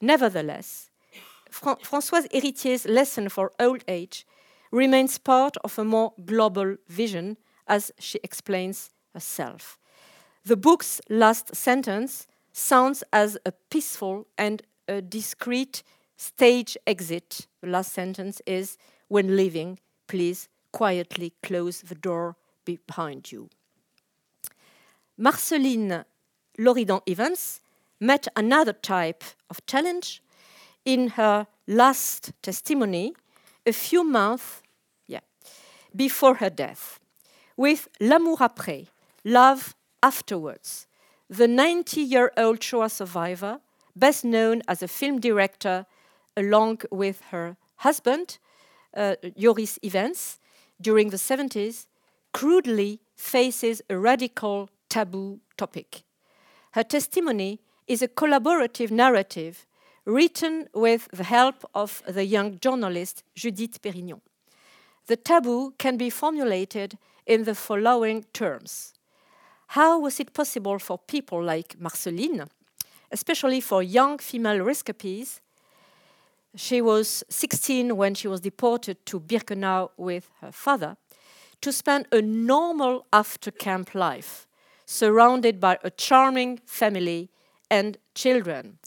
Nevertheless, 0.00 0.90
Fra 1.50 1.76
Françoise 1.76 2.28
Héritier's 2.30 2.84
lesson 2.86 3.28
for 3.28 3.52
old 3.60 3.84
age 3.88 4.26
remains 4.72 5.18
part 5.18 5.56
of 5.64 5.78
a 5.78 5.84
more 5.84 6.12
global 6.26 6.76
vision, 6.88 7.36
as 7.66 7.92
she 7.98 8.18
explains 8.24 8.90
herself. 9.14 9.78
The 10.44 10.56
book's 10.56 11.00
last 11.08 11.54
sentence 11.54 12.26
sounds 12.52 13.04
as 13.12 13.38
a 13.46 13.52
peaceful 13.70 14.26
and 14.36 14.62
a 14.88 15.00
discreet 15.00 15.82
stage 16.16 16.76
exit. 16.86 17.46
The 17.62 17.68
last 17.68 17.92
sentence 17.92 18.42
is 18.46 18.76
When 19.08 19.36
leaving, 19.36 19.78
please 20.06 20.48
quietly 20.72 21.34
close 21.42 21.82
the 21.82 21.94
door 21.94 22.36
behind 22.64 23.30
you. 23.30 23.48
Marceline 25.16 26.04
Loridan 26.58 27.00
Ivens 27.06 27.60
met 28.00 28.26
another 28.36 28.72
type 28.72 29.22
of 29.48 29.64
challenge. 29.66 30.20
In 30.84 31.08
her 31.16 31.46
last 31.66 32.32
testimony 32.42 33.14
a 33.64 33.72
few 33.72 34.04
months 34.04 34.60
yeah, 35.06 35.20
before 35.96 36.34
her 36.34 36.50
death 36.50 37.00
with 37.56 37.88
L'amour 38.00 38.36
après, 38.38 38.88
Love 39.24 39.74
Afterwards, 40.02 40.86
the 41.30 41.48
90 41.48 42.02
year 42.02 42.30
old 42.36 42.62
Shoah 42.62 42.90
survivor, 42.90 43.60
best 43.96 44.24
known 44.24 44.60
as 44.68 44.82
a 44.82 44.88
film 44.88 45.20
director, 45.20 45.86
along 46.36 46.80
with 46.90 47.22
her 47.30 47.56
husband, 47.76 48.38
uh, 48.94 49.14
Joris 49.38 49.78
Ivens, 49.82 50.38
during 50.78 51.08
the 51.08 51.16
70s, 51.16 51.86
crudely 52.32 53.00
faces 53.16 53.80
a 53.88 53.96
radical 53.96 54.68
taboo 54.94 55.40
topic. 55.56 56.04
Her 56.70 56.84
testimony 56.84 57.58
is 57.88 58.00
a 58.00 58.06
collaborative 58.06 58.92
narrative 58.92 59.66
written 60.04 60.68
with 60.72 61.08
the 61.12 61.24
help 61.24 61.64
of 61.74 62.00
the 62.06 62.24
young 62.24 62.60
journalist 62.60 63.24
Judith 63.34 63.82
Perrignon. 63.82 64.20
The 65.06 65.16
taboo 65.16 65.74
can 65.78 65.96
be 65.96 66.10
formulated 66.10 66.96
in 67.26 67.42
the 67.42 67.56
following 67.56 68.24
terms. 68.32 68.94
How 69.66 69.98
was 69.98 70.20
it 70.20 70.32
possible 70.32 70.78
for 70.78 70.98
people 70.98 71.42
like 71.42 71.74
Marceline, 71.80 72.44
especially 73.10 73.60
for 73.60 73.82
young 73.82 74.18
female 74.18 74.60
rescues? 74.60 75.40
She 76.54 76.80
was 76.80 77.24
16 77.30 77.96
when 77.96 78.14
she 78.14 78.28
was 78.28 78.40
deported 78.40 79.04
to 79.06 79.18
Birkenau 79.18 79.90
with 79.96 80.30
her 80.40 80.52
father 80.52 80.96
to 81.62 81.72
spend 81.72 82.06
a 82.12 82.22
normal 82.22 83.06
after 83.12 83.50
camp 83.50 83.94
life, 83.94 84.46
surrounded 84.86 85.60
by 85.60 85.78
a 85.82 85.90
charming 85.90 86.60
family 86.66 87.30
and 87.70 87.96
children. 88.14 88.78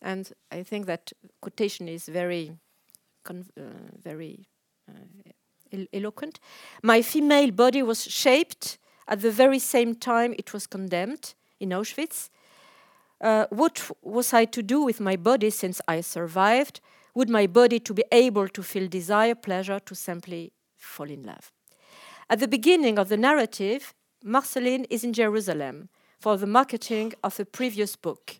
And 0.00 0.32
I 0.50 0.62
think 0.62 0.86
that 0.86 1.12
quotation 1.40 1.88
is 1.88 2.06
very, 2.06 2.52
uh, 3.28 3.62
very 4.02 4.48
uh, 4.88 5.84
eloquent. 5.92 6.40
My 6.82 7.02
female 7.02 7.50
body 7.50 7.82
was 7.82 8.04
shaped 8.04 8.78
at 9.08 9.20
the 9.20 9.30
very 9.30 9.58
same 9.58 9.94
time 9.94 10.34
it 10.38 10.52
was 10.52 10.66
condemned 10.66 11.34
in 11.60 11.70
Auschwitz. 11.70 12.30
Uh, 13.20 13.46
what 13.50 13.90
was 14.02 14.32
I 14.32 14.44
to 14.46 14.62
do 14.62 14.82
with 14.82 15.00
my 15.00 15.16
body 15.16 15.50
since 15.50 15.80
I 15.86 16.00
survived? 16.00 16.80
Would 17.14 17.28
my 17.28 17.46
body 17.46 17.78
to 17.80 17.94
be 17.94 18.04
able 18.10 18.48
to 18.48 18.62
feel 18.62 18.88
desire, 18.88 19.34
pleasure, 19.34 19.78
to 19.80 19.94
simply 19.94 20.52
fall 20.76 21.08
in 21.08 21.22
love? 21.22 21.52
At 22.28 22.40
the 22.40 22.48
beginning 22.48 22.98
of 22.98 23.08
the 23.08 23.16
narrative, 23.16 23.94
Marceline 24.24 24.84
is 24.88 25.02
in 25.04 25.12
Jerusalem 25.12 25.88
for 26.20 26.36
the 26.36 26.46
marketing 26.46 27.12
of 27.24 27.40
a 27.40 27.44
previous 27.44 27.96
book. 27.96 28.38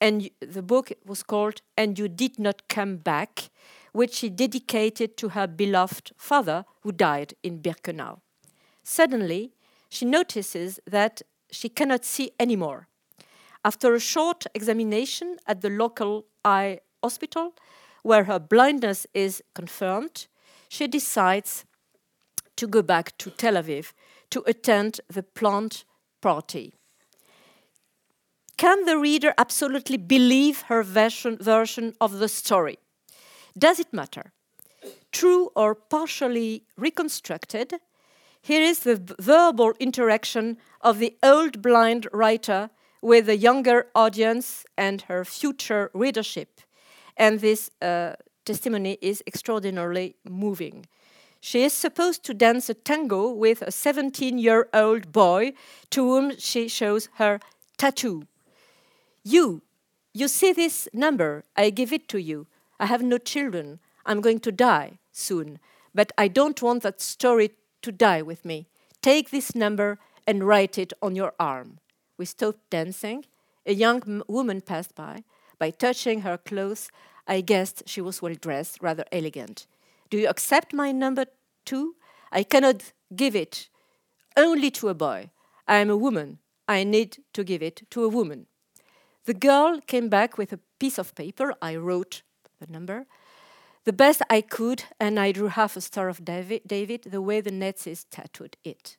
And 0.00 0.30
the 0.40 0.62
book 0.62 0.90
was 1.04 1.22
called 1.22 1.60
And 1.76 1.98
You 1.98 2.08
Did 2.08 2.38
Not 2.38 2.66
Come 2.68 2.96
Back, 2.96 3.50
which 3.92 4.14
she 4.14 4.30
dedicated 4.30 5.16
to 5.18 5.30
her 5.30 5.46
beloved 5.46 6.12
father 6.16 6.64
who 6.80 6.92
died 6.92 7.34
in 7.42 7.60
Birkenau. 7.60 8.20
Suddenly, 8.82 9.52
she 9.90 10.06
notices 10.06 10.80
that 10.86 11.22
she 11.50 11.68
cannot 11.68 12.04
see 12.04 12.30
anymore. 12.40 12.88
After 13.64 13.94
a 13.94 14.00
short 14.00 14.46
examination 14.54 15.36
at 15.46 15.60
the 15.60 15.70
local 15.70 16.24
eye 16.44 16.80
hospital, 17.02 17.54
where 18.02 18.24
her 18.24 18.38
blindness 18.38 19.06
is 19.14 19.42
confirmed, 19.54 20.26
she 20.68 20.88
decides 20.88 21.64
to 22.56 22.66
go 22.66 22.82
back 22.82 23.16
to 23.18 23.30
Tel 23.30 23.54
Aviv 23.54 23.92
to 24.32 24.42
attend 24.46 25.00
the 25.08 25.22
plant 25.22 25.84
party. 26.20 26.74
Can 28.56 28.84
the 28.84 28.98
reader 28.98 29.34
absolutely 29.38 29.96
believe 29.96 30.62
her 30.62 30.82
version, 30.82 31.36
version 31.38 31.94
of 32.00 32.18
the 32.18 32.28
story? 32.28 32.78
Does 33.56 33.80
it 33.80 33.92
matter? 33.92 34.32
True 35.10 35.50
or 35.54 35.74
partially 35.74 36.64
reconstructed, 36.76 37.74
here 38.40 38.62
is 38.62 38.80
the 38.80 39.00
verbal 39.20 39.72
interaction 39.78 40.58
of 40.80 40.98
the 40.98 41.16
old 41.22 41.62
blind 41.62 42.08
writer 42.12 42.70
with 43.00 43.26
the 43.26 43.36
younger 43.36 43.86
audience 43.94 44.64
and 44.76 45.02
her 45.02 45.24
future 45.24 45.90
readership. 45.94 46.60
And 47.16 47.40
this 47.40 47.70
uh, 47.80 48.14
testimony 48.44 48.98
is 49.00 49.22
extraordinarily 49.26 50.16
moving. 50.28 50.86
She 51.44 51.64
is 51.64 51.72
supposed 51.72 52.22
to 52.24 52.34
dance 52.34 52.70
a 52.70 52.74
tango 52.74 53.28
with 53.28 53.62
a 53.62 53.72
17 53.72 54.38
year 54.38 54.68
old 54.72 55.10
boy 55.10 55.54
to 55.90 56.00
whom 56.04 56.36
she 56.38 56.68
shows 56.68 57.08
her 57.14 57.40
tattoo. 57.76 58.28
You, 59.24 59.60
you 60.14 60.28
see 60.28 60.52
this 60.52 60.88
number, 60.92 61.42
I 61.56 61.70
give 61.70 61.92
it 61.92 62.06
to 62.10 62.18
you. 62.18 62.46
I 62.78 62.86
have 62.86 63.02
no 63.02 63.18
children. 63.18 63.80
I'm 64.06 64.20
going 64.20 64.38
to 64.38 64.52
die 64.52 65.00
soon, 65.10 65.58
but 65.92 66.12
I 66.16 66.28
don't 66.28 66.62
want 66.62 66.84
that 66.84 67.00
story 67.00 67.50
to 67.82 67.90
die 67.90 68.22
with 68.22 68.44
me. 68.44 68.68
Take 69.02 69.30
this 69.30 69.52
number 69.52 69.98
and 70.28 70.46
write 70.46 70.78
it 70.78 70.92
on 71.02 71.16
your 71.16 71.34
arm. 71.40 71.80
We 72.18 72.24
stopped 72.24 72.70
dancing. 72.70 73.24
A 73.66 73.74
young 73.74 74.22
woman 74.28 74.60
passed 74.60 74.94
by. 74.94 75.24
By 75.58 75.70
touching 75.70 76.20
her 76.20 76.38
clothes, 76.38 76.88
I 77.26 77.40
guessed 77.40 77.82
she 77.86 78.00
was 78.00 78.22
well 78.22 78.34
dressed, 78.34 78.78
rather 78.80 79.04
elegant. 79.10 79.66
Do 80.12 80.18
you 80.18 80.28
accept 80.28 80.74
my 80.74 80.92
number 80.92 81.24
two? 81.64 81.96
I 82.30 82.42
cannot 82.42 82.92
give 83.16 83.34
it 83.34 83.70
only 84.36 84.70
to 84.72 84.90
a 84.90 84.94
boy. 84.94 85.30
I 85.66 85.78
am 85.78 85.88
a 85.88 85.96
woman. 85.96 86.38
I 86.68 86.84
need 86.84 87.24
to 87.32 87.42
give 87.42 87.62
it 87.62 87.90
to 87.92 88.04
a 88.04 88.10
woman. 88.10 88.44
The 89.24 89.32
girl 89.32 89.80
came 89.80 90.10
back 90.10 90.36
with 90.36 90.52
a 90.52 90.60
piece 90.78 90.98
of 90.98 91.14
paper. 91.14 91.54
I 91.62 91.76
wrote 91.76 92.20
the 92.60 92.70
number 92.70 93.06
the 93.84 93.92
best 93.94 94.20
I 94.28 94.42
could, 94.42 94.84
and 95.00 95.18
I 95.18 95.32
drew 95.32 95.48
half 95.48 95.78
a 95.78 95.80
star 95.80 96.10
of 96.10 96.26
David, 96.26 96.60
David 96.66 97.04
the 97.04 97.22
way 97.22 97.40
the 97.40 97.50
Nazis 97.50 98.04
tattooed 98.04 98.58
it. 98.64 98.98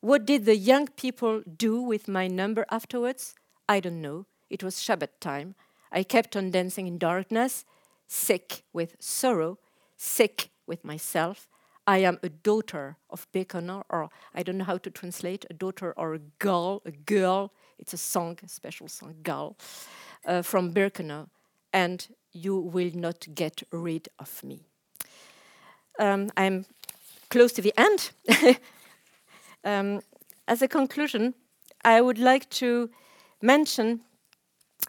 What 0.00 0.24
did 0.24 0.44
the 0.44 0.56
young 0.56 0.86
people 0.86 1.42
do 1.42 1.82
with 1.82 2.06
my 2.06 2.28
number 2.28 2.64
afterwards? 2.70 3.34
I 3.68 3.80
don't 3.80 4.00
know. 4.00 4.26
It 4.48 4.62
was 4.62 4.76
Shabbat 4.76 5.18
time. 5.18 5.56
I 5.90 6.04
kept 6.04 6.36
on 6.36 6.52
dancing 6.52 6.86
in 6.86 6.98
darkness, 6.98 7.64
sick 8.06 8.62
with 8.72 8.94
sorrow, 9.00 9.58
sick 10.00 10.50
with 10.66 10.82
myself. 10.82 11.46
I 11.86 11.98
am 11.98 12.18
a 12.22 12.28
daughter 12.28 12.96
of 13.10 13.30
Birkenau, 13.32 13.82
or 13.90 14.08
I 14.34 14.42
don't 14.42 14.56
know 14.56 14.64
how 14.64 14.78
to 14.78 14.90
translate 14.90 15.44
a 15.50 15.54
daughter 15.54 15.92
or 15.96 16.14
a 16.14 16.18
girl, 16.38 16.80
a 16.86 16.90
girl. 16.90 17.52
It's 17.78 17.92
a 17.92 17.98
song, 17.98 18.38
a 18.42 18.48
special 18.48 18.88
song, 18.88 19.16
girl, 19.22 19.56
uh, 20.24 20.42
from 20.42 20.72
Birkenau. 20.72 21.28
And 21.72 22.06
you 22.32 22.56
will 22.58 22.90
not 22.94 23.26
get 23.34 23.62
rid 23.72 24.08
of 24.18 24.42
me. 24.42 24.60
Um, 25.98 26.30
I'm 26.36 26.64
close 27.28 27.52
to 27.52 27.62
the 27.62 27.74
end. 27.76 28.12
um, 29.64 30.00
as 30.48 30.62
a 30.62 30.68
conclusion, 30.68 31.34
I 31.84 32.00
would 32.00 32.18
like 32.18 32.48
to 32.50 32.90
mention 33.42 34.00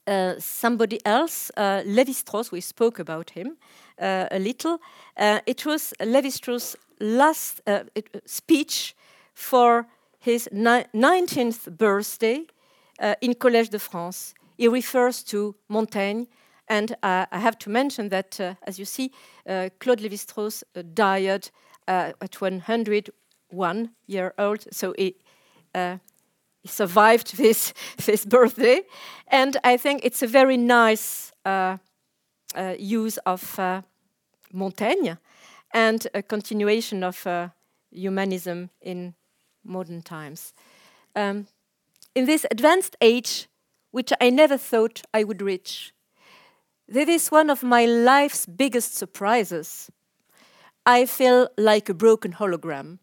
uh, 0.08 0.39
somebody 0.39 1.00
else, 1.06 1.52
uh, 1.58 1.82
Lévi-Strauss. 1.86 2.52
We 2.52 2.62
spoke 2.62 3.00
about 3.00 3.32
him 3.32 3.58
uh, 4.00 4.28
a 4.32 4.39
little. 4.39 4.80
Uh, 5.18 5.39
it 5.46 5.66
was 5.66 5.94
Lévi-Strauss' 6.00 6.76
last 7.00 7.62
uh, 7.68 7.84
speech 8.26 8.96
for 9.34 9.86
his 10.20 10.50
19th 10.54 11.78
birthday 11.78 12.46
in 13.22 13.34
Collège 13.34 13.70
de 13.70 13.80
France. 13.80 14.36
He 14.58 14.68
refers 14.68 15.24
to 15.24 15.56
Montaigne 15.68 16.26
and 16.68 16.96
I 17.04 17.26
have 17.32 17.58
to 17.60 17.70
mention 17.70 18.10
that, 18.10 18.39
as 18.39 18.80
you 18.80 18.86
see, 18.86 19.12
Claude 19.80 20.00
Lévi-Strauss 20.00 20.64
uh, 20.76 20.84
died 20.94 21.50
at 21.88 22.42
101 22.42 23.89
year 24.08 24.34
old, 24.38 24.66
so 24.72 24.94
he 24.98 25.16
survived 26.66 27.38
this 27.38 27.74
this 28.05 28.26
birthday, 28.26 28.82
and 29.28 29.57
I 29.64 29.78
think 29.78 30.01
it's 30.03 30.24
a 30.24 30.28
very 30.28 30.57
nice 30.57 31.32
uh, 31.45 31.78
uh, 32.55 32.76
use 32.78 33.18
of 33.26 33.59
uh, 33.59 33.82
Montaigne 34.53 35.16
and 35.74 36.07
a 36.14 36.22
continuation 36.22 37.03
of 37.03 37.26
humanism 37.91 38.70
in 38.82 39.14
modern 39.64 40.01
times. 40.01 40.53
Um, 41.16 41.47
in 42.16 42.26
this 42.26 42.45
advanced 42.51 42.97
age, 43.01 43.47
which 43.91 44.12
I 44.20 44.30
never 44.30 44.57
thought 44.57 45.01
I 45.14 45.24
would 45.24 45.41
reach, 45.41 45.93
this 46.88 47.07
is 47.07 47.32
one 47.32 47.49
of 47.49 47.64
my 47.64 47.86
life's 47.86 48.45
biggest 48.45 48.95
surprises. 48.95 49.89
I 50.86 51.05
feel 51.05 51.47
like 51.57 51.88
a 51.89 51.93
broken 51.93 52.34
hologram. 52.34 52.99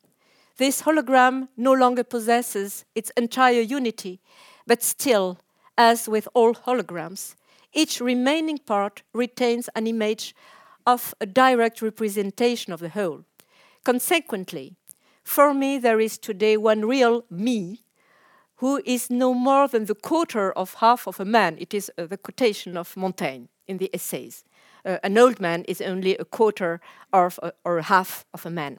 This 0.59 0.83
hologram 0.83 1.49
no 1.57 1.73
longer 1.73 2.03
possesses 2.03 2.85
its 2.95 3.11
entire 3.17 3.61
unity, 3.61 4.21
but 4.67 4.83
still, 4.83 5.39
as 5.77 6.09
with 6.09 6.29
all 6.35 6.53
holograms, 6.53 7.37
each 7.73 8.01
remaining 8.01 8.59
part 8.59 9.03
retains 9.13 9.69
an 9.77 9.87
image 9.87 10.35
of 10.85 11.15
a 11.21 11.27
direct 11.27 11.81
representation 11.81 12.73
of 12.73 12.81
the 12.81 12.89
whole. 12.89 13.25
Consequently, 13.85 14.75
for 15.23 15.55
me, 15.55 15.79
there 15.79 16.01
is 16.01 16.19
today 16.19 16.57
one 16.57 16.85
real 16.85 17.25
me 17.31 17.85
who 18.57 18.83
is 18.85 19.11
no 19.11 19.35
more 19.35 19.69
than 19.69 19.85
the 19.85 19.95
quarter 19.95 20.51
of 20.53 20.75
half 20.75 21.07
of 21.07 21.21
a 21.21 21.25
man. 21.25 21.57
It 21.61 21.73
is 21.73 21.93
uh, 21.97 22.07
the 22.07 22.17
quotation 22.17 22.77
of 22.77 22.97
Montaigne 22.97 23.47
in 23.69 23.79
the 23.79 23.91
essays. 23.95 24.43
Uh, 24.85 24.99
an 25.05 25.17
old 25.17 25.39
man 25.39 25.63
is 25.69 25.81
only 25.81 26.17
a 26.17 26.25
quarter 26.25 26.81
of, 27.13 27.39
uh, 27.43 27.53
or 27.65 27.83
half 27.83 28.25
of 28.35 28.45
a 28.45 28.51
man, 28.51 28.79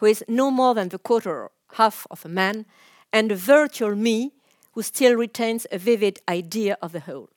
who 0.00 0.06
is 0.06 0.24
no 0.26 0.50
more 0.50 0.74
than 0.74 0.88
the 0.88 0.98
quarter 0.98 1.30
or 1.30 1.50
half 1.74 2.06
of 2.10 2.24
a 2.24 2.28
man, 2.28 2.66
and 3.12 3.30
a 3.30 3.36
virtual 3.36 3.94
me 3.94 4.32
who 4.72 4.82
still 4.82 5.14
retains 5.14 5.66
a 5.70 5.78
vivid 5.78 6.20
idea 6.28 6.76
of 6.82 6.92
the 6.92 7.00
whole. 7.00 7.28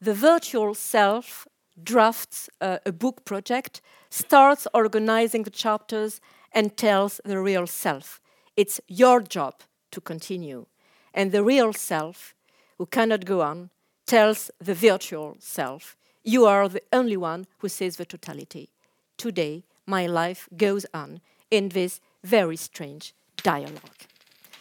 The 0.00 0.14
virtual 0.14 0.74
self 0.74 1.46
drafts 1.82 2.50
uh, 2.60 2.78
a 2.84 2.92
book 2.92 3.24
project, 3.24 3.80
starts 4.10 4.66
organizing 4.74 5.44
the 5.44 5.50
chapters, 5.50 6.20
and 6.52 6.76
tells 6.76 7.20
the 7.24 7.38
real 7.38 7.66
self, 7.66 8.20
it's 8.56 8.80
your 8.88 9.20
job 9.20 9.54
to 9.92 10.00
continue. 10.00 10.66
And 11.14 11.32
the 11.32 11.44
real 11.44 11.72
self 11.72 12.34
who 12.78 12.86
cannot 12.86 13.24
go 13.24 13.40
on 13.40 13.70
tells 14.06 14.50
the 14.58 14.74
virtual 14.74 15.36
self, 15.38 15.96
You 16.24 16.44
are 16.46 16.68
the 16.68 16.82
only 16.92 17.16
one 17.16 17.46
who 17.58 17.68
sees 17.68 17.96
the 17.96 18.04
totality. 18.04 18.70
Today, 19.16 19.64
my 19.86 20.06
life 20.06 20.48
goes 20.56 20.86
on 20.92 21.20
in 21.50 21.70
this 21.70 22.00
very 22.22 22.56
strange 22.56 23.14
dialogue. 23.42 24.06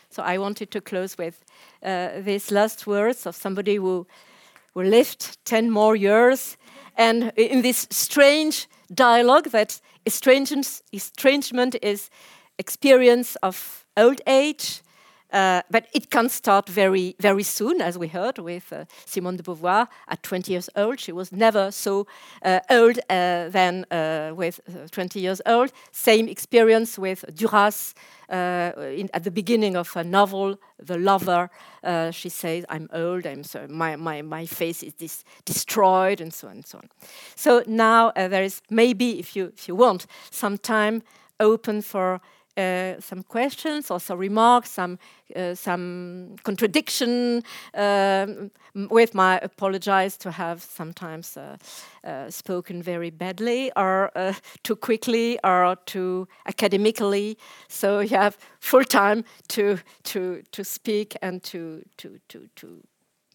So 0.10 0.24
I 0.24 0.38
wanted 0.38 0.72
to 0.72 0.82
close 0.82 1.18
with 1.18 1.44
uh, 1.84 2.22
these 2.22 2.52
last 2.52 2.88
words 2.88 3.26
of 3.26 3.36
somebody 3.36 3.76
who, 3.76 4.08
who 4.74 4.84
lived 4.84 5.38
10 5.46 5.70
more 5.70 5.96
years 5.96 6.58
and 6.98 7.32
in 7.36 7.62
this 7.62 7.88
strange 7.90 8.68
dialogue 8.94 9.52
that 9.52 9.80
estrangement 10.06 11.76
is 11.82 12.10
experience 12.58 13.38
of 13.42 13.86
old 13.96 14.22
age, 14.28 14.82
uh, 15.32 15.62
but 15.70 15.88
it 15.94 16.10
can 16.10 16.28
start 16.30 16.68
very, 16.68 17.16
very 17.20 17.44
soon, 17.44 17.82
as 17.82 17.98
we 17.98 18.08
heard 18.08 18.40
with 18.40 18.74
uh, 18.74 18.86
Simone 19.06 19.38
de 19.38 19.44
Beauvoir 19.44 19.88
at 20.08 20.24
20 20.24 20.52
years 20.52 20.70
old. 20.76 21.00
She 21.00 21.12
was 21.12 21.32
never 21.32 21.72
so 21.72 22.08
uh, 22.44 22.60
old 22.70 22.98
uh, 23.10 23.50
than 23.50 23.86
uh, 23.92 24.32
with 24.36 24.60
uh, 24.68 24.88
20 24.92 25.20
years 25.20 25.42
old. 25.46 25.72
Same 25.92 26.28
experience 26.28 26.98
with 26.98 27.26
Duras 27.36 27.94
in, 28.30 29.10
at 29.14 29.24
the 29.24 29.32
beginning 29.32 29.76
of 29.76 29.96
a 29.96 30.04
novel, 30.04 30.60
The 30.78 30.98
Lover. 30.98 31.50
she 32.12 32.30
says, 32.30 32.66
"I'm 32.70 32.88
old. 32.94 33.26
I'm 33.26 33.44
so 33.44 33.68
my 33.68 33.96
my 33.96 34.22
my 34.22 34.46
face 34.46 34.84
is 34.84 35.24
destroyed, 35.46 36.22
and 36.22 36.32
so 36.32 36.48
on 36.48 36.54
and 36.54 36.66
so 36.66 36.78
on." 36.78 36.90
So 37.36 37.64
now 37.66 38.12
there 38.16 38.44
is 38.44 38.62
maybe, 38.70 39.20
if 39.20 39.36
you 39.36 39.52
if 39.58 39.68
you 39.68 39.76
want, 39.76 40.06
some 40.30 40.58
time 40.58 41.02
open 41.40 41.82
for 41.82 42.22
uh, 42.58 43.00
some 43.00 43.24
questions 43.24 43.92
or 43.92 44.00
some 44.00 44.20
remarks, 44.20 44.72
some 44.72 44.98
uh, 45.36 45.56
some 45.56 46.36
contradiction. 46.44 47.44
Um, 47.74 48.52
with 48.90 49.14
my 49.14 49.40
apologize 49.40 50.18
to 50.18 50.32
have 50.32 50.62
sometimes 50.62 51.38
uh, 51.38 51.58
uh 52.04 52.30
spoken 52.30 52.84
very 52.84 53.10
badly 53.12 53.72
or 53.76 54.12
uh, 54.16 54.34
too 54.64 54.76
quickly 54.76 55.40
or 55.44 55.76
too 55.86 56.28
academically. 56.46 57.38
So 57.68 58.00
you 58.00 58.18
have 58.18 58.38
full 58.60 58.86
time 58.86 59.24
to 59.50 59.78
to 60.04 60.42
to 60.52 60.64
speak 60.64 61.16
and 61.22 61.44
to 61.44 61.84
to 61.98 62.20
to 62.30 62.50
to 62.56 62.84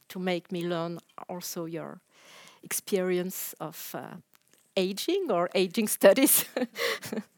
to 0.09 0.19
make 0.19 0.53
me 0.53 0.67
learn 0.67 0.99
also 1.29 1.67
your 1.67 2.01
experience 2.63 3.55
of 3.61 3.95
aging 4.77 5.31
or 5.31 5.49
aging 5.55 5.89
studies. 5.89 6.45